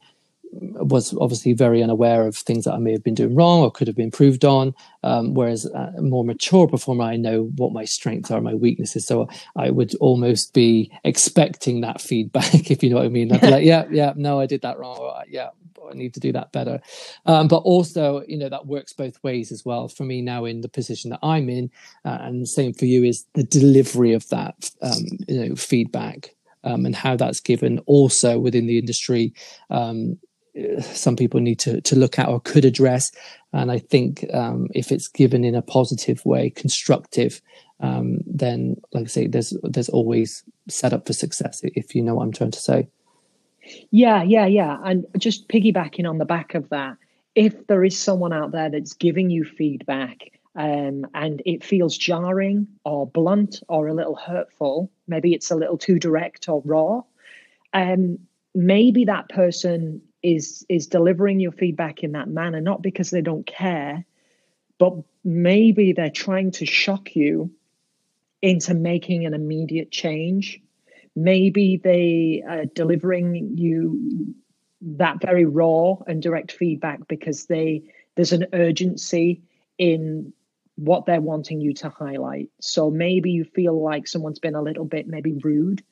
was 0.52 1.14
obviously 1.20 1.54
very 1.54 1.84
unaware 1.84 2.26
of 2.26 2.36
things 2.36 2.66
that 2.66 2.74
I 2.74 2.78
may 2.78 2.92
have 2.92 3.04
been 3.04 3.16
doing 3.16 3.36
wrong 3.36 3.62
or 3.62 3.72
could 3.72 3.88
have 3.88 3.96
been 3.96 4.06
improved 4.06 4.46
on. 4.46 4.74
Um, 5.04 5.34
whereas 5.34 5.66
a 5.66 6.02
more 6.02 6.24
mature 6.24 6.68
performer, 6.68 7.04
I 7.04 7.18
know 7.18 7.52
what 7.56 7.74
my 7.74 7.86
strengths 7.86 8.32
are, 8.32 8.42
my 8.42 8.54
weaknesses. 8.54 9.06
So 9.06 9.28
I 9.56 9.70
would 9.70 9.96
almost 9.96 10.54
be 10.54 10.92
expecting 11.04 11.82
that 11.82 12.02
feedback, 12.02 12.54
if 12.72 12.84
you 12.84 12.90
know 12.90 12.98
what 12.98 13.06
I 13.06 13.10
mean. 13.10 13.32
I'd 13.32 13.42
be 13.42 13.50
like, 13.50 13.66
yeah, 13.66 13.86
yeah, 13.92 14.14
no, 14.16 14.40
I 14.40 14.46
did 14.46 14.62
that 14.62 14.80
wrong. 14.80 14.98
Or, 14.98 15.24
yeah, 15.28 15.50
I 15.90 15.94
need 15.94 16.14
to 16.16 16.20
do 16.20 16.32
that 16.34 16.52
better. 16.52 16.80
Um, 17.26 17.48
but 17.48 17.58
also, 17.58 18.24
you 18.28 18.38
know, 18.38 18.50
that 18.50 18.68
works 18.68 18.94
both 18.94 19.22
ways 19.24 19.52
as 19.52 19.64
well. 19.66 19.88
For 19.88 20.04
me 20.04 20.22
now 20.22 20.46
in 20.46 20.62
the 20.62 20.70
position 20.70 21.12
that 21.12 21.20
I'm 21.24 21.50
in, 21.50 21.72
uh, 22.06 22.18
and 22.22 22.42
the 22.42 22.48
same 22.48 22.74
for 22.74 22.86
you 22.86 23.04
is 23.04 23.26
the 23.34 23.44
delivery 23.44 24.14
of 24.14 24.28
that, 24.30 24.72
um, 24.82 25.06
you 25.28 25.50
know, 25.50 25.56
feedback. 25.56 26.34
Um, 26.64 26.86
and 26.86 26.96
how 26.96 27.16
that's 27.16 27.40
given 27.40 27.80
also 27.86 28.40
within 28.40 28.66
the 28.66 28.78
industry 28.78 29.34
um, 29.70 30.18
some 30.82 31.16
people 31.16 31.40
need 31.40 31.60
to 31.60 31.82
to 31.82 31.96
look 31.96 32.20
at 32.20 32.30
or 32.30 32.40
could 32.42 32.66
address. 32.66 33.12
And 33.54 33.72
I 33.72 33.80
think 33.80 34.26
um, 34.34 34.68
if 34.74 34.92
it's 34.92 35.08
given 35.08 35.44
in 35.44 35.56
a 35.56 35.62
positive 35.62 36.26
way, 36.26 36.50
constructive, 36.50 37.42
um, 37.80 38.20
then 38.26 38.76
like 38.94 39.06
I 39.06 39.08
say, 39.08 39.28
there's 39.28 39.56
there's 39.64 39.90
always 39.90 40.44
set 40.68 40.94
up 40.94 41.08
for 41.08 41.14
success. 41.14 41.62
If 41.64 41.96
you 41.96 42.02
know 42.02 42.16
what 42.16 42.24
I'm 42.24 42.34
trying 42.34 42.52
to 42.52 42.60
say. 42.60 42.88
Yeah, 43.92 44.24
yeah, 44.24 44.46
yeah. 44.46 44.78
And 44.84 45.06
just 45.18 45.50
piggybacking 45.50 46.08
on 46.08 46.18
the 46.18 46.26
back 46.26 46.56
of 46.56 46.70
that, 46.70 46.98
if 47.36 47.68
there 47.68 47.84
is 47.84 47.98
someone 47.98 48.34
out 48.34 48.52
there 48.52 48.70
that's 48.70 48.94
giving 48.94 49.30
you 49.30 49.44
feedback 49.44 50.32
um, 50.56 51.06
and 51.14 51.42
it 51.46 51.64
feels 51.64 51.98
jarring 51.98 52.68
or 52.86 53.06
blunt 53.06 53.62
or 53.68 53.88
a 53.88 53.94
little 53.94 54.16
hurtful, 54.16 54.90
maybe 55.08 55.34
it's 55.34 55.52
a 55.52 55.56
little 55.56 55.78
too 55.78 56.00
direct 56.00 56.48
or 56.50 56.62
raw. 56.66 57.02
Um, 57.74 58.20
maybe 58.56 59.06
that 59.06 59.30
person 59.30 60.02
is 60.24 60.66
is 60.70 60.88
delivering 60.88 61.40
your 61.40 61.52
feedback 61.52 62.04
in 62.04 62.14
that 62.14 62.28
manner 62.28 62.60
not 62.60 62.82
because 62.82 63.10
they 63.10 63.22
don't 63.22 63.46
care 63.46 64.06
but 64.78 64.94
maybe 65.24 65.94
they're 65.94 66.10
trying 66.10 66.52
to 66.52 66.66
shock 66.66 67.16
you 67.16 67.52
into 68.42 68.74
making 68.74 69.26
an 69.26 69.34
immediate 69.34 69.92
change. 69.92 70.62
Maybe 71.16 71.78
they 71.78 72.44
are 72.48 72.66
delivering 72.66 73.58
you 73.58 74.36
that 74.82 75.22
very 75.22 75.46
raw 75.46 75.96
and 76.06 76.22
direct 76.22 76.52
feedback 76.52 77.08
because 77.08 77.48
they 77.48 77.84
there's 78.16 78.34
an 78.34 78.46
urgency 78.54 79.42
in 79.78 80.34
what 80.76 81.06
they're 81.06 81.22
wanting 81.22 81.60
you 81.60 81.74
to 81.74 81.90
highlight. 81.90 82.50
So 82.62 82.92
maybe 82.92 83.32
you 83.32 83.44
feel 83.44 83.82
like 83.82 84.08
someone's 84.08 84.40
been 84.40 84.56
a 84.56 84.62
little 84.62 84.86
bit 84.86 85.08
maybe 85.08 85.34
rude 85.34 85.84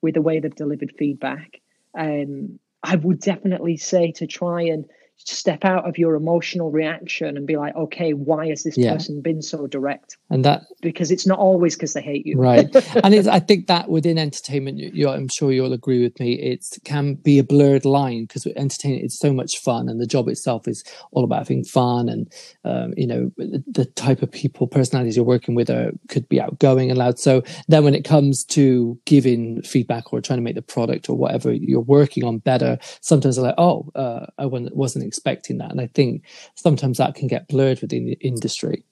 with 0.00 0.14
the 0.14 0.22
way 0.22 0.40
they've 0.40 0.54
delivered 0.54 0.94
feedback. 0.98 1.60
Um, 1.94 2.58
I 2.82 2.96
would 2.96 3.20
definitely 3.20 3.76
say 3.76 4.12
to 4.12 4.26
try 4.26 4.62
and 4.62 4.86
step 5.24 5.64
out 5.64 5.88
of 5.88 5.98
your 5.98 6.14
emotional 6.14 6.70
reaction 6.70 7.36
and 7.36 7.46
be 7.46 7.56
like, 7.56 7.74
okay, 7.76 8.12
why 8.12 8.48
has 8.48 8.62
this 8.62 8.76
yeah. 8.76 8.92
person 8.92 9.20
been 9.20 9.42
so 9.42 9.66
direct? 9.66 10.16
And 10.30 10.44
that 10.44 10.62
because 10.80 11.10
it's 11.10 11.26
not 11.26 11.38
always 11.38 11.76
because 11.76 11.92
they 11.92 12.02
hate 12.02 12.26
you, 12.26 12.38
right? 12.38 12.68
and 13.04 13.28
I 13.28 13.40
think 13.40 13.66
that 13.66 13.88
within 13.88 14.18
entertainment, 14.18 14.78
you, 14.78 15.08
I'm 15.08 15.28
sure 15.28 15.52
you'll 15.52 15.72
agree 15.72 16.02
with 16.02 16.18
me, 16.20 16.34
it 16.34 16.64
can 16.84 17.14
be 17.14 17.38
a 17.38 17.44
blurred 17.44 17.84
line 17.84 18.24
because 18.24 18.46
entertainment 18.46 19.04
is 19.04 19.18
so 19.18 19.32
much 19.32 19.58
fun, 19.58 19.88
and 19.88 20.00
the 20.00 20.06
job 20.06 20.28
itself 20.28 20.66
is 20.66 20.84
all 21.12 21.24
about 21.24 21.40
having 21.40 21.64
fun, 21.64 22.08
and 22.08 22.32
um, 22.64 22.94
you 22.96 23.06
know 23.06 23.30
the, 23.36 23.62
the, 23.66 23.84
type 23.84 24.22
of 24.22 24.30
people, 24.30 24.66
personalities 24.66 25.16
you're 25.16 25.24
working 25.24 25.54
with 25.54 25.68
are 25.68 25.92
could 26.08 26.28
be 26.28 26.40
outgoing 26.40 26.90
and 26.90 26.98
loud. 26.98 27.18
So 27.18 27.42
then, 27.68 27.84
when 27.84 27.94
it 27.94 28.04
comes 28.04 28.44
to 28.46 28.98
giving 29.04 29.62
feedback 29.62 30.12
or 30.12 30.20
trying 30.20 30.38
to 30.38 30.42
make 30.42 30.54
the 30.54 30.62
product 30.62 31.08
or 31.08 31.16
whatever 31.16 31.52
you're 31.52 31.80
working 31.80 32.24
on 32.24 32.38
better, 32.38 32.78
sometimes 33.00 33.36
they're 33.36 33.46
like, 33.46 33.54
oh, 33.58 33.90
uh, 33.94 34.26
I 34.38 34.46
wasn't 34.46 35.04
expecting 35.10 35.58
that. 35.58 35.72
And 35.72 35.80
I 35.80 35.88
think 35.88 36.22
sometimes 36.54 36.98
that 36.98 37.16
can 37.16 37.26
get 37.26 37.48
blurred 37.48 37.80
within 37.80 38.06
the 38.06 38.16
industry. 38.20 38.84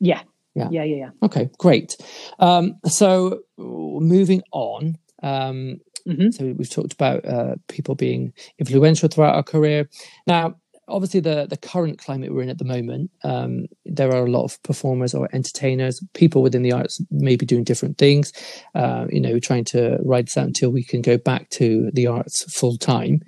Yeah. 0.00 0.22
Yeah. 0.54 0.68
Yeah. 0.70 0.84
Yeah. 0.84 0.96
yeah. 0.96 1.10
Okay. 1.22 1.50
Great. 1.58 1.96
Um, 2.38 2.76
so 2.86 3.40
moving 3.58 4.42
on. 4.52 4.96
Um, 5.22 5.80
mm-hmm. 6.08 6.30
So 6.30 6.54
we've 6.56 6.70
talked 6.70 6.94
about 6.94 7.24
uh, 7.26 7.56
people 7.68 7.94
being 7.94 8.32
influential 8.58 9.10
throughout 9.10 9.34
our 9.34 9.42
career. 9.42 9.90
Now, 10.26 10.56
obviously 10.90 11.20
the 11.20 11.46
the 11.48 11.56
current 11.56 11.98
climate 11.98 12.32
we're 12.32 12.42
in 12.42 12.48
at 12.48 12.58
the 12.58 12.64
moment 12.64 13.10
um, 13.24 13.66
there 13.84 14.10
are 14.10 14.24
a 14.24 14.30
lot 14.30 14.44
of 14.44 14.62
performers 14.62 15.14
or 15.14 15.28
entertainers 15.32 16.02
people 16.14 16.42
within 16.42 16.62
the 16.62 16.72
arts 16.72 17.00
maybe 17.10 17.46
doing 17.46 17.64
different 17.64 17.98
things 17.98 18.32
uh, 18.74 19.06
you 19.10 19.20
know 19.20 19.38
trying 19.38 19.64
to 19.64 19.98
ride 20.04 20.26
this 20.26 20.36
out 20.36 20.46
until 20.46 20.70
we 20.70 20.84
can 20.84 21.00
go 21.00 21.16
back 21.16 21.48
to 21.50 21.90
the 21.92 22.06
arts 22.06 22.44
full 22.52 22.76
time 22.76 23.20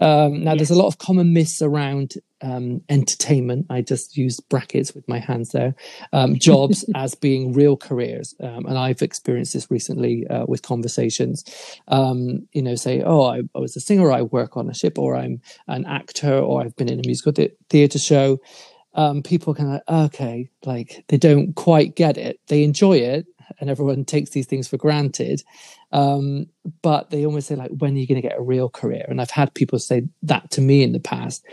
um, 0.00 0.42
now 0.44 0.52
yes. 0.52 0.58
there's 0.58 0.70
a 0.70 0.82
lot 0.82 0.88
of 0.88 0.98
common 0.98 1.32
myths 1.32 1.62
around 1.62 2.14
um, 2.44 2.82
entertainment. 2.88 3.66
I 3.70 3.80
just 3.80 4.16
used 4.16 4.46
brackets 4.48 4.94
with 4.94 5.08
my 5.08 5.18
hands 5.18 5.50
there. 5.50 5.74
Um, 6.12 6.34
jobs 6.38 6.84
as 6.94 7.14
being 7.14 7.52
real 7.52 7.76
careers, 7.76 8.34
um, 8.40 8.66
and 8.66 8.78
I've 8.78 9.02
experienced 9.02 9.54
this 9.54 9.70
recently 9.70 10.26
uh, 10.28 10.44
with 10.46 10.62
conversations. 10.62 11.44
Um, 11.88 12.46
you 12.52 12.62
know, 12.62 12.74
say, 12.74 13.02
"Oh, 13.02 13.22
I, 13.22 13.42
I, 13.54 13.58
was 13.58 13.76
a 13.76 13.80
singer. 13.80 14.12
I 14.12 14.22
work 14.22 14.56
on 14.56 14.68
a 14.68 14.74
ship, 14.74 14.98
or 14.98 15.16
I'm 15.16 15.40
an 15.66 15.86
actor, 15.86 16.38
or 16.38 16.62
I've 16.62 16.76
been 16.76 16.90
in 16.90 17.00
a 17.00 17.06
musical 17.06 17.32
th- 17.32 17.56
theatre 17.70 17.98
show." 17.98 18.38
Um, 18.96 19.22
people 19.22 19.54
kind 19.54 19.80
of 19.88 20.04
okay, 20.06 20.50
like 20.64 21.04
they 21.08 21.16
don't 21.16 21.54
quite 21.54 21.96
get 21.96 22.16
it. 22.18 22.38
They 22.48 22.62
enjoy 22.62 22.98
it, 22.98 23.26
and 23.58 23.70
everyone 23.70 24.04
takes 24.04 24.30
these 24.30 24.46
things 24.46 24.68
for 24.68 24.76
granted. 24.76 25.42
Um, 25.92 26.46
but 26.82 27.10
they 27.10 27.24
almost 27.24 27.48
say 27.48 27.56
like, 27.56 27.70
"When 27.78 27.94
are 27.94 27.98
you 27.98 28.06
going 28.06 28.20
to 28.20 28.28
get 28.28 28.38
a 28.38 28.42
real 28.42 28.68
career?" 28.68 29.06
And 29.08 29.20
I've 29.20 29.30
had 29.30 29.54
people 29.54 29.78
say 29.78 30.02
that 30.22 30.50
to 30.52 30.60
me 30.60 30.82
in 30.82 30.92
the 30.92 31.00
past 31.00 31.44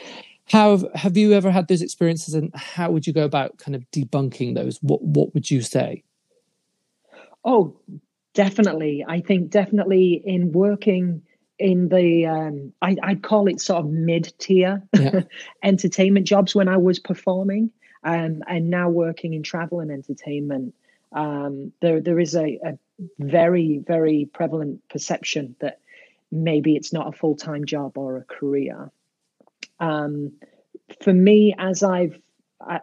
how 0.52 0.72
have, 0.72 0.86
have 0.96 1.18
you 1.18 1.34
ever 1.34 1.50
had 1.50 1.68
those 1.68 1.82
experiences 1.82 2.34
and 2.34 2.54
how 2.54 2.92
would 2.92 3.08
you 3.08 3.14
go 3.14 3.24
about 3.24 3.58
kind 3.58 3.76
of 3.76 3.90
debunking 3.92 4.56
those? 4.56 4.78
What 4.82 5.02
what 5.02 5.34
would 5.34 5.50
you 5.50 5.62
say? 5.62 6.04
Oh 7.46 7.76
definitely. 8.34 9.06
I 9.08 9.22
think 9.22 9.50
definitely 9.50 10.22
in 10.26 10.52
working 10.52 11.22
in 11.60 11.90
the 11.90 12.26
um, 12.26 12.74
I, 12.82 12.96
would 13.08 13.24
call 13.24 13.48
it 13.48 13.62
sort 13.62 13.86
of 13.86 13.92
mid-tier 13.92 14.82
yeah. 14.98 15.22
entertainment 15.64 16.26
jobs 16.26 16.56
when 16.56 16.68
i 16.68 16.78
was 16.78 16.98
performing 16.98 17.70
um, 18.04 18.42
and 18.48 18.70
now 18.70 18.90
working 18.90 19.34
in 19.34 19.44
travel 19.44 19.80
and 19.80 19.92
entertainment. 19.92 20.74
Um, 21.14 21.72
there 21.82 22.02
there 22.02 22.20
is 22.20 22.36
a, 22.36 22.60
a 22.64 22.78
very 23.20 23.82
very 23.86 24.30
prevalent 24.34 24.82
perception 24.90 25.56
that 25.60 25.80
maybe 26.32 26.76
it's 26.76 26.94
not 26.94 27.08
a 27.08 27.18
full-time 27.18 27.66
job 27.66 27.98
or 27.98 28.18
a 28.18 28.24
career 28.24 28.92
um, 29.82 30.32
for 31.04 31.14
me, 31.14 31.54
as 31.58 31.84
I've 31.84 32.18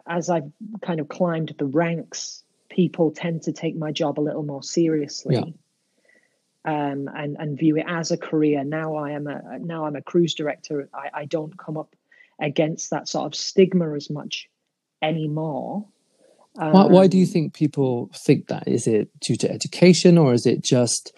as 0.05 0.29
I've 0.29 0.51
kind 0.81 0.99
of 0.99 1.07
climbed 1.07 1.55
the 1.57 1.65
ranks, 1.65 2.43
people 2.69 3.11
tend 3.11 3.43
to 3.43 3.53
take 3.53 3.77
my 3.77 3.91
job 3.91 4.19
a 4.19 4.21
little 4.21 4.43
more 4.43 4.61
seriously. 4.61 5.35
Yeah. 5.35 5.43
Um, 6.65 7.09
and 7.15 7.37
and 7.39 7.57
view 7.57 7.77
it 7.77 7.85
as 7.87 8.11
a 8.11 8.17
career. 8.17 8.65
Now 8.65 8.97
I 8.97 9.11
am 9.11 9.27
a 9.27 9.57
now 9.59 9.85
I'm 9.85 9.95
a 9.95 10.01
cruise 10.01 10.35
director. 10.35 10.89
I, 10.93 11.21
I 11.21 11.25
don't 11.25 11.57
come 11.57 11.77
up 11.77 11.95
against 12.39 12.89
that 12.89 13.07
sort 13.07 13.25
of 13.25 13.33
stigma 13.33 13.93
as 13.95 14.09
much 14.09 14.49
anymore. 15.01 15.87
Um, 16.57 16.73
why, 16.73 16.85
why 16.85 17.07
do 17.07 17.17
you 17.17 17.25
um, 17.25 17.31
think 17.31 17.53
people 17.53 18.11
think 18.13 18.47
that? 18.47 18.67
Is 18.67 18.87
it 18.87 19.09
due 19.21 19.37
to 19.37 19.49
education, 19.49 20.17
or 20.17 20.33
is 20.33 20.45
it 20.45 20.61
just 20.61 21.13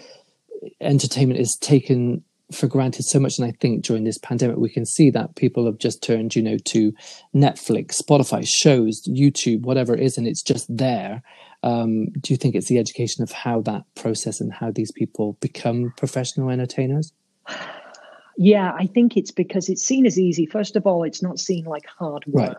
entertainment 0.80 1.40
is 1.40 1.58
taken 1.60 2.24
for 2.52 2.68
granted 2.68 3.04
so 3.04 3.20
much 3.20 3.38
and 3.38 3.48
i 3.48 3.52
think 3.60 3.84
during 3.84 4.04
this 4.04 4.18
pandemic 4.18 4.58
we 4.58 4.70
can 4.70 4.86
see 4.86 5.10
that 5.10 5.36
people 5.36 5.66
have 5.66 5.78
just 5.78 6.04
turned 6.04 6.36
you 6.36 6.42
know 6.42 6.58
to 6.58 6.94
netflix 7.36 8.02
spotify 8.02 8.46
shows 8.46 9.02
youtube 9.08 9.62
whatever 9.62 9.94
it 9.94 10.02
is 10.02 10.18
and 10.18 10.28
it's 10.28 10.42
just 10.42 10.66
there. 10.70 11.22
Um, 11.64 12.10
do 12.20 12.34
you 12.34 12.38
think 12.38 12.56
it's 12.56 12.68
the 12.68 12.80
education 12.80 13.22
of 13.22 13.32
how 13.32 13.62
that 13.62 13.84
process 13.94 14.42
and 14.42 14.52
how 14.52 14.72
these 14.72 14.92
people 14.92 15.38
become 15.42 15.94
professional 15.96 16.50
entertainers? 16.50 17.14
Yeah 18.38 18.72
i 18.78 18.88
think 18.88 19.18
it's 19.18 19.32
because 19.32 19.70
it's 19.70 19.84
seen 19.84 20.06
as 20.06 20.18
easy. 20.18 20.46
First 20.46 20.76
of 20.76 20.88
all 20.88 21.04
it's 21.04 21.22
not 21.22 21.40
seen 21.40 21.66
like 21.66 21.86
hard 21.86 22.26
work 22.26 22.50
right. 22.50 22.58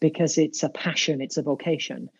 because 0.00 0.36
it's 0.36 0.62
a 0.62 0.68
passion 0.68 1.20
it's 1.20 1.36
a 1.36 1.42
vocation. 1.42 2.10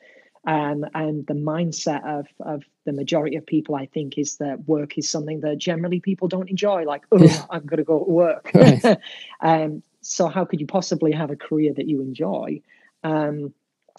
Um, 0.47 0.87
and 0.95 1.27
the 1.27 1.35
mindset 1.35 2.03
of, 2.07 2.27
of 2.41 2.63
the 2.91 2.97
majority 2.97 3.37
of 3.37 3.47
people, 3.47 3.77
I 3.77 3.87
think, 3.87 4.19
is 4.19 4.37
that 4.39 4.67
work 4.67 4.99
is 4.99 5.09
something 5.09 5.41
that 5.41 5.59
generally 5.59 6.01
people 6.01 6.27
don't 6.27 6.51
enjoy. 6.51 6.85
Like, 6.85 7.05
oh, 7.13 7.23
yeah. 7.23 7.45
I'm 7.51 7.65
going 7.65 7.79
to 7.79 7.85
go 7.85 8.05
to 8.05 8.11
work. 8.11 8.51
Right. 8.53 8.99
um, 9.41 9.83
so, 10.01 10.27
how 10.27 10.45
could 10.45 10.61
you 10.61 10.67
possibly 10.67 11.13
have 11.13 11.31
a 11.31 11.37
career 11.37 11.73
that 11.75 11.87
you 11.87 12.01
enjoy? 12.01 12.61
Um, 13.05 13.55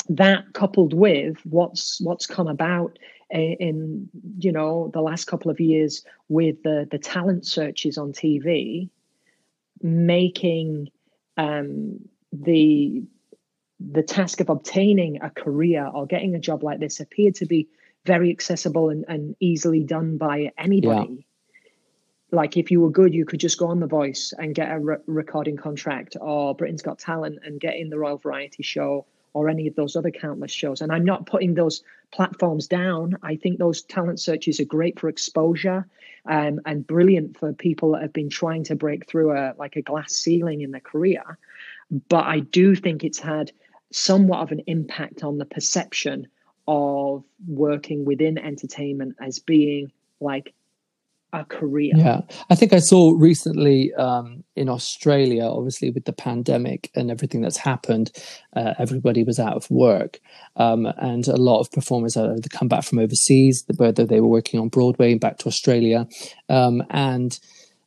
that 0.09 0.53
coupled 0.53 0.93
with 0.93 1.37
what's 1.45 2.01
what's 2.01 2.25
come 2.25 2.47
about 2.47 2.97
in, 3.29 3.55
in, 3.59 4.09
you 4.39 4.51
know 4.51 4.89
the 4.93 5.01
last 5.01 5.25
couple 5.25 5.51
of 5.51 5.59
years 5.59 6.03
with 6.27 6.61
the 6.63 6.87
the 6.91 6.97
talent 6.97 7.45
searches 7.45 7.97
on 7.97 8.11
TV, 8.11 8.89
making 9.81 10.89
um, 11.37 11.99
the 12.33 13.03
the 13.79 14.03
task 14.03 14.39
of 14.41 14.49
obtaining 14.49 15.21
a 15.21 15.29
career 15.29 15.89
or 15.93 16.05
getting 16.05 16.35
a 16.35 16.39
job 16.39 16.63
like 16.63 16.79
this 16.79 16.99
appeared 16.99 17.35
to 17.35 17.45
be 17.45 17.67
very 18.05 18.31
accessible 18.31 18.89
and, 18.89 19.05
and 19.07 19.35
easily 19.39 19.83
done 19.83 20.17
by 20.17 20.51
anybody. 20.57 21.25
like 22.31 22.57
if 22.57 22.71
you 22.71 22.81
were 22.81 22.89
good, 22.89 23.13
you 23.13 23.25
could 23.25 23.39
just 23.39 23.57
go 23.57 23.67
on 23.67 23.79
The 23.79 23.87
Voice 23.87 24.33
and 24.37 24.55
get 24.55 24.71
a 24.71 24.79
re- 24.79 24.97
recording 25.05 25.57
contract, 25.57 26.15
or 26.19 26.55
Britain's 26.55 26.81
Got 26.81 26.99
Talent 26.99 27.39
and 27.43 27.59
get 27.59 27.75
in 27.75 27.89
the 27.89 27.99
Royal 27.99 28.17
Variety 28.17 28.63
Show, 28.63 29.05
or 29.33 29.49
any 29.49 29.67
of 29.67 29.75
those 29.75 29.95
other 29.95 30.11
countless 30.11 30.51
shows. 30.51 30.81
And 30.81 30.91
I'm 30.91 31.05
not 31.05 31.25
putting 31.25 31.53
those 31.53 31.83
platforms 32.11 32.67
down. 32.67 33.17
I 33.23 33.35
think 33.35 33.59
those 33.59 33.81
talent 33.81 34.19
searches 34.19 34.59
are 34.59 34.65
great 34.65 34.99
for 34.99 35.09
exposure 35.09 35.87
um, 36.25 36.59
and 36.65 36.85
brilliant 36.85 37.37
for 37.37 37.53
people 37.53 37.91
that 37.91 38.01
have 38.01 38.13
been 38.13 38.29
trying 38.29 38.63
to 38.65 38.75
break 38.75 39.07
through 39.07 39.31
a 39.31 39.53
like 39.57 39.75
a 39.75 39.81
glass 39.81 40.13
ceiling 40.13 40.61
in 40.61 40.71
their 40.71 40.81
career. 40.81 41.37
But 42.09 42.25
I 42.25 42.39
do 42.39 42.75
think 42.75 43.03
it's 43.03 43.19
had 43.19 43.51
somewhat 43.91 44.39
of 44.39 44.51
an 44.51 44.61
impact 44.67 45.23
on 45.23 45.37
the 45.37 45.45
perception 45.45 46.27
of 46.67 47.23
working 47.47 48.05
within 48.05 48.37
entertainment 48.37 49.15
as 49.19 49.39
being 49.39 49.91
like 50.19 50.53
a 51.33 51.45
career. 51.45 51.93
Yeah, 51.95 52.21
I 52.49 52.55
think 52.55 52.73
I 52.73 52.79
saw 52.79 53.13
recently 53.17 53.93
um, 53.93 54.43
in 54.55 54.69
Australia, 54.69 55.43
obviously 55.43 55.89
with 55.89 56.05
the 56.05 56.13
pandemic 56.13 56.91
and 56.95 57.09
everything 57.09 57.41
that's 57.41 57.57
happened, 57.57 58.11
uh, 58.55 58.73
everybody 58.77 59.23
was 59.23 59.39
out 59.39 59.55
of 59.55 59.69
work, 59.71 60.19
um, 60.57 60.85
and 60.97 61.27
a 61.27 61.37
lot 61.37 61.59
of 61.59 61.71
performers 61.71 62.15
had 62.15 62.49
come 62.51 62.67
back 62.67 62.83
from 62.83 62.99
overseas, 62.99 63.63
whether 63.77 64.05
they 64.05 64.19
were 64.19 64.27
working 64.27 64.59
on 64.59 64.69
Broadway 64.69 65.11
and 65.11 65.21
back 65.21 65.37
to 65.39 65.47
Australia, 65.47 66.07
um, 66.49 66.83
and. 66.89 67.39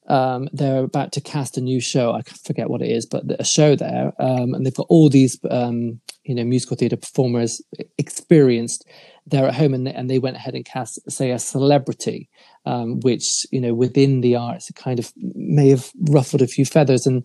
Um, 0.07 0.49
they're 0.53 0.85
about 0.85 1.13
to 1.13 1.21
cast 1.21 1.57
a 1.57 1.61
new 1.61 1.81
show. 1.81 2.13
I 2.13 2.23
forget 2.45 2.69
what 2.69 2.83
it 2.83 2.91
is, 2.91 3.07
but 3.07 3.25
a 3.39 3.45
show 3.45 3.75
there, 3.75 4.13
um, 4.19 4.55
and 4.55 4.65
they've 4.65 4.75
got 4.75 4.87
all 4.91 5.09
these, 5.09 5.39
um, 5.51 6.01
you 6.25 6.35
know, 6.35 6.45
musical 6.45 6.77
theatre 6.77 6.97
performers 6.97 7.63
experienced 7.97 8.85
they're 9.27 9.49
at 9.49 9.55
home 9.55 9.75
and 9.75 9.87
they, 9.87 9.93
and 9.93 10.11
they 10.11 10.19
went 10.19 10.37
ahead 10.37 10.55
and 10.55 10.65
cast, 10.65 10.99
say, 11.11 11.31
a 11.31 11.39
celebrity, 11.39 12.29
um, 12.67 13.01
which 13.01 13.47
you 13.51 13.61
know 13.61 13.75
within 13.75 14.21
the 14.21 14.37
arts 14.37 14.71
kind 14.75 14.99
of 14.99 15.13
may 15.17 15.71
have 15.71 15.91
ruffled 16.09 16.43
a 16.43 16.47
few 16.47 16.65
feathers. 16.65 17.07
And 17.07 17.25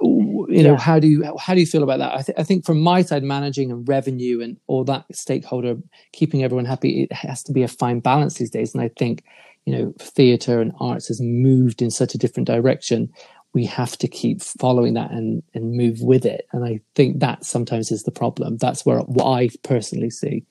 you 0.00 0.62
know, 0.62 0.72
yeah. 0.72 0.78
how 0.78 0.98
do 0.98 1.06
you 1.06 1.32
how 1.38 1.54
do 1.54 1.60
you 1.60 1.66
feel 1.66 1.82
about 1.82 1.98
that? 1.98 2.12
I, 2.12 2.22
th- 2.22 2.38
I 2.38 2.42
think 2.42 2.66
from 2.66 2.80
my 2.80 3.02
side, 3.02 3.22
managing 3.22 3.70
and 3.70 3.88
revenue 3.88 4.40
and 4.40 4.56
all 4.66 4.84
that 4.84 5.04
stakeholder, 5.12 5.76
keeping 6.12 6.42
everyone 6.42 6.64
happy, 6.64 7.02
it 7.02 7.12
has 7.12 7.42
to 7.44 7.52
be 7.52 7.62
a 7.62 7.68
fine 7.68 8.00
balance 8.00 8.34
these 8.34 8.50
days. 8.50 8.74
And 8.74 8.82
I 8.82 8.90
think 8.98 9.22
you 9.64 9.76
know, 9.76 9.94
theatre 9.98 10.60
and 10.60 10.72
arts 10.80 11.08
has 11.08 11.20
moved 11.20 11.82
in 11.82 11.90
such 11.90 12.14
a 12.14 12.18
different 12.18 12.46
direction 12.46 13.12
we 13.54 13.64
have 13.64 13.96
to 13.98 14.08
keep 14.08 14.42
following 14.42 14.94
that 14.94 15.10
and 15.10 15.42
and 15.54 15.72
move 15.72 16.00
with 16.00 16.24
it. 16.24 16.46
And 16.52 16.64
i 16.64 16.80
think 16.94 17.20
that 17.20 17.44
sometimes 17.44 17.90
is 17.90 18.04
the 18.04 18.10
problem. 18.10 18.56
That's 18.58 18.84
where 18.84 19.00
what 19.00 19.26
i 19.26 19.48
personally 19.62 20.10
see. 20.10 20.44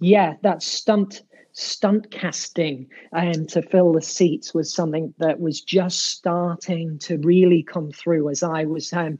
Yeah, 0.00 0.34
that 0.42 0.62
stunt 0.62 1.22
stunt 1.52 2.12
casting 2.12 2.86
um, 3.12 3.46
to 3.46 3.60
fill 3.62 3.92
the 3.92 4.02
seats 4.02 4.54
was 4.54 4.72
something 4.72 5.12
that 5.18 5.40
was 5.40 5.60
just 5.60 6.10
starting 6.10 6.98
to 7.00 7.18
really 7.18 7.64
come 7.64 7.90
through 7.90 8.28
as 8.28 8.44
I 8.44 8.64
was 8.64 8.92
um, 8.92 9.18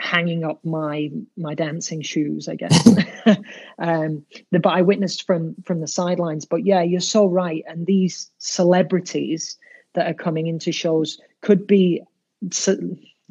hanging 0.00 0.44
up 0.44 0.64
my 0.64 1.10
my 1.36 1.54
dancing 1.54 2.02
shoes, 2.02 2.48
I 2.48 2.54
guess. 2.54 2.88
um, 3.78 4.24
but 4.50 4.66
I 4.66 4.82
witnessed 4.82 5.26
from 5.26 5.56
from 5.64 5.80
the 5.80 5.88
sidelines. 5.88 6.44
But 6.44 6.64
yeah, 6.64 6.82
you're 6.82 7.00
so 7.00 7.26
right. 7.26 7.64
And 7.66 7.86
these 7.86 8.30
celebrities 8.38 9.56
that 9.94 10.06
are 10.06 10.14
coming 10.14 10.46
into 10.46 10.72
shows 10.72 11.20
could 11.40 11.66
be, 11.66 12.02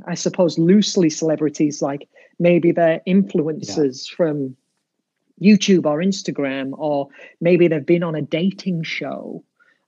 I 0.06 0.16
suppose, 0.16 0.58
loosely 0.58 1.10
celebrities, 1.10 1.82
like 1.82 2.08
maybe 2.40 2.72
they're 2.72 3.02
influencers 3.08 4.10
yeah. 4.10 4.16
from 4.16 4.56
YouTube 5.42 5.86
or 5.86 6.00
Instagram, 6.00 6.74
or 6.78 7.08
maybe 7.40 7.68
they've 7.68 7.86
been 7.86 8.04
on 8.04 8.16
a 8.16 8.22
dating 8.22 8.84
show 8.84 9.44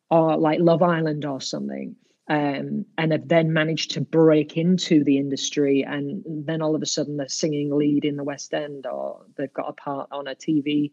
or 0.10 0.38
like 0.38 0.60
Love 0.60 0.82
Island 0.82 1.26
or 1.26 1.42
something. 1.42 1.96
Um, 2.30 2.86
and 2.96 3.12
have 3.12 3.28
then 3.28 3.54
managed 3.54 3.90
to 3.92 4.02
break 4.02 4.56
into 4.56 5.04
the 5.04 5.18
industry, 5.18 5.84
and 5.84 6.24
then 6.28 6.62
all 6.62 6.76
of 6.76 6.84
a 6.84 6.86
sudden 6.86 7.18
they're 7.18 7.28
singing 7.28 7.76
lead 7.76 8.06
in 8.06 8.18
the 8.18 8.24
West 8.24 8.54
End, 8.54 8.86
or 8.86 9.26
they've 9.36 9.52
got 9.52 9.68
a 9.68 9.74
part 9.74 10.10
on 10.12 10.28
a 10.28 10.36
TV. 10.36 10.92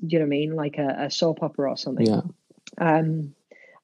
Do 0.00 0.06
you 0.08 0.18
know 0.18 0.24
what 0.24 0.28
I 0.28 0.28
mean, 0.28 0.56
like 0.56 0.78
a, 0.78 0.96
a 1.00 1.10
soap 1.10 1.42
opera 1.42 1.70
or 1.70 1.76
something? 1.76 2.06
Yeah. 2.06 2.22
Um, 2.78 3.34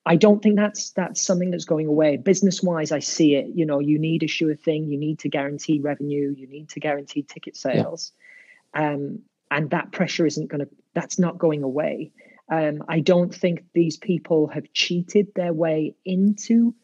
I 0.04 0.16
don't 0.16 0.42
think 0.42 0.56
that's 0.56 0.90
that's 0.92 1.20
something 1.20 1.50
that's 1.50 1.64
going 1.66 1.86
away. 1.86 2.16
Business 2.16 2.62
wise, 2.62 2.90
I 2.90 2.98
see 2.98 3.34
it. 3.34 3.50
You 3.54 3.66
know, 3.66 3.78
you 3.78 3.98
need 3.98 4.22
a 4.22 4.26
sure 4.26 4.56
thing. 4.56 4.90
You 4.90 4.98
need 4.98 5.18
to 5.20 5.28
guarantee 5.28 5.78
revenue. 5.78 6.34
You 6.36 6.48
need 6.48 6.70
to 6.70 6.80
guarantee 6.80 7.22
ticket 7.22 7.56
sales. 7.56 8.12
Yeah. 8.74 8.92
Um, 8.92 9.20
and 9.50 9.70
that 9.70 9.92
pressure 9.92 10.26
isn't 10.26 10.48
going 10.48 10.62
to 10.62 10.68
that's 10.94 11.18
not 11.18 11.38
going 11.38 11.62
away 11.62 12.12
um, 12.52 12.82
i 12.88 13.00
don't 13.00 13.34
think 13.34 13.64
these 13.74 13.96
people 13.96 14.46
have 14.46 14.72
cheated 14.72 15.26
their 15.34 15.52
way 15.52 15.94
into 16.04 16.74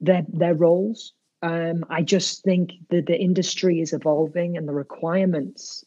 their 0.00 0.24
their 0.28 0.54
roles. 0.54 1.12
Um, 1.42 1.84
i 1.90 2.02
just 2.02 2.42
think 2.42 2.72
that 2.90 3.06
the 3.06 3.18
industry 3.18 3.80
is 3.80 3.92
evolving 3.92 4.56
and 4.56 4.66
the 4.66 4.72
requirements 4.72 5.84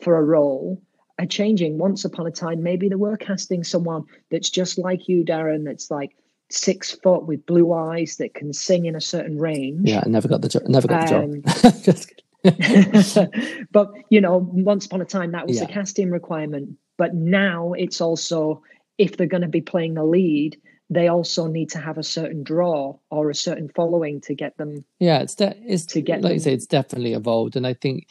for 0.00 0.16
a 0.16 0.22
role 0.22 0.82
are 1.18 1.26
changing. 1.26 1.78
Once 1.78 2.04
upon 2.04 2.26
a 2.26 2.30
time 2.30 2.62
maybe 2.62 2.88
they 2.88 2.96
were 2.96 3.16
casting 3.16 3.64
someone 3.64 4.04
that's 4.30 4.50
just 4.50 4.78
like 4.78 5.08
you 5.08 5.24
darren 5.24 5.64
that's 5.64 5.90
like 5.90 6.16
six 6.50 6.92
foot 6.92 7.26
with 7.26 7.46
blue 7.46 7.72
eyes 7.72 8.16
that 8.16 8.34
can 8.34 8.52
sing 8.52 8.86
in 8.86 8.94
a 8.94 9.00
certain 9.00 9.38
range. 9.38 9.88
Yeah 9.88 10.02
i 10.04 10.08
never 10.08 10.28
got 10.28 10.42
the 10.42 10.48
job 10.48 10.62
never 10.68 10.88
got 10.88 11.12
um, 11.12 11.40
the 11.42 11.82
job 11.84 11.96
but 13.72 13.90
you 14.10 14.20
know, 14.20 14.50
once 14.52 14.84
upon 14.84 15.00
a 15.00 15.06
time 15.06 15.32
that 15.32 15.46
was 15.46 15.56
yeah. 15.56 15.64
a 15.64 15.66
casting 15.66 16.10
requirement. 16.10 16.76
But 16.96 17.14
now 17.14 17.72
it's 17.72 18.00
also 18.00 18.62
if 18.98 19.16
they're 19.16 19.26
going 19.26 19.42
to 19.42 19.48
be 19.48 19.60
playing 19.60 19.94
the 19.94 20.04
lead, 20.04 20.56
they 20.90 21.08
also 21.08 21.46
need 21.46 21.70
to 21.70 21.78
have 21.78 21.98
a 21.98 22.02
certain 22.02 22.42
draw 22.42 22.96
or 23.10 23.30
a 23.30 23.34
certain 23.34 23.68
following 23.74 24.20
to 24.22 24.34
get 24.34 24.56
them. 24.56 24.84
Yeah, 25.00 25.18
it's 25.18 25.34
de- 25.34 25.56
it's 25.64 25.86
to 25.86 26.00
get 26.00 26.16
like 26.16 26.22
them. 26.22 26.32
you 26.32 26.40
say, 26.40 26.52
it's 26.52 26.66
definitely 26.66 27.14
evolved, 27.14 27.56
and 27.56 27.66
I 27.66 27.74
think 27.74 28.06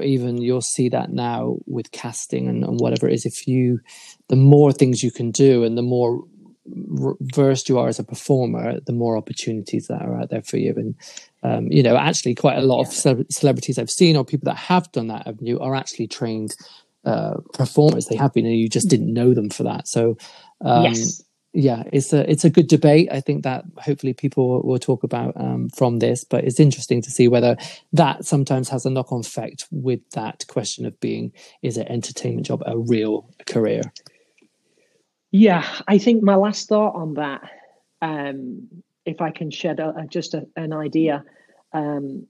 even 0.00 0.40
you'll 0.40 0.60
see 0.60 0.88
that 0.90 1.10
now 1.10 1.56
with 1.66 1.90
casting 1.90 2.48
and, 2.48 2.62
and 2.64 2.78
whatever 2.78 3.08
it 3.08 3.14
is. 3.14 3.26
If 3.26 3.48
you, 3.48 3.80
the 4.28 4.36
more 4.36 4.72
things 4.72 5.02
you 5.02 5.10
can 5.10 5.30
do, 5.30 5.64
and 5.64 5.76
the 5.76 5.82
more 5.82 6.22
versed 6.66 7.68
you 7.68 7.78
are 7.78 7.88
as 7.88 7.98
a 7.98 8.04
performer, 8.04 8.78
the 8.80 8.92
more 8.92 9.16
opportunities 9.16 9.86
that 9.88 10.02
are 10.02 10.20
out 10.20 10.30
there 10.30 10.42
for 10.42 10.58
you. 10.58 10.74
And 10.76 10.94
um, 11.42 11.72
you 11.72 11.82
know, 11.82 11.96
actually, 11.96 12.34
quite 12.34 12.58
a 12.58 12.62
lot 12.62 12.82
yeah. 12.82 13.12
of 13.12 13.26
celebrities 13.30 13.78
I've 13.78 13.90
seen 13.90 14.16
or 14.16 14.24
people 14.24 14.46
that 14.46 14.56
have 14.56 14.90
done 14.92 15.08
that 15.08 15.26
avenue 15.26 15.58
are 15.58 15.74
actually 15.74 16.06
trained 16.06 16.54
uh, 17.04 17.34
performers. 17.54 18.06
They 18.06 18.16
have 18.16 18.32
been, 18.32 18.46
and 18.46 18.56
you 18.56 18.68
just 18.68 18.88
didn't 18.88 19.12
know 19.12 19.34
them 19.34 19.50
for 19.50 19.62
that. 19.64 19.88
So, 19.88 20.16
um, 20.64 20.84
yes. 20.84 21.22
yeah, 21.52 21.84
it's 21.92 22.12
a 22.12 22.30
it's 22.30 22.44
a 22.44 22.50
good 22.50 22.68
debate. 22.68 23.08
I 23.10 23.20
think 23.20 23.44
that 23.44 23.64
hopefully 23.78 24.12
people 24.12 24.62
will 24.62 24.78
talk 24.78 25.02
about 25.02 25.36
um, 25.36 25.68
from 25.70 25.98
this. 25.98 26.24
But 26.24 26.44
it's 26.44 26.60
interesting 26.60 27.02
to 27.02 27.10
see 27.10 27.28
whether 27.28 27.56
that 27.92 28.24
sometimes 28.24 28.68
has 28.68 28.86
a 28.86 28.90
knock 28.90 29.12
on 29.12 29.20
effect 29.20 29.66
with 29.70 30.00
that 30.10 30.44
question 30.48 30.86
of 30.86 30.98
being 31.00 31.32
is 31.62 31.76
an 31.76 31.88
entertainment 31.88 32.46
job 32.46 32.62
a 32.66 32.78
real 32.78 33.28
career? 33.46 33.82
Yeah, 35.32 35.64
I 35.86 35.98
think 35.98 36.22
my 36.22 36.34
last 36.34 36.68
thought 36.68 36.96
on 36.96 37.14
that 37.14 37.42
um, 38.02 38.68
if 39.04 39.20
I 39.20 39.30
can 39.30 39.50
shed 39.50 39.80
a, 39.80 39.94
a, 39.96 40.06
just 40.06 40.34
a, 40.34 40.46
an 40.56 40.72
idea, 40.72 41.24
um, 41.72 42.26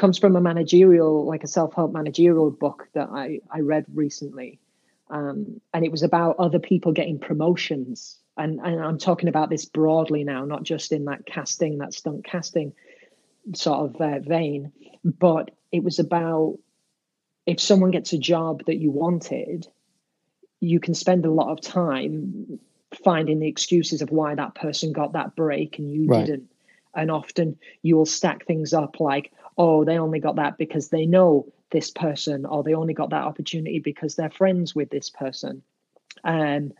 comes 0.00 0.18
from 0.18 0.34
a 0.34 0.40
managerial, 0.40 1.26
like 1.26 1.44
a 1.44 1.48
self 1.48 1.74
help 1.74 1.92
managerial 1.92 2.50
book 2.50 2.88
that 2.94 3.10
I, 3.10 3.40
I 3.50 3.60
read 3.60 3.84
recently. 3.94 4.58
Um, 5.10 5.60
and 5.74 5.84
it 5.84 5.90
was 5.90 6.02
about 6.02 6.36
other 6.38 6.58
people 6.58 6.92
getting 6.92 7.18
promotions. 7.18 8.18
And, 8.36 8.60
and 8.60 8.82
I'm 8.82 8.96
talking 8.96 9.28
about 9.28 9.50
this 9.50 9.66
broadly 9.66 10.24
now, 10.24 10.46
not 10.46 10.62
just 10.62 10.92
in 10.92 11.04
that 11.04 11.26
casting, 11.26 11.78
that 11.78 11.92
stunt 11.92 12.24
casting 12.24 12.72
sort 13.54 13.90
of 13.90 14.00
uh, 14.00 14.20
vein, 14.20 14.72
but 15.04 15.50
it 15.70 15.84
was 15.84 15.98
about 15.98 16.58
if 17.44 17.60
someone 17.60 17.90
gets 17.90 18.14
a 18.14 18.18
job 18.18 18.64
that 18.66 18.76
you 18.76 18.90
wanted, 18.90 19.66
you 20.60 20.80
can 20.80 20.94
spend 20.94 21.26
a 21.26 21.30
lot 21.30 21.50
of 21.50 21.60
time 21.60 22.58
finding 23.04 23.40
the 23.40 23.48
excuses 23.48 24.00
of 24.00 24.10
why 24.10 24.34
that 24.34 24.54
person 24.54 24.92
got 24.92 25.12
that 25.12 25.36
break 25.36 25.78
and 25.78 25.90
you 25.90 26.06
right. 26.06 26.24
didn't. 26.24 26.50
And 26.94 27.10
often 27.10 27.58
you 27.82 27.96
will 27.96 28.06
stack 28.06 28.46
things 28.46 28.72
up 28.72 28.98
like, 28.98 29.32
oh, 29.60 29.84
they 29.84 29.98
only 29.98 30.20
got 30.20 30.36
that 30.36 30.56
because 30.56 30.88
they 30.88 31.04
know 31.04 31.46
this 31.70 31.90
person, 31.90 32.46
or 32.46 32.62
they 32.62 32.74
only 32.74 32.94
got 32.94 33.10
that 33.10 33.24
opportunity 33.24 33.78
because 33.78 34.16
they're 34.16 34.30
friends 34.30 34.74
with 34.74 34.88
this 34.88 35.10
person. 35.10 35.62
Um, 36.24 36.72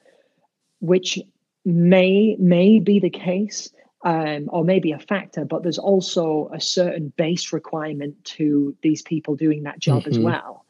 which 0.81 1.19
may 1.65 2.37
may 2.39 2.79
be 2.79 2.99
the 2.99 3.11
case, 3.11 3.71
um, 4.03 4.49
or 4.49 4.65
maybe 4.65 4.93
a 4.93 4.99
factor, 4.99 5.45
but 5.45 5.63
there's 5.63 5.79
also 5.79 6.51
a 6.55 6.61
certain 6.61 7.13
base 7.19 7.53
requirement 7.53 8.25
to 8.25 8.75
these 8.83 9.03
people 9.03 9.37
doing 9.37 9.65
that 9.65 9.79
job 9.79 10.03
mm-hmm. 10.03 10.13
as 10.13 10.19
well. 10.19 10.65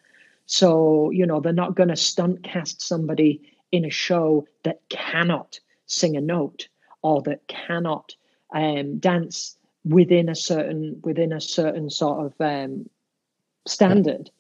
So, 0.47 1.11
you 1.11 1.27
know, 1.27 1.39
they're 1.39 1.53
not 1.53 1.77
going 1.77 1.91
to 1.91 1.97
stunt 1.97 2.43
cast 2.43 2.83
somebody 2.83 3.41
in 3.71 3.85
a 3.85 3.91
show 3.91 4.49
that 4.65 4.81
cannot 4.89 5.61
sing 5.87 6.17
a 6.17 6.21
note 6.21 6.67
or 7.03 7.23
that 7.23 7.47
cannot 7.47 8.17
um, 8.53 8.99
dance 8.99 9.57
within 9.85 10.29
a 10.29 10.35
certain 10.35 11.01
within 11.03 11.33
a 11.33 11.41
certain 11.41 11.91
sort 11.91 12.27
of 12.27 12.35
um, 12.41 12.89
standard. 13.67 14.31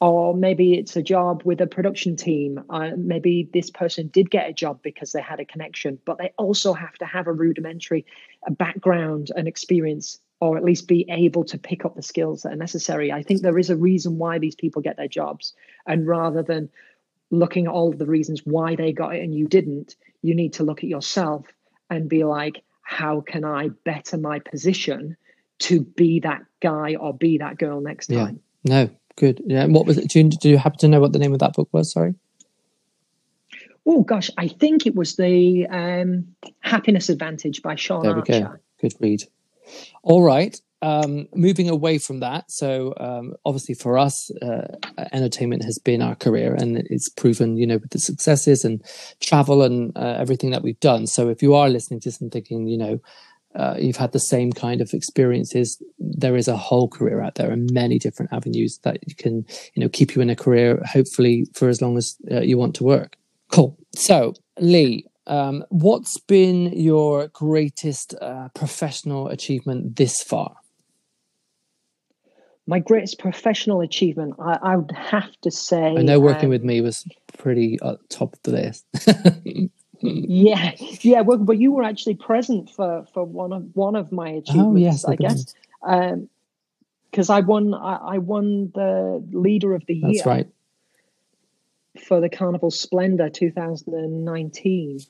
or 0.00 0.34
maybe 0.34 0.74
it's 0.74 0.96
a 0.96 1.02
job 1.02 1.42
with 1.44 1.60
a 1.60 1.66
production 1.66 2.16
team. 2.16 2.62
Uh, 2.70 2.90
maybe 2.96 3.48
this 3.52 3.70
person 3.70 4.08
did 4.08 4.30
get 4.30 4.48
a 4.48 4.52
job 4.52 4.80
because 4.82 5.12
they 5.12 5.20
had 5.20 5.40
a 5.40 5.44
connection, 5.44 5.98
but 6.04 6.18
they 6.18 6.32
also 6.38 6.72
have 6.72 6.94
to 6.94 7.04
have 7.04 7.26
a 7.26 7.32
rudimentary 7.32 8.06
a 8.46 8.50
background 8.50 9.30
and 9.36 9.48
experience, 9.48 10.20
or 10.40 10.56
at 10.56 10.64
least 10.64 10.86
be 10.86 11.04
able 11.10 11.44
to 11.44 11.58
pick 11.58 11.84
up 11.84 11.96
the 11.96 12.02
skills 12.02 12.42
that 12.42 12.52
are 12.52 12.56
necessary. 12.56 13.10
I 13.10 13.22
think 13.22 13.42
there 13.42 13.58
is 13.58 13.70
a 13.70 13.76
reason 13.76 14.18
why 14.18 14.38
these 14.38 14.54
people 14.54 14.82
get 14.82 14.96
their 14.96 15.08
jobs, 15.08 15.52
and 15.86 16.06
rather 16.06 16.42
than 16.42 16.68
looking 17.30 17.66
at 17.66 17.72
all 17.72 17.92
the 17.92 18.06
reasons 18.06 18.42
why 18.44 18.76
they 18.76 18.92
got 18.92 19.14
it 19.16 19.22
and 19.22 19.34
you 19.34 19.46
didn't, 19.48 19.96
you 20.22 20.34
need 20.34 20.54
to 20.54 20.64
look 20.64 20.78
at 20.78 20.88
yourself 20.88 21.44
and 21.90 22.08
be 22.08 22.24
like, 22.24 22.62
how 22.88 23.20
can 23.20 23.44
I 23.44 23.68
better 23.84 24.16
my 24.16 24.38
position 24.38 25.14
to 25.58 25.82
be 25.82 26.20
that 26.20 26.42
guy 26.62 26.94
or 26.94 27.12
be 27.12 27.36
that 27.36 27.58
girl 27.58 27.82
next 27.82 28.06
time? 28.06 28.40
No, 28.64 28.88
good. 29.14 29.42
Yeah. 29.44 29.64
And 29.64 29.74
what 29.74 29.84
was 29.84 29.98
it? 29.98 30.08
Do 30.08 30.20
you, 30.20 30.30
do 30.30 30.48
you 30.48 30.56
happen 30.56 30.78
to 30.78 30.88
know 30.88 30.98
what 30.98 31.12
the 31.12 31.18
name 31.18 31.34
of 31.34 31.40
that 31.40 31.52
book 31.52 31.68
was? 31.70 31.92
Sorry. 31.92 32.14
Oh 33.84 34.00
gosh, 34.00 34.30
I 34.38 34.48
think 34.48 34.86
it 34.86 34.94
was 34.94 35.16
the 35.16 35.66
um, 35.66 36.34
Happiness 36.60 37.10
Advantage 37.10 37.60
by 37.60 37.74
Shawn 37.74 38.04
there 38.04 38.18
Achor. 38.18 38.40
Go. 38.40 38.56
Good 38.80 38.94
read. 39.00 39.24
All 40.02 40.22
right. 40.22 40.58
Um, 40.80 41.26
moving 41.34 41.68
away 41.68 41.98
from 41.98 42.20
that, 42.20 42.52
so 42.52 42.94
um, 42.98 43.34
obviously 43.44 43.74
for 43.74 43.98
us, 43.98 44.30
uh, 44.40 44.76
entertainment 45.12 45.64
has 45.64 45.76
been 45.78 46.00
our 46.00 46.14
career, 46.14 46.54
and 46.54 46.78
it's 46.78 47.08
proven, 47.08 47.56
you 47.56 47.66
know, 47.66 47.78
with 47.78 47.90
the 47.90 47.98
successes 47.98 48.64
and 48.64 48.80
travel 49.20 49.62
and 49.62 49.96
uh, 49.96 50.16
everything 50.18 50.50
that 50.50 50.62
we've 50.62 50.78
done. 50.78 51.08
So 51.08 51.30
if 51.30 51.42
you 51.42 51.54
are 51.54 51.68
listening 51.68 51.98
to 52.00 52.08
this 52.08 52.20
and 52.20 52.30
thinking, 52.30 52.68
you 52.68 52.78
know, 52.78 53.00
uh, 53.56 53.74
you've 53.78 53.96
had 53.96 54.12
the 54.12 54.20
same 54.20 54.52
kind 54.52 54.80
of 54.80 54.92
experiences, 54.94 55.82
there 55.98 56.36
is 56.36 56.46
a 56.46 56.56
whole 56.56 56.88
career 56.88 57.20
out 57.20 57.34
there 57.34 57.50
and 57.50 57.72
many 57.72 57.98
different 57.98 58.32
avenues 58.32 58.78
that 58.84 58.98
you 59.08 59.16
can, 59.16 59.44
you 59.74 59.80
know, 59.80 59.88
keep 59.88 60.14
you 60.14 60.22
in 60.22 60.30
a 60.30 60.36
career, 60.36 60.80
hopefully 60.86 61.46
for 61.54 61.68
as 61.68 61.82
long 61.82 61.96
as 61.96 62.16
uh, 62.30 62.40
you 62.40 62.56
want 62.56 62.74
to 62.76 62.84
work. 62.84 63.16
Cool. 63.50 63.76
So, 63.96 64.34
Lee, 64.60 65.06
um, 65.26 65.64
what's 65.70 66.18
been 66.20 66.72
your 66.72 67.28
greatest 67.28 68.14
uh, 68.20 68.48
professional 68.54 69.28
achievement 69.28 69.96
this 69.96 70.22
far? 70.22 70.54
My 72.68 72.80
greatest 72.80 73.18
professional 73.18 73.80
achievement, 73.80 74.34
I, 74.38 74.58
I 74.62 74.76
would 74.76 74.92
have 74.92 75.32
to 75.40 75.50
say. 75.50 75.96
I 75.96 76.02
know 76.02 76.20
working 76.20 76.44
um, 76.44 76.50
with 76.50 76.62
me 76.62 76.82
was 76.82 77.02
pretty 77.38 77.78
top 78.10 78.34
of 78.34 78.42
the 78.42 78.50
list. 78.50 78.84
yeah, 80.02 80.72
yeah. 81.00 81.22
Well, 81.22 81.38
but 81.38 81.58
you 81.58 81.72
were 81.72 81.82
actually 81.82 82.16
present 82.16 82.68
for 82.68 83.06
for 83.14 83.24
one 83.24 83.54
of 83.54 83.74
one 83.74 83.96
of 83.96 84.12
my 84.12 84.32
oh, 84.32 84.38
achievements, 84.38 84.76
oh, 84.76 84.76
yes, 84.76 85.04
I 85.06 85.16
guess, 85.16 85.54
because 87.10 87.30
um, 87.30 87.36
I 87.36 87.40
won. 87.40 87.72
I, 87.72 87.94
I, 87.94 88.18
won 88.18 88.70
the 88.74 89.24
leader 89.32 89.74
of 89.74 89.86
the 89.86 89.94
year. 89.94 90.12
That's 90.12 90.26
right. 90.26 90.48
For 92.04 92.20
the 92.20 92.28
Carnival 92.28 92.70
Splendor 92.70 93.30
2019, 93.30 95.00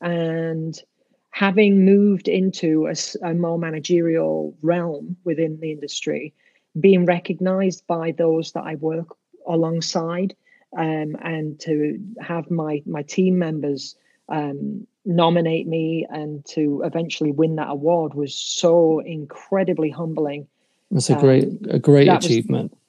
and 0.00 0.82
having 1.30 1.84
moved 1.84 2.28
into 2.28 2.86
a, 2.86 2.94
a 3.28 3.34
more 3.34 3.58
managerial 3.58 4.56
realm 4.62 5.16
within 5.24 5.58
the 5.60 5.72
industry, 5.72 6.32
being 6.78 7.06
recognised 7.06 7.86
by 7.86 8.12
those 8.12 8.52
that 8.52 8.64
I 8.64 8.74
work 8.76 9.16
alongside. 9.46 10.34
Um, 10.76 11.16
and 11.22 11.58
to 11.60 11.98
have 12.20 12.50
my 12.50 12.82
my 12.86 13.02
team 13.02 13.38
members 13.38 13.96
um, 14.28 14.86
nominate 15.04 15.66
me 15.66 16.06
and 16.10 16.44
to 16.46 16.82
eventually 16.84 17.30
win 17.30 17.56
that 17.56 17.70
award 17.70 18.14
was 18.14 18.34
so 18.34 18.98
incredibly 18.98 19.88
humbling. 19.90 20.46
That's 20.90 21.08
a 21.08 21.14
great 21.14 21.44
um, 21.44 21.58
a 21.70 21.78
great 21.78 22.08
achievement. 22.08 22.72
Was, 22.72 22.80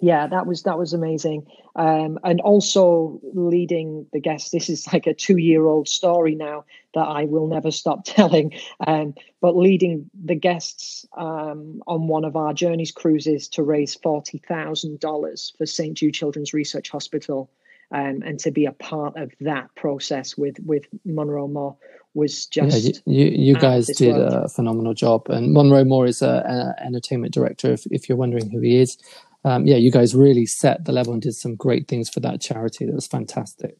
yeah, 0.00 0.26
that 0.26 0.46
was 0.46 0.62
that 0.62 0.78
was 0.78 0.92
amazing, 0.92 1.46
um, 1.76 2.18
and 2.24 2.40
also 2.40 3.20
leading 3.34 4.06
the 4.12 4.20
guests. 4.20 4.50
This 4.50 4.68
is 4.68 4.90
like 4.92 5.06
a 5.06 5.14
two-year-old 5.14 5.88
story 5.88 6.34
now 6.34 6.64
that 6.94 7.06
I 7.06 7.24
will 7.24 7.46
never 7.46 7.70
stop 7.70 8.04
telling. 8.04 8.52
Um, 8.86 9.14
but 9.40 9.56
leading 9.56 10.10
the 10.24 10.34
guests 10.34 11.06
um, 11.16 11.82
on 11.86 12.08
one 12.08 12.24
of 12.24 12.36
our 12.36 12.54
journeys 12.54 12.92
cruises 12.92 13.48
to 13.48 13.62
raise 13.62 13.94
forty 13.94 14.38
thousand 14.38 15.00
dollars 15.00 15.52
for 15.58 15.66
St. 15.66 15.96
Jude 15.96 16.14
Children's 16.14 16.54
Research 16.54 16.90
Hospital 16.90 17.50
um, 17.92 18.22
and 18.24 18.38
to 18.40 18.50
be 18.50 18.66
a 18.66 18.72
part 18.72 19.16
of 19.16 19.32
that 19.40 19.74
process 19.74 20.36
with 20.36 20.58
with 20.60 20.84
Munro 21.04 21.46
More 21.48 21.76
was 22.14 22.46
just 22.46 23.02
yeah, 23.06 23.24
you 23.24 23.26
you 23.26 23.54
guys 23.54 23.86
did 23.86 24.16
world. 24.16 24.32
a 24.32 24.48
phenomenal 24.48 24.94
job 24.94 25.28
and 25.30 25.52
monroe 25.52 25.84
moore 25.84 26.06
is 26.06 26.22
an 26.22 26.74
entertainment 26.80 27.32
director 27.32 27.72
if, 27.72 27.86
if 27.90 28.08
you're 28.08 28.18
wondering 28.18 28.50
who 28.50 28.58
he 28.60 28.80
is 28.80 28.98
um, 29.44 29.66
yeah 29.66 29.76
you 29.76 29.90
guys 29.90 30.14
really 30.14 30.46
set 30.46 30.84
the 30.84 30.92
level 30.92 31.12
and 31.12 31.22
did 31.22 31.34
some 31.34 31.54
great 31.54 31.88
things 31.88 32.08
for 32.08 32.20
that 32.20 32.40
charity 32.40 32.84
that 32.84 32.94
was 32.94 33.06
fantastic 33.06 33.76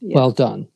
yeah. 0.00 0.14
well 0.14 0.30
done 0.30 0.68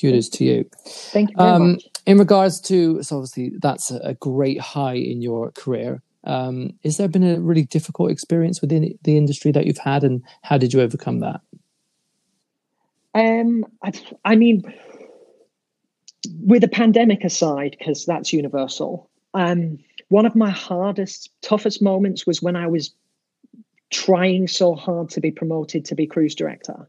kudos 0.00 0.28
to 0.28 0.44
you 0.44 0.68
thank 0.86 1.30
you 1.30 1.36
um, 1.38 1.78
in 2.06 2.18
regards 2.18 2.60
to 2.60 3.02
so 3.02 3.16
obviously 3.16 3.52
that's 3.60 3.90
a, 3.90 4.14
great 4.14 4.60
high 4.60 4.94
in 4.94 5.22
your 5.22 5.50
career 5.52 6.02
um, 6.26 6.72
is 6.82 6.96
there 6.96 7.08
been 7.08 7.24
a 7.24 7.40
really 7.40 7.64
difficult 7.64 8.10
experience 8.10 8.60
within 8.60 8.98
the 9.02 9.16
industry 9.16 9.52
that 9.52 9.66
you've 9.66 9.78
had, 9.78 10.04
and 10.04 10.22
how 10.42 10.58
did 10.58 10.72
you 10.72 10.80
overcome 10.80 11.20
that? 11.20 11.40
Um, 13.14 13.64
I, 13.82 13.92
I 14.24 14.36
mean, 14.36 14.62
with 16.40 16.62
the 16.62 16.68
pandemic 16.68 17.24
aside, 17.24 17.76
because 17.78 18.06
that's 18.06 18.32
universal. 18.32 19.10
Um, 19.34 19.78
one 20.08 20.26
of 20.26 20.34
my 20.34 20.50
hardest, 20.50 21.30
toughest 21.42 21.82
moments 21.82 22.26
was 22.26 22.42
when 22.42 22.56
I 22.56 22.66
was 22.66 22.92
trying 23.90 24.48
so 24.48 24.74
hard 24.74 25.08
to 25.10 25.20
be 25.20 25.30
promoted 25.30 25.84
to 25.86 25.94
be 25.94 26.06
cruise 26.06 26.34
director, 26.34 26.88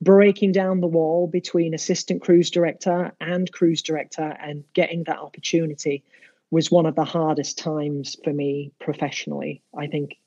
breaking 0.00 0.52
down 0.52 0.80
the 0.80 0.86
wall 0.86 1.26
between 1.26 1.74
assistant 1.74 2.22
cruise 2.22 2.50
director 2.50 3.12
and 3.20 3.50
cruise 3.52 3.82
director, 3.82 4.36
and 4.40 4.64
getting 4.74 5.04
that 5.04 5.18
opportunity 5.18 6.02
was 6.50 6.70
one 6.70 6.86
of 6.86 6.94
the 6.94 7.04
hardest 7.04 7.58
times 7.58 8.16
for 8.22 8.32
me 8.32 8.70
professionally. 8.78 9.62
I 9.76 9.86
think. 9.86 10.18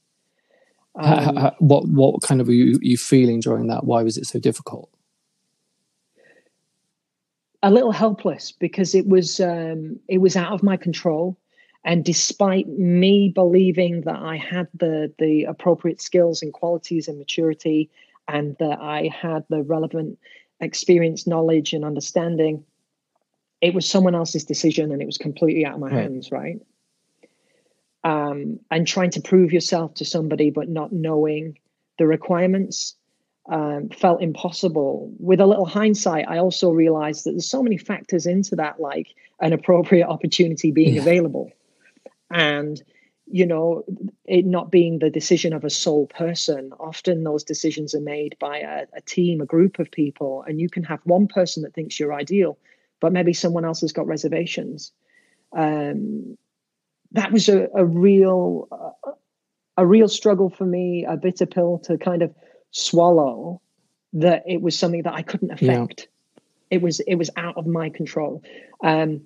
Um, 0.95 1.51
what 1.59 1.88
what 1.88 2.21
kind 2.21 2.41
of 2.41 2.47
were 2.47 2.53
you, 2.53 2.79
you 2.81 2.97
feeling 2.97 3.41
during 3.41 3.67
that? 3.67 3.83
Why 3.83 4.01
was 4.01 4.17
it 4.17 4.25
so 4.25 4.39
difficult? 4.39 4.89
A 7.61 7.69
little 7.69 7.91
helpless 7.91 8.51
because 8.51 8.95
it 8.95 9.07
was 9.07 9.39
um, 9.39 9.99
it 10.07 10.19
was 10.19 10.36
out 10.36 10.53
of 10.53 10.63
my 10.63 10.77
control, 10.77 11.38
and 11.86 12.03
despite 12.03 12.67
me 12.67 13.31
believing 13.33 14.01
that 14.01 14.17
I 14.17 14.38
had 14.38 14.67
the 14.73 15.13
the 15.19 15.43
appropriate 15.43 16.01
skills 16.01 16.41
and 16.41 16.51
qualities 16.51 17.07
and 17.07 17.17
maturity, 17.17 17.89
and 18.27 18.57
that 18.59 18.79
I 18.81 19.09
had 19.13 19.45
the 19.49 19.61
relevant 19.61 20.17
experience, 20.59 21.27
knowledge, 21.27 21.73
and 21.73 21.86
understanding, 21.86 22.65
it 23.61 23.73
was 23.73 23.88
someone 23.88 24.15
else's 24.15 24.43
decision 24.43 24.91
and 24.91 25.01
it 25.01 25.05
was 25.05 25.17
completely 25.17 25.65
out 25.65 25.75
of 25.75 25.79
my 25.79 25.88
right. 25.88 26.01
hands, 26.01 26.31
right? 26.31 26.59
Um, 28.03 28.59
and 28.71 28.88
trying 28.88 29.11
to 29.11 29.21
prove 29.21 29.51
yourself 29.51 29.95
to 29.95 30.05
somebody 30.05 30.51
but 30.51 30.69
not 30.69 30.91
knowing 30.91 31.57
the 31.97 32.05
requirements 32.05 32.95
um, 33.47 33.89
felt 33.89 34.21
impossible. 34.21 35.11
With 35.19 35.39
a 35.39 35.45
little 35.45 35.65
hindsight, 35.65 36.27
I 36.27 36.39
also 36.39 36.71
realized 36.71 37.25
that 37.25 37.31
there's 37.31 37.49
so 37.49 37.61
many 37.61 37.77
factors 37.77 38.25
into 38.25 38.55
that, 38.55 38.79
like 38.79 39.13
an 39.39 39.53
appropriate 39.53 40.07
opportunity 40.07 40.71
being 40.71 40.95
yeah. 40.95 41.01
available, 41.01 41.51
and 42.32 42.82
you 43.28 43.45
know, 43.45 43.84
it 44.26 44.45
not 44.45 44.71
being 44.71 44.99
the 44.99 45.09
decision 45.09 45.53
of 45.53 45.63
a 45.63 45.69
sole 45.69 46.05
person. 46.07 46.71
Often 46.80 47.23
those 47.23 47.43
decisions 47.43 47.95
are 47.95 48.01
made 48.01 48.36
by 48.39 48.59
a, 48.59 48.86
a 48.93 49.01
team, 49.01 49.41
a 49.41 49.45
group 49.45 49.80
of 49.80 49.89
people, 49.89 50.43
and 50.47 50.59
you 50.59 50.69
can 50.69 50.84
have 50.84 50.99
one 51.05 51.28
person 51.28 51.63
that 51.63 51.73
thinks 51.73 51.99
you're 51.99 52.13
ideal, 52.13 52.57
but 52.99 53.11
maybe 53.11 53.34
someone 53.34 53.65
else 53.65 53.82
has 53.82 53.93
got 53.93 54.05
reservations. 54.05 54.91
Um, 55.57 56.38
that 57.13 57.32
was 57.32 57.49
a, 57.49 57.67
a 57.73 57.84
real 57.84 58.67
uh, 58.71 59.11
a 59.78 59.86
real 59.86 60.07
struggle 60.07 60.49
for 60.49 60.65
me, 60.65 61.05
a 61.07 61.17
bitter 61.17 61.45
pill 61.45 61.80
to 61.80 61.97
kind 61.97 62.21
of 62.21 62.34
swallow. 62.71 63.61
That 64.13 64.43
it 64.47 64.61
was 64.61 64.78
something 64.78 65.03
that 65.03 65.13
I 65.13 65.23
couldn't 65.23 65.51
affect. 65.51 66.07
Yeah. 66.07 66.41
It 66.69 66.82
was 66.82 66.99
it 67.01 67.15
was 67.15 67.32
out 67.36 67.57
of 67.57 67.65
my 67.65 67.89
control. 67.89 68.43
Um, 68.84 69.21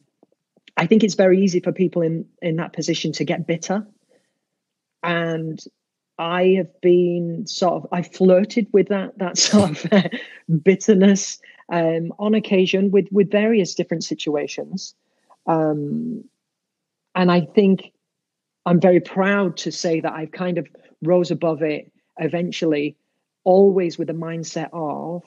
I 0.79 0.87
think 0.87 1.03
it's 1.03 1.15
very 1.15 1.41
easy 1.43 1.59
for 1.59 1.73
people 1.73 2.01
in 2.01 2.25
in 2.41 2.55
that 2.55 2.71
position 2.71 3.11
to 3.13 3.25
get 3.25 3.45
bitter, 3.45 3.85
and 5.03 5.59
I 6.17 6.55
have 6.55 6.79
been 6.79 7.45
sort 7.45 7.73
of 7.73 7.87
I 7.91 8.01
flirted 8.01 8.67
with 8.71 8.87
that 8.87 9.17
that 9.17 9.37
sort 9.49 9.71
of 9.71 10.63
bitterness 10.63 11.39
um, 11.67 12.13
on 12.17 12.33
occasion 12.33 12.91
with 12.91 13.07
with 13.11 13.29
various 13.29 13.75
different 13.75 14.05
situations, 14.05 14.95
um, 15.47 16.23
and 17.13 17.29
I 17.29 17.41
think 17.41 17.91
I'm 18.65 18.79
very 18.79 19.01
proud 19.01 19.57
to 19.57 19.73
say 19.73 19.99
that 19.99 20.13
I've 20.13 20.31
kind 20.31 20.57
of 20.57 20.67
rose 21.03 21.29
above 21.29 21.61
it 21.61 21.91
eventually, 22.19 22.95
always 23.43 23.97
with 23.97 24.07
the 24.07 24.13
mindset 24.13 24.69
of 24.71 25.23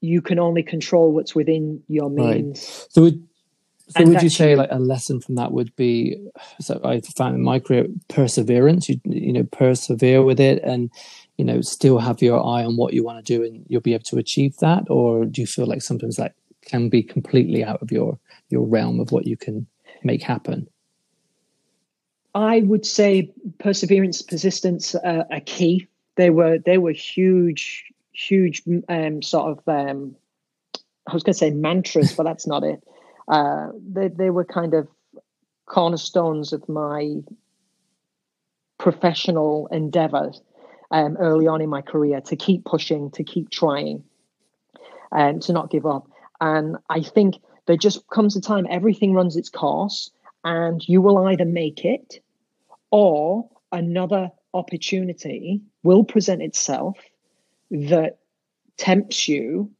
you 0.00 0.20
can 0.20 0.40
only 0.40 0.64
control 0.64 1.12
what's 1.12 1.34
within 1.34 1.80
your 1.86 2.10
means. 2.10 2.58
Right. 2.58 2.92
So 2.92 3.02
would 3.02 3.27
So 3.90 4.04
would 4.04 4.22
you 4.22 4.28
say 4.28 4.54
like 4.54 4.68
a 4.70 4.78
lesson 4.78 5.20
from 5.20 5.36
that 5.36 5.52
would 5.52 5.74
be 5.76 6.16
so 6.60 6.80
I 6.84 7.00
found 7.00 7.34
in 7.34 7.42
my 7.42 7.58
career 7.58 7.86
perseverance, 8.08 8.88
you 8.88 9.00
you 9.04 9.32
know, 9.32 9.44
persevere 9.44 10.22
with 10.22 10.40
it 10.40 10.62
and 10.62 10.90
you 11.38 11.44
know, 11.44 11.60
still 11.60 11.98
have 11.98 12.20
your 12.20 12.44
eye 12.44 12.64
on 12.64 12.76
what 12.76 12.92
you 12.92 13.04
want 13.04 13.24
to 13.24 13.36
do 13.36 13.44
and 13.44 13.64
you'll 13.68 13.80
be 13.80 13.94
able 13.94 14.04
to 14.04 14.18
achieve 14.18 14.56
that? 14.58 14.84
Or 14.90 15.24
do 15.24 15.40
you 15.40 15.46
feel 15.46 15.66
like 15.66 15.82
sometimes 15.82 16.16
that 16.16 16.34
can 16.66 16.88
be 16.88 17.02
completely 17.02 17.64
out 17.64 17.80
of 17.80 17.90
your 17.90 18.18
your 18.50 18.66
realm 18.66 19.00
of 19.00 19.12
what 19.12 19.26
you 19.26 19.36
can 19.36 19.66
make 20.02 20.22
happen? 20.22 20.68
I 22.34 22.60
would 22.60 22.84
say 22.84 23.32
perseverance, 23.58 24.20
persistence 24.22 24.94
uh, 24.94 25.24
are 25.30 25.40
key. 25.40 25.86
They 26.16 26.30
were 26.30 26.58
they 26.58 26.78
were 26.78 26.92
huge, 26.92 27.84
huge 28.12 28.62
um, 28.88 29.22
sort 29.22 29.58
of 29.58 29.68
um, 29.68 30.14
I 31.06 31.14
was 31.14 31.22
going 31.22 31.32
to 31.32 31.38
say 31.38 31.50
mantras, 31.50 32.12
but 32.12 32.24
that's 32.24 32.46
not 32.46 32.64
it. 32.64 32.82
Uh, 33.28 33.68
they 33.86 34.08
they 34.08 34.30
were 34.30 34.44
kind 34.44 34.74
of 34.74 34.88
cornerstones 35.66 36.52
of 36.52 36.66
my 36.68 37.16
professional 38.78 39.68
endeavors 39.70 40.40
um, 40.90 41.16
early 41.18 41.46
on 41.46 41.60
in 41.60 41.68
my 41.68 41.82
career 41.82 42.20
to 42.22 42.36
keep 42.36 42.64
pushing, 42.64 43.10
to 43.10 43.22
keep 43.22 43.50
trying, 43.50 44.02
and 45.12 45.42
to 45.42 45.52
not 45.52 45.70
give 45.70 45.84
up. 45.84 46.08
And 46.40 46.76
I 46.88 47.02
think 47.02 47.36
there 47.66 47.76
just 47.76 48.08
comes 48.08 48.36
a 48.36 48.40
time 48.40 48.66
everything 48.70 49.12
runs 49.12 49.36
its 49.36 49.50
course, 49.50 50.10
and 50.44 50.86
you 50.88 51.02
will 51.02 51.18
either 51.26 51.44
make 51.44 51.84
it 51.84 52.20
or 52.90 53.48
another 53.72 54.30
opportunity 54.54 55.60
will 55.82 56.04
present 56.04 56.40
itself 56.42 56.96
that 57.70 58.18
tempts 58.78 59.28
you 59.28 59.70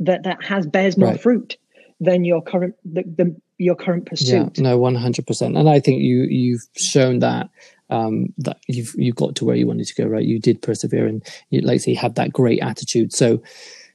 that 0.00 0.22
that 0.22 0.42
has 0.42 0.66
bears 0.66 0.96
more 0.96 1.10
right. 1.10 1.20
fruit 1.20 1.58
than 2.00 2.24
your 2.24 2.42
current 2.42 2.74
the, 2.84 3.02
the 3.02 3.36
your 3.58 3.74
current 3.74 4.06
pursuit. 4.06 4.58
Yeah, 4.58 4.62
no, 4.62 4.78
one 4.78 4.94
hundred 4.94 5.26
percent. 5.26 5.56
And 5.56 5.68
I 5.68 5.80
think 5.80 6.02
you 6.02 6.26
you've 6.28 6.62
shown 6.76 7.20
that 7.20 7.48
um, 7.90 8.26
that 8.38 8.58
you've 8.68 8.92
you 8.96 9.12
got 9.12 9.34
to 9.36 9.44
where 9.44 9.56
you 9.56 9.66
wanted 9.66 9.86
to 9.86 10.02
go. 10.02 10.08
Right, 10.08 10.24
you 10.24 10.38
did 10.38 10.62
persevere, 10.62 11.06
and 11.06 11.22
you, 11.50 11.60
like 11.60 11.80
say, 11.80 11.92
you 11.92 11.96
had 11.96 12.16
that 12.16 12.32
great 12.32 12.60
attitude. 12.60 13.12
So, 13.12 13.42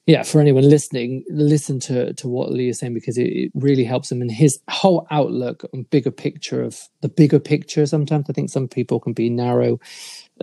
yeah, 0.07 0.23
for 0.23 0.41
anyone 0.41 0.67
listening, 0.67 1.23
listen 1.29 1.79
to 1.81 2.13
to 2.13 2.27
what 2.27 2.51
Lee 2.51 2.69
is 2.69 2.79
saying 2.79 2.93
because 2.95 3.17
it, 3.17 3.27
it 3.27 3.51
really 3.53 3.83
helps 3.83 4.11
him 4.11 4.21
and 4.21 4.31
his 4.31 4.59
whole 4.69 5.05
outlook 5.11 5.63
and 5.73 5.89
bigger 5.89 6.11
picture 6.11 6.63
of 6.63 6.79
the 7.01 7.09
bigger 7.09 7.39
picture. 7.39 7.85
Sometimes 7.85 8.25
I 8.29 8.33
think 8.33 8.49
some 8.49 8.67
people 8.67 8.99
can 8.99 9.13
be 9.13 9.29
narrow 9.29 9.79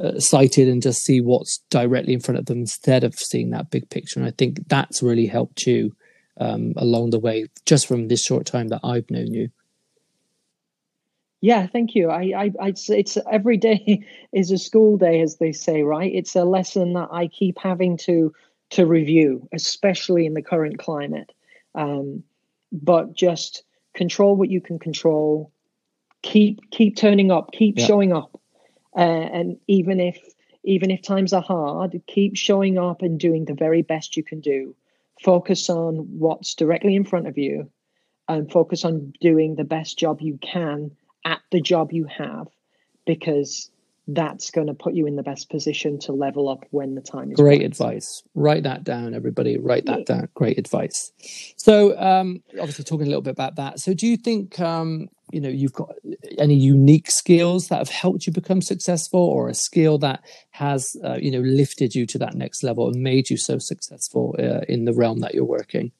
uh, 0.01 0.21
sighted 0.21 0.69
and 0.69 0.81
just 0.81 1.03
see 1.03 1.21
what's 1.21 1.59
directly 1.71 2.13
in 2.13 2.21
front 2.21 2.39
of 2.39 2.47
them 2.47 2.59
instead 2.59 3.03
of 3.03 3.15
seeing 3.17 3.51
that 3.51 3.71
big 3.71 3.91
picture. 3.91 4.21
And 4.21 4.29
I 4.29 4.33
think 4.39 4.69
that's 4.69 5.03
really 5.03 5.27
helped 5.27 5.67
you 5.67 5.97
um, 6.39 6.73
along 6.77 7.11
the 7.11 7.19
way, 7.19 7.47
just 7.67 7.87
from 7.87 8.09
this 8.09 8.25
short 8.25 8.47
time 8.47 8.69
that 8.69 8.81
I've 8.85 9.11
known 9.11 9.33
you. 9.33 9.51
Yeah, 11.41 11.67
thank 11.69 11.95
you. 11.95 12.11
I, 12.11 12.33
I, 12.37 12.51
I 12.61 12.69
it's, 12.69 12.91
it's 12.91 13.17
every 13.31 13.57
day 13.57 14.05
is 14.33 14.51
a 14.51 14.59
school 14.59 14.97
day, 14.97 15.21
as 15.21 15.37
they 15.37 15.53
say, 15.53 15.83
right? 15.83 16.13
It's 16.13 16.35
a 16.35 16.45
lesson 16.45 16.95
that 16.95 17.09
I 17.13 17.29
keep 17.29 17.59
having 17.59 17.97
to 17.99 18.33
to 18.71 18.85
review, 18.85 19.49
especially 19.53 20.27
in 20.27 20.35
the 20.35 20.43
current 20.43 20.79
climate. 20.79 21.33
Um, 21.75 22.23
but 22.71 23.15
just 23.15 23.63
control 23.95 24.37
what 24.37 24.51
you 24.51 24.61
can 24.61 24.79
control. 24.79 25.53
Keep 26.23 26.71
keep 26.71 26.97
turning 26.97 27.31
up. 27.31 27.53
Keep 27.53 27.79
yeah. 27.79 27.87
showing 27.87 28.13
up. 28.13 28.41
Uh, 28.97 29.01
and 29.01 29.59
even 29.69 30.01
if 30.01 30.19
even 30.65 30.91
if 30.91 31.03
times 31.03 31.33
are 31.33 31.43
hard, 31.43 32.01
keep 32.09 32.37
showing 32.37 32.79
up 32.79 33.01
and 33.01 33.19
doing 33.19 33.45
the 33.45 33.55
very 33.55 33.83
best 33.83 34.17
you 34.17 34.25
can 34.25 34.41
do 34.41 34.75
focus 35.23 35.69
on 35.69 35.97
what's 36.19 36.55
directly 36.55 36.95
in 36.95 37.05
front 37.05 37.27
of 37.27 37.39
you 37.39 37.71
and 38.29 38.51
focus 38.51 38.85
on 38.85 39.13
doing 39.21 39.57
the 39.57 39.65
best 39.65 39.99
job 39.99 40.21
you 40.21 40.39
can 40.41 40.91
at 41.25 41.41
the 41.51 41.61
job 41.61 41.93
you 41.93 42.05
have 42.05 42.49
because 43.07 43.71
that's 44.09 44.51
going 44.51 44.67
to 44.67 44.75
put 44.75 44.95
you 44.95 45.07
in 45.07 45.17
the 45.17 45.23
best 45.23 45.51
position 45.51 45.99
to 45.99 46.13
level 46.13 46.49
up 46.49 46.65
when 46.71 46.95
the 46.95 47.01
time 47.01 47.31
is 47.31 47.37
great 47.37 47.61
right. 47.61 47.67
advice. 47.67 48.23
Write 48.35 48.63
that 48.63 48.83
down 48.83 49.13
everybody. 49.15 49.59
Write 49.59 49.85
that 49.85 50.07
down. 50.07 50.29
Great 50.35 50.59
advice. 50.59 51.13
So 51.57 51.99
um 51.99 52.43
obviously 52.59 52.85
talking 52.85 53.07
a 53.07 53.11
little 53.11 53.23
bit 53.23 53.33
about 53.33 53.57
that. 53.57 53.81
So 53.81 53.93
do 53.93 54.07
you 54.07 54.17
think 54.17 54.59
um 54.61 55.09
you 55.31 55.41
know 55.41 55.49
you've 55.49 55.73
got 55.73 55.95
any 56.39 56.55
unique 56.55 57.11
skills 57.11 57.69
that 57.69 57.79
have 57.79 57.89
helped 57.89 58.27
you 58.27 58.33
become 58.33 58.63
successful 58.63 59.21
or 59.21 59.49
a 59.49 59.55
skill 59.55 59.99
that 59.99 60.23
has 60.51 60.97
uh, 61.05 61.19
you 61.21 61.31
know 61.31 61.41
lifted 61.41 61.95
you 61.95 62.07
to 62.07 62.19
that 62.19 62.35
next 62.35 62.63
level 62.63 62.89
and 62.89 63.03
made 63.03 63.31
you 63.31 63.37
so 63.37 63.59
successful 63.59 64.35
uh, 64.39 64.61
in 64.69 64.85
the 64.85 64.93
realm 64.93 65.21
that 65.21 65.35
you're 65.35 65.45
working? 65.45 65.93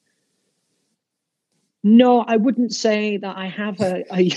No 1.83 2.21
i 2.21 2.37
wouldn't 2.37 2.75
say 2.75 3.17
that 3.19 3.37
i 3.37 3.47
have 3.47 3.81
a, 3.81 4.05
a, 4.13 4.31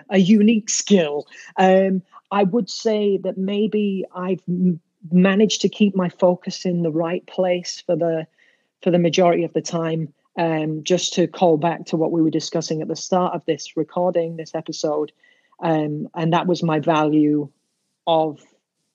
a 0.10 0.18
unique 0.18 0.70
skill. 0.70 1.26
Um, 1.56 2.02
i 2.30 2.42
would 2.42 2.70
say 2.70 3.18
that 3.18 3.36
maybe 3.36 4.04
i've 4.14 4.42
managed 5.12 5.60
to 5.62 5.68
keep 5.68 5.94
my 5.94 6.08
focus 6.08 6.64
in 6.64 6.82
the 6.82 6.90
right 6.90 7.26
place 7.26 7.82
for 7.84 7.96
the 7.96 8.26
for 8.82 8.90
the 8.90 8.98
majority 8.98 9.44
of 9.44 9.52
the 9.52 9.62
time 9.62 10.12
um, 10.36 10.82
just 10.82 11.14
to 11.14 11.26
call 11.26 11.56
back 11.56 11.86
to 11.86 11.96
what 11.96 12.12
we 12.12 12.22
were 12.22 12.30
discussing 12.30 12.82
at 12.82 12.88
the 12.88 12.96
start 12.96 13.34
of 13.34 13.44
this 13.46 13.76
recording, 13.76 14.36
this 14.36 14.54
episode, 14.54 15.12
um, 15.60 16.08
and 16.14 16.32
that 16.32 16.46
was 16.46 16.62
my 16.62 16.80
value 16.80 17.48
of 18.06 18.40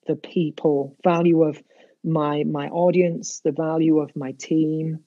the 0.06 0.16
people, 0.16 0.96
value 1.02 1.42
of 1.42 1.62
my 2.04 2.44
my 2.44 2.68
audience, 2.68 3.40
the 3.40 3.52
value 3.52 3.98
of 3.98 4.14
my 4.16 4.32
team, 4.32 5.00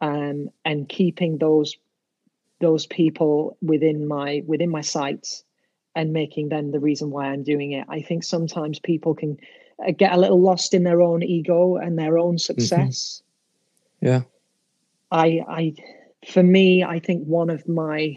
um, 0.00 0.48
and 0.64 0.88
keeping 0.88 1.38
those 1.38 1.76
those 2.60 2.86
people 2.86 3.56
within 3.62 4.06
my 4.06 4.42
within 4.46 4.70
my 4.70 4.80
sights 4.80 5.44
and 5.94 6.12
making 6.12 6.48
them 6.48 6.70
the 6.70 6.80
reason 6.80 7.10
why 7.10 7.26
I'm 7.26 7.42
doing 7.42 7.72
it. 7.72 7.86
I 7.88 8.02
think 8.02 8.24
sometimes 8.24 8.78
people 8.78 9.14
can 9.14 9.38
uh, 9.86 9.90
get 9.90 10.12
a 10.12 10.16
little 10.16 10.40
lost 10.40 10.74
in 10.74 10.84
their 10.84 11.02
own 11.02 11.22
ego 11.22 11.76
and 11.76 11.98
their 11.98 12.18
own 12.18 12.34
mm-hmm. 12.34 12.38
success. 12.38 13.22
Mm-hmm. 14.02 14.06
Yeah. 14.06 14.22
I, 15.10 15.42
I, 15.48 15.74
for 16.30 16.42
me, 16.42 16.84
I 16.84 16.98
think 16.98 17.24
one 17.24 17.50
of 17.50 17.66
my 17.68 18.16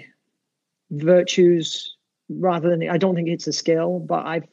virtues, 0.89 1.96
rather 2.30 2.70
than 2.70 2.89
I 2.89 2.98
don't 2.98 3.16
think 3.16 3.30
it's 3.30 3.48
a 3.48 3.54
skill, 3.54 4.00
but 4.00 4.26
I've 4.26 4.48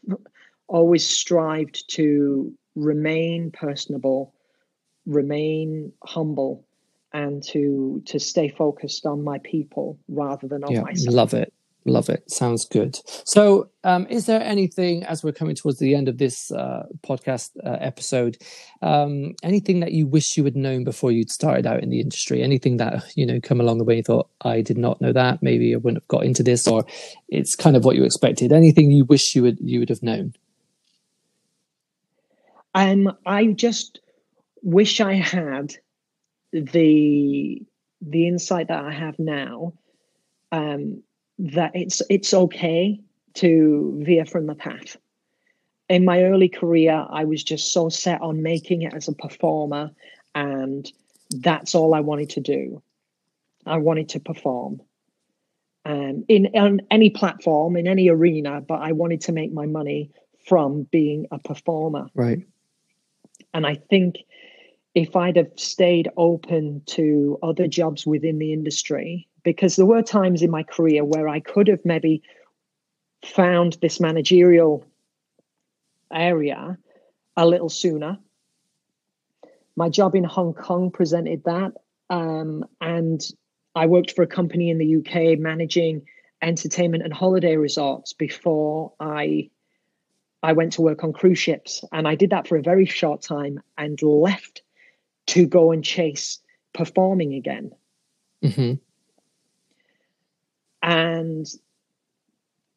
always 0.68 1.06
strived 1.06 1.88
to 1.94 2.52
remain 2.74 3.50
personable, 3.50 4.34
remain 5.06 5.92
humble, 6.04 6.66
and 7.12 7.42
to 7.42 8.02
to 8.06 8.20
stay 8.20 8.50
focused 8.50 9.06
on 9.06 9.24
my 9.24 9.38
people 9.38 9.98
rather 10.08 10.46
than 10.46 10.62
on 10.62 10.72
yeah, 10.72 10.82
myself. 10.82 11.14
Love 11.14 11.34
it. 11.34 11.52
Love 11.88 12.08
it. 12.08 12.30
Sounds 12.30 12.66
good. 12.66 12.98
So, 13.24 13.70
um, 13.84 14.06
is 14.08 14.26
there 14.26 14.42
anything 14.42 15.04
as 15.04 15.24
we're 15.24 15.32
coming 15.32 15.56
towards 15.56 15.78
the 15.78 15.94
end 15.94 16.08
of 16.08 16.18
this 16.18 16.50
uh, 16.50 16.84
podcast 17.06 17.50
uh, 17.64 17.78
episode, 17.80 18.36
um, 18.82 19.34
anything 19.42 19.80
that 19.80 19.92
you 19.92 20.06
wish 20.06 20.36
you 20.36 20.44
had 20.44 20.56
known 20.56 20.84
before 20.84 21.10
you'd 21.10 21.30
started 21.30 21.66
out 21.66 21.82
in 21.82 21.90
the 21.90 22.00
industry? 22.00 22.42
Anything 22.42 22.76
that 22.76 23.04
you 23.16 23.26
know 23.26 23.40
come 23.42 23.60
along 23.60 23.78
the 23.78 23.84
way 23.84 23.96
you 23.96 24.02
thought 24.02 24.28
I 24.42 24.60
did 24.60 24.78
not 24.78 25.00
know 25.00 25.12
that, 25.12 25.42
maybe 25.42 25.74
I 25.74 25.78
wouldn't 25.78 26.02
have 26.02 26.08
got 26.08 26.24
into 26.24 26.42
this, 26.42 26.68
or 26.68 26.84
it's 27.28 27.54
kind 27.54 27.76
of 27.76 27.84
what 27.84 27.96
you 27.96 28.04
expected. 28.04 28.52
Anything 28.52 28.90
you 28.90 29.04
wish 29.04 29.34
you 29.34 29.42
would 29.42 29.58
you 29.60 29.80
would 29.80 29.88
have 29.88 30.02
known? 30.02 30.34
Um, 32.74 33.16
I 33.26 33.46
just 33.46 34.00
wish 34.62 35.00
I 35.00 35.14
had 35.14 35.74
the 36.52 37.62
the 38.00 38.28
insight 38.28 38.68
that 38.68 38.84
I 38.84 38.92
have 38.92 39.18
now. 39.18 39.72
Um, 40.52 41.02
that 41.38 41.72
it's 41.74 42.02
it's 42.10 42.34
okay 42.34 43.00
to 43.34 44.00
veer 44.04 44.24
from 44.24 44.46
the 44.46 44.54
path. 44.54 44.96
In 45.88 46.04
my 46.04 46.24
early 46.24 46.48
career, 46.48 47.06
I 47.10 47.24
was 47.24 47.42
just 47.42 47.72
so 47.72 47.88
set 47.88 48.20
on 48.20 48.42
making 48.42 48.82
it 48.82 48.92
as 48.94 49.08
a 49.08 49.12
performer, 49.12 49.90
and 50.34 50.90
that's 51.30 51.74
all 51.74 51.94
I 51.94 52.00
wanted 52.00 52.30
to 52.30 52.40
do. 52.40 52.82
I 53.66 53.78
wanted 53.78 54.08
to 54.10 54.20
perform 54.20 54.80
um, 55.88 56.24
in 56.28 56.48
on 56.54 56.80
any 56.90 57.10
platform, 57.10 57.76
in 57.76 57.86
any 57.86 58.08
arena, 58.08 58.60
but 58.60 58.80
I 58.80 58.92
wanted 58.92 59.20
to 59.22 59.32
make 59.32 59.52
my 59.52 59.66
money 59.66 60.10
from 60.46 60.82
being 60.84 61.26
a 61.30 61.38
performer. 61.38 62.08
Right. 62.14 62.40
And 63.54 63.66
I 63.66 63.76
think 63.88 64.16
if 64.94 65.16
I'd 65.16 65.36
have 65.36 65.52
stayed 65.56 66.08
open 66.16 66.82
to 66.86 67.38
other 67.42 67.68
jobs 67.68 68.06
within 68.06 68.38
the 68.38 68.52
industry, 68.52 69.27
because 69.42 69.76
there 69.76 69.86
were 69.86 70.02
times 70.02 70.42
in 70.42 70.50
my 70.50 70.62
career 70.62 71.04
where 71.04 71.28
I 71.28 71.40
could 71.40 71.68
have 71.68 71.84
maybe 71.84 72.22
found 73.24 73.76
this 73.80 74.00
managerial 74.00 74.84
area 76.12 76.78
a 77.36 77.46
little 77.46 77.68
sooner. 77.68 78.18
My 79.76 79.88
job 79.88 80.14
in 80.14 80.24
Hong 80.24 80.54
Kong 80.54 80.90
presented 80.90 81.44
that. 81.44 81.72
Um, 82.10 82.64
and 82.80 83.20
I 83.74 83.86
worked 83.86 84.12
for 84.12 84.22
a 84.22 84.26
company 84.26 84.70
in 84.70 84.78
the 84.78 84.96
UK 84.96 85.38
managing 85.38 86.02
entertainment 86.40 87.02
and 87.02 87.12
holiday 87.12 87.56
resorts 87.56 88.12
before 88.12 88.92
I 89.00 89.50
I 90.40 90.52
went 90.52 90.74
to 90.74 90.82
work 90.82 91.02
on 91.02 91.12
cruise 91.12 91.38
ships. 91.38 91.84
And 91.90 92.06
I 92.06 92.14
did 92.14 92.30
that 92.30 92.46
for 92.46 92.56
a 92.56 92.62
very 92.62 92.86
short 92.86 93.22
time 93.22 93.60
and 93.76 94.00
left 94.00 94.62
to 95.28 95.46
go 95.46 95.72
and 95.72 95.84
chase 95.84 96.38
performing 96.72 97.34
again. 97.34 97.72
Mm-hmm 98.44 98.74
and 100.82 101.46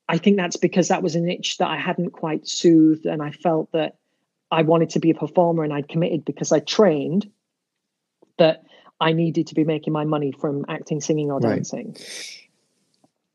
I 0.09 0.17
think 0.17 0.37
that's 0.37 0.57
because 0.57 0.89
that 0.89 1.03
was 1.03 1.15
an 1.15 1.29
itch 1.29 1.57
that 1.57 1.69
I 1.69 1.77
hadn't 1.77 2.11
quite 2.11 2.47
soothed, 2.47 3.05
and 3.05 3.21
I 3.21 3.31
felt 3.31 3.71
that 3.71 3.95
I 4.51 4.63
wanted 4.63 4.89
to 4.91 4.99
be 4.99 5.11
a 5.11 5.15
performer, 5.15 5.63
and 5.63 5.73
I'd 5.73 5.87
committed 5.87 6.25
because 6.25 6.51
I 6.51 6.59
trained 6.59 7.31
that 8.37 8.63
I 8.99 9.13
needed 9.13 9.47
to 9.47 9.55
be 9.55 9.63
making 9.63 9.93
my 9.93 10.03
money 10.03 10.31
from 10.31 10.65
acting, 10.67 11.01
singing, 11.01 11.31
or 11.31 11.39
right. 11.39 11.55
dancing. 11.55 11.95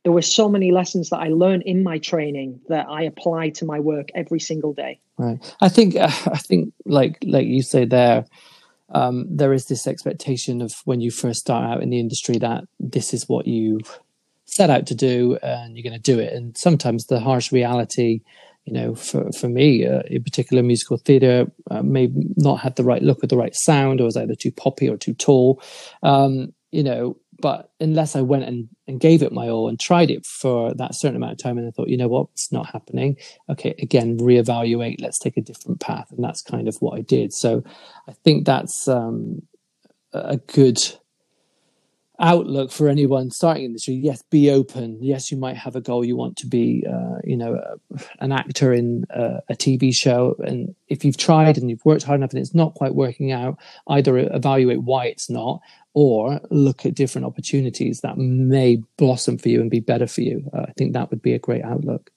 There 0.05 0.13
were 0.13 0.23
so 0.23 0.49
many 0.49 0.71
lessons 0.71 1.11
that 1.11 1.19
I 1.19 1.29
learned 1.29 1.65
in 1.65 1.83
my 1.83 1.99
training 1.99 2.61
that 2.69 2.87
I 2.89 3.03
apply 3.03 3.51
to 3.51 3.65
my 3.65 3.81
work 3.81 4.11
every 4.15 4.39
single 4.39 4.73
day. 4.73 5.01
Right. 5.19 5.39
I 5.61 5.69
think. 5.69 5.97
Uh, 5.97 6.11
I 6.27 6.39
think, 6.39 6.75
like 6.85 7.19
like 7.25 7.47
you 7.47 7.63
say 7.63 7.87
there, 7.87 8.27
um, 8.91 9.27
there 9.29 9.53
is 9.53 9.65
this 9.65 9.87
expectation 9.87 10.63
of 10.63 10.75
when 10.85 11.01
you 11.01 11.11
first 11.11 11.41
start 11.41 11.65
out 11.65 11.83
in 11.83 11.91
the 11.91 11.99
industry 11.99 12.39
that 12.39 12.65
this 12.79 13.13
is 13.13 13.29
what 13.29 13.47
you 13.47 13.81
set 14.57 14.71
out 14.71 14.87
to 14.87 14.95
do 14.95 15.37
and 15.43 15.77
you're 15.77 15.83
going 15.83 16.01
to 16.01 16.13
do 16.13 16.19
it. 16.19 16.33
And 16.33 16.57
sometimes 16.57 17.07
the 17.07 17.21
harsh 17.21 17.53
reality, 17.53 18.23
you 18.65 18.73
know, 18.73 18.95
for, 18.95 19.31
for 19.33 19.49
me, 19.49 19.87
uh, 19.87 20.03
in 20.07 20.25
particular, 20.25 20.63
musical 20.63 20.97
theatre 20.97 21.47
uh, 21.71 21.83
may 21.83 22.09
not 22.37 22.61
have 22.61 22.75
the 22.75 22.85
right 22.85 23.03
look 23.03 23.23
or 23.23 23.27
the 23.27 23.37
right 23.37 23.55
sound 23.55 24.01
or 24.01 24.05
was 24.05 24.17
either 24.17 24.35
too 24.35 24.51
poppy 24.51 24.89
or 24.89 24.97
too 24.97 25.15
tall. 25.15 25.63
Um, 26.03 26.53
you 26.73 26.83
know, 26.83 27.17
but 27.39 27.71
unless 27.81 28.17
I 28.17 28.23
went 28.23 28.45
and, 28.45 28.69
and 28.89 28.99
gave 28.99 29.23
it 29.23 29.33
my 29.33 29.49
all 29.49 29.69
and 29.69 29.79
tried 29.79 30.11
it 30.11 30.25
for 30.25 30.75
that 30.75 30.95
certain 30.95 31.17
amount 31.17 31.33
of 31.33 31.39
time 31.39 31.59
and 31.59 31.69
I 31.69 31.71
thought, 31.71 31.89
you 31.89 31.97
know 31.97 32.09
what, 32.09 32.29
it's 32.33 32.51
not 32.51 32.71
happening. 32.71 33.17
Okay, 33.49 33.75
again, 33.79 34.19
reevaluate, 34.19 35.01
let's 35.01 35.19
take 35.19 35.37
a 35.37 35.43
different 35.43 35.81
path. 35.81 36.11
And 36.11 36.25
that's 36.25 36.43
kind 36.43 36.67
of 36.67 36.77
what 36.81 36.99
I 36.99 37.03
did. 37.03 37.33
So 37.33 37.63
I 38.09 38.13
think 38.25 38.47
that's 38.47 38.89
um, 38.89 39.43
a 40.13 40.39
good 40.39 40.79
outlook 42.19 42.71
for 42.71 42.89
anyone 42.89 43.31
starting 43.31 43.65
in 43.65 43.73
this 43.73 43.89
yes 43.89 44.23
be 44.31 44.51
open. 44.51 44.99
Yes 45.03 45.31
you 45.31 45.37
might 45.37 45.57
have 45.57 45.77
a 45.77 45.81
goal. 45.81 46.05
You 46.05 46.17
want 46.17 46.37
to 46.39 46.47
be 46.47 46.85
uh, 46.89 47.19
you 47.25 47.37
know 47.37 47.61
an 48.21 48.33
actor 48.33 48.73
in 48.73 49.05
uh, 49.15 49.41
a 49.49 49.55
tv 49.55 49.95
show. 49.95 50.37
And 50.45 50.75
if 50.89 51.05
you've 51.05 51.17
tried 51.17 51.59
and 51.59 51.69
you've 51.71 51.85
worked 51.85 52.05
hard 52.05 52.21
enough 52.21 52.31
and 52.31 52.41
it's 52.41 52.55
not 52.55 52.75
quite 52.75 52.95
working 52.95 53.33
out 53.33 53.59
either 53.89 54.17
evaluate 54.19 54.83
why 54.83 55.07
it's 55.07 55.31
not 55.31 55.61
or 55.95 56.41
look 56.51 56.85
at 56.85 56.95
different 56.95 57.27
opportunities 57.27 58.01
that 58.01 58.19
may 58.19 58.83
blossom 58.99 59.39
for 59.39 59.49
you 59.49 59.61
and 59.61 59.71
be 59.71 59.81
better 59.81 60.07
for 60.07 60.21
you. 60.21 60.49
Uh, 60.53 60.63
i 60.69 60.73
think 60.77 60.93
that 60.93 61.11
would 61.11 61.23
be 61.23 61.33
a 61.33 61.39
great 61.39 61.65
outlook. 61.65 62.11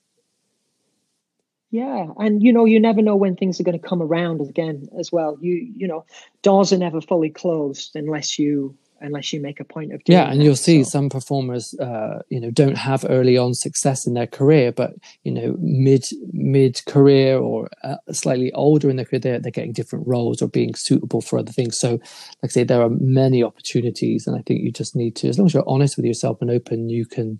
Yeah, 1.72 2.08
and 2.18 2.42
you 2.42 2.52
know, 2.52 2.66
you 2.66 2.80
never 2.80 3.02
know 3.02 3.16
when 3.16 3.36
things 3.36 3.60
are 3.60 3.64
going 3.64 3.80
to 3.80 3.88
come 3.88 4.02
around 4.02 4.42
again 4.42 4.88
as 5.00 5.12
well. 5.12 5.38
You 5.40 5.72
you 5.76 5.88
know, 5.88 6.04
doors 6.42 6.74
are 6.74 6.78
never 6.78 7.00
fully 7.00 7.30
closed 7.30 7.96
unless 7.96 8.40
you 8.40 8.76
unless 9.02 9.32
you 9.34 9.42
make 9.42 9.60
a 9.60 9.64
point 9.64 9.94
of 9.94 10.04
doing 10.04 10.18
yeah 10.18 10.30
and 10.30 10.44
you'll 10.44 10.56
see 10.56 10.84
so. 10.84 10.90
some 10.90 11.10
performers 11.10 11.74
uh, 11.80 12.22
you 12.30 12.40
know 12.40 12.52
don't 12.52 12.78
have 12.78 13.06
early 13.10 13.38
on 13.38 13.54
success 13.54 14.06
in 14.06 14.14
their 14.14 14.28
career 14.28 14.72
but 14.72 14.94
you 15.24 15.32
know 15.32 15.56
mid 15.60 16.06
mid 16.32 16.82
career 16.86 17.38
or 17.38 17.70
uh, 17.84 17.96
slightly 18.12 18.52
older 18.54 18.90
in 18.90 18.96
their 18.96 19.06
career 19.06 19.20
they're, 19.20 19.40
they're 19.40 19.52
getting 19.52 19.74
different 19.74 20.08
roles 20.08 20.42
or 20.42 20.48
being 20.48 20.74
suitable 20.76 21.22
for 21.22 21.40
other 21.40 21.52
things 21.52 21.78
so 21.78 21.92
like 21.92 22.46
i 22.46 22.48
say 22.48 22.64
there 22.64 22.82
are 22.82 22.90
many 23.00 23.44
opportunities 23.44 24.28
and 24.28 24.38
i 24.38 24.42
think 24.44 24.62
you 24.62 24.72
just 24.72 24.96
need 24.96 25.16
to 25.16 25.28
as 25.28 25.38
long 25.38 25.46
as 25.46 25.54
you're 25.54 25.64
honest 25.68 25.98
with 25.98 26.06
yourself 26.06 26.42
and 26.42 26.52
open 26.52 26.90
you 26.90 27.06
can 27.06 27.40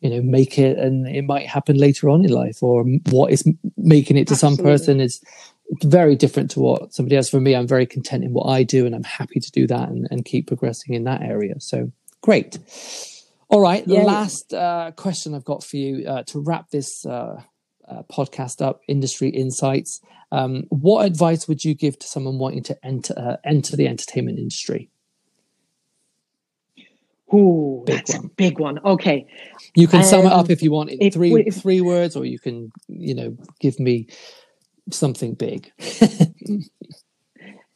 you 0.00 0.10
know 0.10 0.22
make 0.22 0.58
it 0.58 0.78
and 0.78 1.06
it 1.08 1.22
might 1.22 1.46
happen 1.46 1.76
later 1.76 2.08
on 2.08 2.24
in 2.24 2.30
life 2.30 2.62
or 2.62 2.84
what 3.10 3.32
is 3.32 3.44
making 3.76 4.16
it 4.16 4.26
to 4.28 4.34
Absolutely. 4.34 4.56
some 4.56 4.64
person 4.64 5.00
is 5.00 5.20
very 5.82 6.16
different 6.16 6.50
to 6.52 6.60
what 6.60 6.94
somebody 6.94 7.16
else. 7.16 7.28
For 7.28 7.40
me, 7.40 7.54
I'm 7.54 7.66
very 7.66 7.86
content 7.86 8.24
in 8.24 8.32
what 8.32 8.46
I 8.46 8.62
do, 8.62 8.86
and 8.86 8.94
I'm 8.94 9.04
happy 9.04 9.40
to 9.40 9.50
do 9.50 9.66
that 9.66 9.88
and, 9.88 10.08
and 10.10 10.24
keep 10.24 10.46
progressing 10.46 10.94
in 10.94 11.04
that 11.04 11.22
area. 11.22 11.54
So 11.60 11.92
great. 12.20 12.58
All 13.50 13.60
right, 13.60 13.86
yeah. 13.86 14.02
last 14.02 14.52
uh, 14.52 14.92
question 14.96 15.34
I've 15.34 15.44
got 15.44 15.64
for 15.64 15.76
you 15.76 16.06
uh, 16.06 16.22
to 16.24 16.40
wrap 16.40 16.70
this 16.70 17.06
uh, 17.06 17.42
uh, 17.88 18.02
podcast 18.12 18.60
up. 18.60 18.80
Industry 18.88 19.30
insights. 19.30 20.00
Um, 20.30 20.64
what 20.68 21.06
advice 21.06 21.48
would 21.48 21.64
you 21.64 21.74
give 21.74 21.98
to 22.00 22.06
someone 22.06 22.38
wanting 22.38 22.62
to 22.64 22.84
enter 22.84 23.14
uh, 23.16 23.36
enter 23.44 23.76
the 23.76 23.88
entertainment 23.88 24.38
industry? 24.38 24.90
Ooh, 27.32 27.82
big 27.86 27.96
that's 27.96 28.14
one. 28.14 28.24
a 28.24 28.28
big 28.28 28.58
one. 28.58 28.78
Okay, 28.84 29.26
you 29.74 29.86
can 29.86 30.00
um, 30.00 30.04
sum 30.04 30.20
it 30.26 30.32
up 30.32 30.46
um, 30.46 30.50
if 30.50 30.62
you 30.62 30.70
want 30.70 30.90
in 30.90 31.10
three 31.10 31.44
if, 31.46 31.56
three 31.56 31.80
words, 31.80 32.16
or 32.16 32.26
you 32.26 32.38
can 32.38 32.70
you 32.88 33.14
know 33.14 33.36
give 33.60 33.80
me 33.80 34.08
something 34.90 35.34
big. 35.34 35.72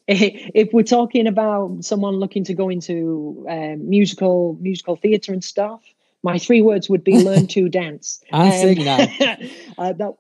if 0.09 0.73
we're 0.73 0.83
talking 0.83 1.27
about 1.27 1.85
someone 1.85 2.15
looking 2.17 2.45
to 2.45 2.55
go 2.55 2.69
into 2.69 3.47
um, 3.49 3.89
musical 3.89 4.57
musical 4.61 4.97
theatre 4.97 5.33
and 5.33 5.45
stuff, 5.45 5.83
my 6.23 6.39
three 6.39 6.63
words 6.63 6.89
would 6.89 7.05
be 7.05 7.19
learn 7.19 7.47
to 7.49 7.69
dance 7.71 8.23
and 8.31 8.53
um, 8.53 8.59
sing 8.59 8.85
now. 8.85 8.99
uh, 9.79 9.93
that, 9.95 10.13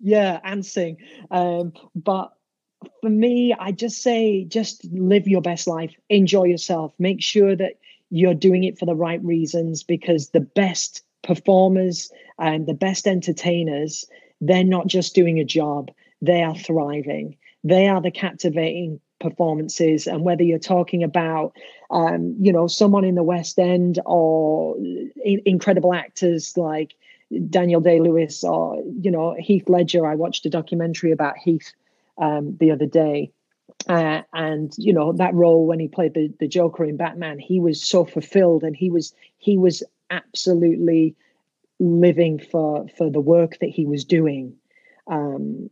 yeah, 0.00 0.40
and 0.44 0.64
sing. 0.64 0.98
Um, 1.30 1.72
but 1.94 2.32
for 3.00 3.10
me, 3.10 3.54
I 3.58 3.72
just 3.72 4.02
say 4.02 4.44
just 4.44 4.84
live 4.92 5.28
your 5.28 5.42
best 5.42 5.66
life, 5.66 5.94
enjoy 6.08 6.44
yourself, 6.44 6.94
make 6.98 7.22
sure 7.22 7.54
that 7.56 7.78
you're 8.10 8.34
doing 8.34 8.64
it 8.64 8.78
for 8.78 8.86
the 8.86 8.94
right 8.94 9.22
reasons 9.24 9.82
because 9.82 10.30
the 10.30 10.40
best 10.40 11.02
performers 11.22 12.10
and 12.38 12.66
the 12.66 12.74
best 12.74 13.06
entertainers 13.06 14.04
they're 14.42 14.64
not 14.64 14.88
just 14.88 15.14
doing 15.14 15.38
a 15.38 15.44
job, 15.44 15.90
they 16.20 16.42
are 16.42 16.56
thriving. 16.56 17.36
They 17.64 17.86
are 17.88 18.02
the 18.02 18.10
captivating 18.10 19.00
performances. 19.20 20.08
And 20.08 20.24
whether 20.24 20.42
you're 20.42 20.58
talking 20.58 21.04
about, 21.04 21.54
um, 21.90 22.34
you 22.40 22.52
know, 22.52 22.66
someone 22.66 23.04
in 23.04 23.14
the 23.14 23.22
West 23.22 23.58
End 23.58 24.00
or 24.04 24.76
in- 24.76 25.42
incredible 25.46 25.94
actors 25.94 26.56
like 26.56 26.94
Daniel 27.48 27.80
Day 27.80 28.00
Lewis 28.00 28.42
or, 28.42 28.82
you 29.00 29.12
know, 29.12 29.36
Heath 29.38 29.68
Ledger, 29.68 30.06
I 30.06 30.16
watched 30.16 30.44
a 30.44 30.50
documentary 30.50 31.12
about 31.12 31.38
Heath 31.38 31.72
um, 32.18 32.56
the 32.58 32.72
other 32.72 32.86
day. 32.86 33.30
Uh, 33.88 34.22
and 34.32 34.74
you 34.76 34.92
know 34.92 35.12
that 35.12 35.34
role 35.34 35.66
when 35.66 35.80
he 35.80 35.88
played 35.88 36.14
the, 36.14 36.32
the 36.38 36.46
Joker 36.46 36.84
in 36.84 36.96
Batman, 36.96 37.38
he 37.38 37.58
was 37.58 37.82
so 37.82 38.04
fulfilled, 38.04 38.62
and 38.62 38.76
he 38.76 38.90
was 38.90 39.12
he 39.38 39.58
was 39.58 39.82
absolutely 40.10 41.16
living 41.82 42.38
for 42.38 42.86
for 42.96 43.10
the 43.10 43.20
work 43.20 43.58
that 43.60 43.70
he 43.70 43.84
was 43.86 44.04
doing. 44.04 44.56
Um, 45.10 45.68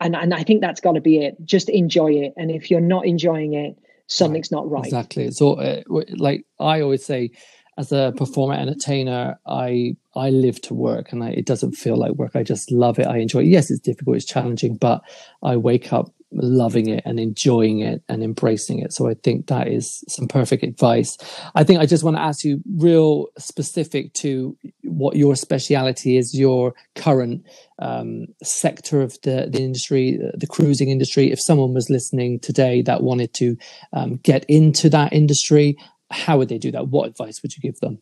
and 0.00 0.16
and 0.16 0.34
i 0.34 0.42
think 0.42 0.60
that's 0.60 0.80
got 0.80 0.92
to 0.92 1.00
be 1.00 1.18
it. 1.18 1.36
Just 1.44 1.68
enjoy 1.68 2.12
it. 2.12 2.32
And 2.36 2.50
if 2.50 2.70
you're 2.70 2.80
not 2.80 3.06
enjoying 3.06 3.54
it 3.54 3.76
something's 4.06 4.50
right. 4.52 4.58
not 4.58 4.70
right. 4.70 4.84
Exactly. 4.84 5.30
So 5.30 5.54
uh, 5.54 5.82
like 6.16 6.44
i 6.60 6.80
always 6.80 7.04
say 7.04 7.30
as 7.76 7.90
a 7.90 8.12
performer 8.16 8.54
entertainer 8.54 9.36
i 9.46 9.96
i 10.14 10.30
live 10.30 10.60
to 10.60 10.74
work 10.74 11.10
and 11.10 11.24
I, 11.24 11.30
it 11.30 11.46
doesn't 11.46 11.72
feel 11.72 11.96
like 11.96 12.12
work. 12.12 12.36
I 12.36 12.42
just 12.42 12.70
love 12.70 12.98
it. 12.98 13.06
I 13.06 13.18
enjoy 13.18 13.40
it. 13.40 13.46
Yes 13.46 13.70
it's 13.70 13.80
difficult 13.80 14.16
it's 14.16 14.24
challenging 14.24 14.76
but 14.76 15.02
i 15.42 15.56
wake 15.56 15.92
up 15.92 16.12
loving 16.32 16.88
it 16.88 17.02
and 17.04 17.20
enjoying 17.20 17.80
it 17.80 18.02
and 18.08 18.22
embracing 18.22 18.80
it. 18.80 18.92
So 18.92 19.08
I 19.08 19.14
think 19.14 19.46
that 19.46 19.68
is 19.68 20.02
some 20.08 20.26
perfect 20.26 20.62
advice. 20.62 21.16
I 21.54 21.64
think 21.64 21.80
I 21.80 21.86
just 21.86 22.04
want 22.04 22.16
to 22.16 22.22
ask 22.22 22.44
you 22.44 22.60
real 22.76 23.28
specific 23.38 24.12
to 24.14 24.56
what 24.82 25.16
your 25.16 25.36
speciality 25.36 26.16
is, 26.16 26.36
your 26.36 26.74
current 26.96 27.46
um, 27.78 28.26
sector 28.42 29.00
of 29.00 29.16
the, 29.22 29.48
the 29.50 29.62
industry, 29.62 30.18
the 30.34 30.46
cruising 30.46 30.90
industry. 30.90 31.30
If 31.30 31.40
someone 31.40 31.74
was 31.74 31.90
listening 31.90 32.40
today 32.40 32.82
that 32.82 33.02
wanted 33.02 33.32
to 33.34 33.56
um, 33.92 34.16
get 34.16 34.44
into 34.48 34.90
that 34.90 35.12
industry, 35.12 35.76
how 36.10 36.38
would 36.38 36.48
they 36.48 36.58
do 36.58 36.72
that? 36.72 36.88
What 36.88 37.08
advice 37.08 37.42
would 37.42 37.56
you 37.56 37.60
give 37.60 37.80
them? 37.80 37.98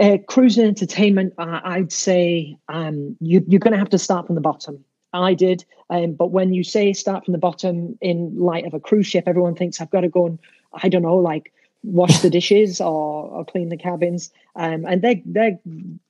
Uh, 0.00 0.18
cruising 0.26 0.66
entertainment, 0.66 1.34
uh, 1.38 1.60
I'd 1.62 1.92
say 1.92 2.56
um, 2.68 3.16
you, 3.20 3.44
you're 3.46 3.60
going 3.60 3.72
to 3.72 3.78
have 3.78 3.90
to 3.90 3.98
start 3.98 4.26
from 4.26 4.34
the 4.34 4.40
bottom. 4.40 4.84
I 5.14 5.34
did. 5.34 5.64
Um, 5.90 6.12
but 6.12 6.30
when 6.30 6.52
you 6.52 6.64
say 6.64 6.92
start 6.92 7.24
from 7.24 7.32
the 7.32 7.38
bottom 7.38 7.96
in 8.00 8.38
light 8.38 8.66
of 8.66 8.74
a 8.74 8.80
cruise 8.80 9.06
ship, 9.06 9.24
everyone 9.26 9.54
thinks 9.54 9.80
I've 9.80 9.90
got 9.90 10.00
to 10.00 10.08
go 10.08 10.26
and 10.26 10.38
I 10.72 10.88
don't 10.88 11.02
know, 11.02 11.16
like 11.16 11.52
wash 11.84 12.20
the 12.20 12.30
dishes 12.30 12.80
or, 12.80 13.28
or 13.28 13.44
clean 13.44 13.68
the 13.68 13.76
cabins. 13.76 14.32
Um, 14.56 14.86
and 14.86 15.02
they're, 15.02 15.20
they're 15.26 15.58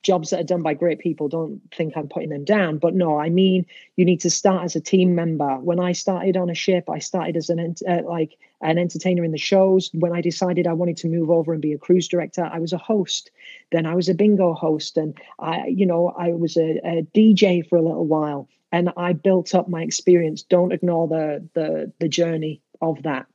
jobs 0.03 0.29
that 0.29 0.39
are 0.39 0.43
done 0.43 0.61
by 0.61 0.73
great 0.73 0.99
people. 0.99 1.27
Don't 1.27 1.61
think 1.75 1.93
I'm 1.95 2.07
putting 2.07 2.29
them 2.29 2.45
down. 2.45 2.77
But 2.77 2.95
no, 2.95 3.19
I 3.19 3.29
mean, 3.29 3.65
you 3.97 4.05
need 4.05 4.21
to 4.21 4.29
start 4.29 4.63
as 4.63 4.75
a 4.75 4.81
team 4.81 5.15
member. 5.15 5.57
When 5.57 5.79
I 5.79 5.91
started 5.91 6.37
on 6.37 6.49
a 6.49 6.55
ship, 6.55 6.89
I 6.89 6.99
started 6.99 7.35
as 7.35 7.49
an 7.49 7.75
uh, 7.87 8.01
like 8.05 8.37
an 8.61 8.77
entertainer 8.77 9.23
in 9.23 9.31
the 9.31 9.37
shows. 9.37 9.89
When 9.93 10.13
I 10.13 10.21
decided 10.21 10.65
I 10.65 10.73
wanted 10.73 10.97
to 10.97 11.09
move 11.09 11.29
over 11.29 11.51
and 11.51 11.61
be 11.61 11.73
a 11.73 11.77
cruise 11.77 12.07
director, 12.07 12.49
I 12.51 12.59
was 12.59 12.71
a 12.71 12.77
host. 12.77 13.29
Then 13.71 13.85
I 13.85 13.95
was 13.95 14.07
a 14.07 14.13
bingo 14.13 14.53
host, 14.53 14.97
and 14.97 15.17
I, 15.39 15.67
you 15.67 15.85
know, 15.85 16.15
I 16.17 16.29
was 16.29 16.55
a, 16.55 16.79
a 16.85 17.05
DJ 17.13 17.67
for 17.67 17.77
a 17.77 17.81
little 17.81 18.05
while 18.05 18.47
and 18.71 18.89
I 18.97 19.13
built 19.13 19.55
up 19.55 19.69
my 19.69 19.81
experience. 19.83 20.43
Don't 20.43 20.71
ignore 20.71 21.07
the 21.07 21.47
the 21.53 21.91
the 21.99 22.09
journey 22.09 22.61
of 22.81 23.03
that. 23.03 23.25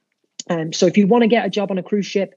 Um, 0.48 0.72
so 0.72 0.86
if 0.86 0.96
you 0.96 1.06
want 1.06 1.22
to 1.22 1.28
get 1.28 1.46
a 1.46 1.50
job 1.50 1.70
on 1.70 1.78
a 1.78 1.82
cruise 1.82 2.06
ship, 2.06 2.34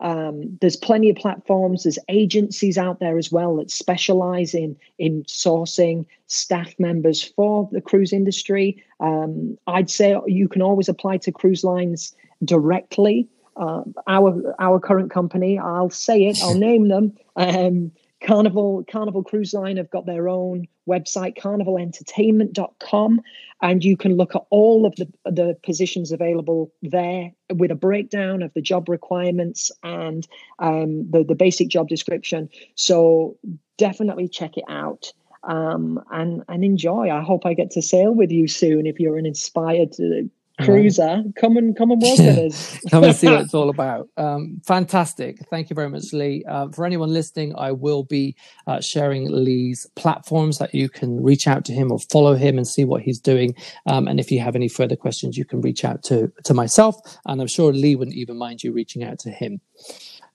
um, 0.00 0.58
there's 0.60 0.76
plenty 0.76 1.10
of 1.10 1.16
platforms. 1.16 1.84
There's 1.84 1.98
agencies 2.08 2.76
out 2.76 3.00
there 3.00 3.16
as 3.16 3.32
well 3.32 3.56
that 3.56 3.70
specialize 3.70 4.54
in 4.54 4.76
in 4.98 5.24
sourcing 5.24 6.04
staff 6.26 6.74
members 6.78 7.22
for 7.22 7.68
the 7.72 7.80
cruise 7.80 8.12
industry. 8.12 8.82
Um, 9.00 9.56
I'd 9.66 9.90
say 9.90 10.16
you 10.26 10.48
can 10.48 10.62
always 10.62 10.88
apply 10.88 11.18
to 11.18 11.32
cruise 11.32 11.64
lines 11.64 12.14
directly. 12.44 13.28
uh, 13.56 13.82
our 14.06 14.54
our 14.58 14.80
current 14.80 15.10
company, 15.10 15.58
I'll 15.58 15.90
say 15.90 16.26
it, 16.26 16.38
I'll 16.42 16.58
name 16.70 16.88
them. 16.88 17.12
Um, 17.36 17.92
Carnival 18.24 18.84
Carnival 18.90 19.22
Cruise 19.22 19.52
Line 19.52 19.76
have 19.76 19.90
got 19.90 20.06
their 20.06 20.28
own 20.28 20.66
website, 20.88 21.36
carnivalentertainment.com, 21.36 23.20
and 23.62 23.84
you 23.84 23.96
can 23.96 24.16
look 24.16 24.34
at 24.34 24.42
all 24.50 24.86
of 24.86 24.94
the, 24.96 25.06
the 25.24 25.56
positions 25.62 26.10
available 26.12 26.72
there 26.82 27.32
with 27.54 27.70
a 27.70 27.76
breakdown 27.76 28.42
of 28.42 28.52
the 28.54 28.62
job 28.62 28.88
requirements 28.88 29.70
and 29.82 30.26
um, 30.58 31.10
the, 31.10 31.24
the 31.24 31.34
basic 31.34 31.68
job 31.68 31.88
description. 31.88 32.48
So 32.74 33.36
definitely 33.76 34.28
check 34.28 34.56
it 34.56 34.64
out. 34.68 35.12
Um, 35.46 36.02
and 36.10 36.42
and 36.48 36.64
enjoy. 36.64 37.10
I 37.10 37.20
hope 37.20 37.44
I 37.44 37.52
get 37.52 37.70
to 37.72 37.82
sail 37.82 38.14
with 38.14 38.30
you 38.30 38.48
soon 38.48 38.86
if 38.86 38.98
you're 38.98 39.18
an 39.18 39.26
inspired 39.26 39.94
uh, 40.00 40.24
cruiser 40.60 41.24
come 41.36 41.56
and 41.56 41.76
come 41.76 41.90
and 41.90 42.00
work 42.00 42.18
with 42.18 42.38
us. 42.38 42.80
Come 42.90 43.04
and 43.04 43.16
see 43.16 43.26
what 43.26 43.40
it's 43.44 43.54
all 43.54 43.70
about. 43.70 44.08
Um, 44.16 44.60
fantastic. 44.64 45.38
Thank 45.50 45.68
you 45.68 45.74
very 45.74 45.88
much 45.88 46.12
lee. 46.12 46.44
Uh, 46.48 46.68
for 46.68 46.84
anyone 46.84 47.12
listening 47.12 47.54
i 47.56 47.72
will 47.72 48.04
be 48.04 48.36
uh, 48.66 48.80
sharing 48.80 49.30
lee's 49.30 49.86
platforms 49.96 50.58
that 50.58 50.74
you 50.74 50.88
can 50.88 51.22
reach 51.22 51.46
out 51.46 51.64
to 51.64 51.72
him 51.72 51.90
or 51.90 51.98
follow 51.98 52.34
him 52.34 52.56
and 52.56 52.66
see 52.66 52.84
what 52.84 53.02
he's 53.02 53.18
doing. 53.18 53.54
Um, 53.86 54.06
and 54.06 54.20
if 54.20 54.30
you 54.30 54.40
have 54.40 54.54
any 54.54 54.68
further 54.68 54.96
questions 54.96 55.36
you 55.36 55.44
can 55.44 55.60
reach 55.60 55.84
out 55.84 56.02
to 56.04 56.32
to 56.44 56.54
myself. 56.54 56.94
And 57.26 57.40
i'm 57.40 57.48
sure 57.48 57.72
lee 57.72 57.96
wouldn't 57.96 58.16
even 58.16 58.38
mind 58.38 58.62
you 58.62 58.72
reaching 58.72 59.02
out 59.02 59.18
to 59.20 59.30
him. 59.30 59.60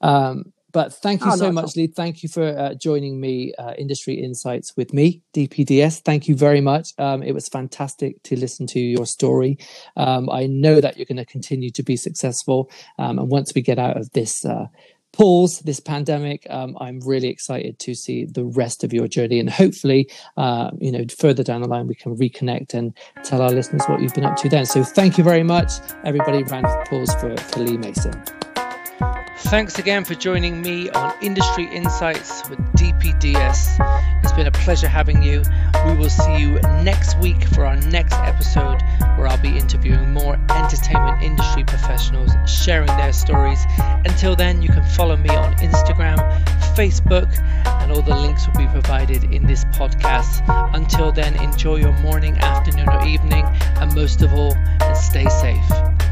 Um, 0.02 0.54
but 0.72 0.94
thank 0.94 1.22
you 1.22 1.32
oh, 1.32 1.36
so 1.36 1.52
much, 1.52 1.76
Lee. 1.76 1.88
Thank 1.88 2.24
you 2.24 2.30
for 2.30 2.44
uh, 2.44 2.74
joining 2.76 3.20
me, 3.20 3.54
uh, 3.58 3.74
Industry 3.78 4.16
Insights, 4.16 4.76
with 4.78 4.94
me, 4.94 5.22
DPDS. 5.34 6.02
Thank 6.02 6.28
you 6.28 6.36
very 6.36 6.62
much. 6.62 6.90
Um, 6.98 7.24
it 7.24 7.34
was 7.34 7.48
fantastic 7.48 8.22
to 8.24 8.36
listen 8.38 8.68
to 8.68 8.80
your 8.80 9.06
story. 9.06 9.58
Um, 9.98 10.30
I 10.30 10.46
know 10.46 10.80
that 10.82 10.98
you're 10.98 11.06
going 11.06 11.18
to 11.18 11.26
continue 11.26 11.72
to 11.72 11.84
be 11.84 11.98
successful. 11.98 12.70
Um, 12.98 13.20
and 13.20 13.30
once 13.30 13.54
we 13.56 13.62
get 13.62 13.80
out 13.80 13.98
of 13.98 14.12
this 14.12 14.46
uh, 14.46 14.68
pause, 15.12 15.60
this 15.60 15.80
pandemic, 15.80 16.46
um, 16.50 16.78
I'm 16.80 17.00
really 17.02 17.30
excited 17.30 17.80
to 17.80 17.96
see 17.96 18.26
the 18.26 18.46
rest 18.46 18.84
of 18.84 18.94
your 18.94 19.08
journey. 19.08 19.40
And 19.40 19.50
hopefully, 19.50 20.10
uh, 20.38 20.72
you 20.80 20.92
know, 20.92 21.06
further 21.18 21.44
down 21.44 21.62
the 21.62 21.68
line, 21.68 21.88
we 21.88 21.96
can 21.96 22.16
reconnect 22.16 22.74
and 22.74 22.96
tell 23.24 23.42
our 23.42 23.52
listeners 23.52 23.84
what 23.86 24.02
you've 24.02 24.14
been 24.14 24.26
up 24.26 24.38
to 24.38 24.50
then. 24.50 24.66
So 24.66 24.84
thank 24.84 25.18
you 25.18 25.24
very 25.24 25.44
much, 25.44 25.72
everybody. 26.04 26.44
Round 26.44 26.66
of 26.66 26.82
applause 26.82 27.14
for, 27.16 27.36
for 27.38 27.60
Lee 27.60 27.78
Mason. 27.78 28.14
Thanks 29.44 29.80
again 29.80 30.04
for 30.04 30.14
joining 30.14 30.62
me 30.62 30.90
on 30.92 31.16
Industry 31.22 31.66
Insights 31.74 32.48
with 32.50 32.60
DPDS. 32.74 33.80
It's 34.22 34.34
been 34.34 34.46
a 34.46 34.52
pleasure 34.52 34.88
having 34.88 35.24
you. 35.24 35.42
We 35.88 35.96
will 35.96 36.10
see 36.10 36.40
you 36.40 36.60
next 36.84 37.18
week 37.20 37.48
for 37.48 37.66
our 37.66 37.78
next 37.78 38.14
episode 38.14 38.82
where 39.18 39.28
I'll 39.28 39.42
be 39.42 39.58
interviewing 39.58 40.12
more 40.12 40.36
entertainment 40.52 41.24
industry 41.24 41.64
professionals 41.64 42.32
sharing 42.48 42.88
their 42.88 43.14
stories. 43.14 43.60
Until 44.06 44.36
then, 44.36 44.62
you 44.62 44.70
can 44.70 44.84
follow 44.84 45.16
me 45.16 45.30
on 45.30 45.56
Instagram, 45.56 46.18
Facebook, 46.76 47.36
and 47.66 47.92
all 47.92 48.04
the 48.04 48.16
links 48.16 48.46
will 48.46 48.66
be 48.66 48.68
provided 48.68 49.24
in 49.34 49.48
this 49.48 49.64
podcast. 49.66 50.44
Until 50.76 51.12
then, 51.12 51.42
enjoy 51.42 51.78
your 51.78 51.94
morning, 52.02 52.38
afternoon, 52.40 52.88
or 52.90 53.08
evening, 53.08 53.46
and 53.78 53.96
most 53.96 54.22
of 54.22 54.34
all, 54.34 54.56
stay 54.94 55.28
safe. 55.30 56.09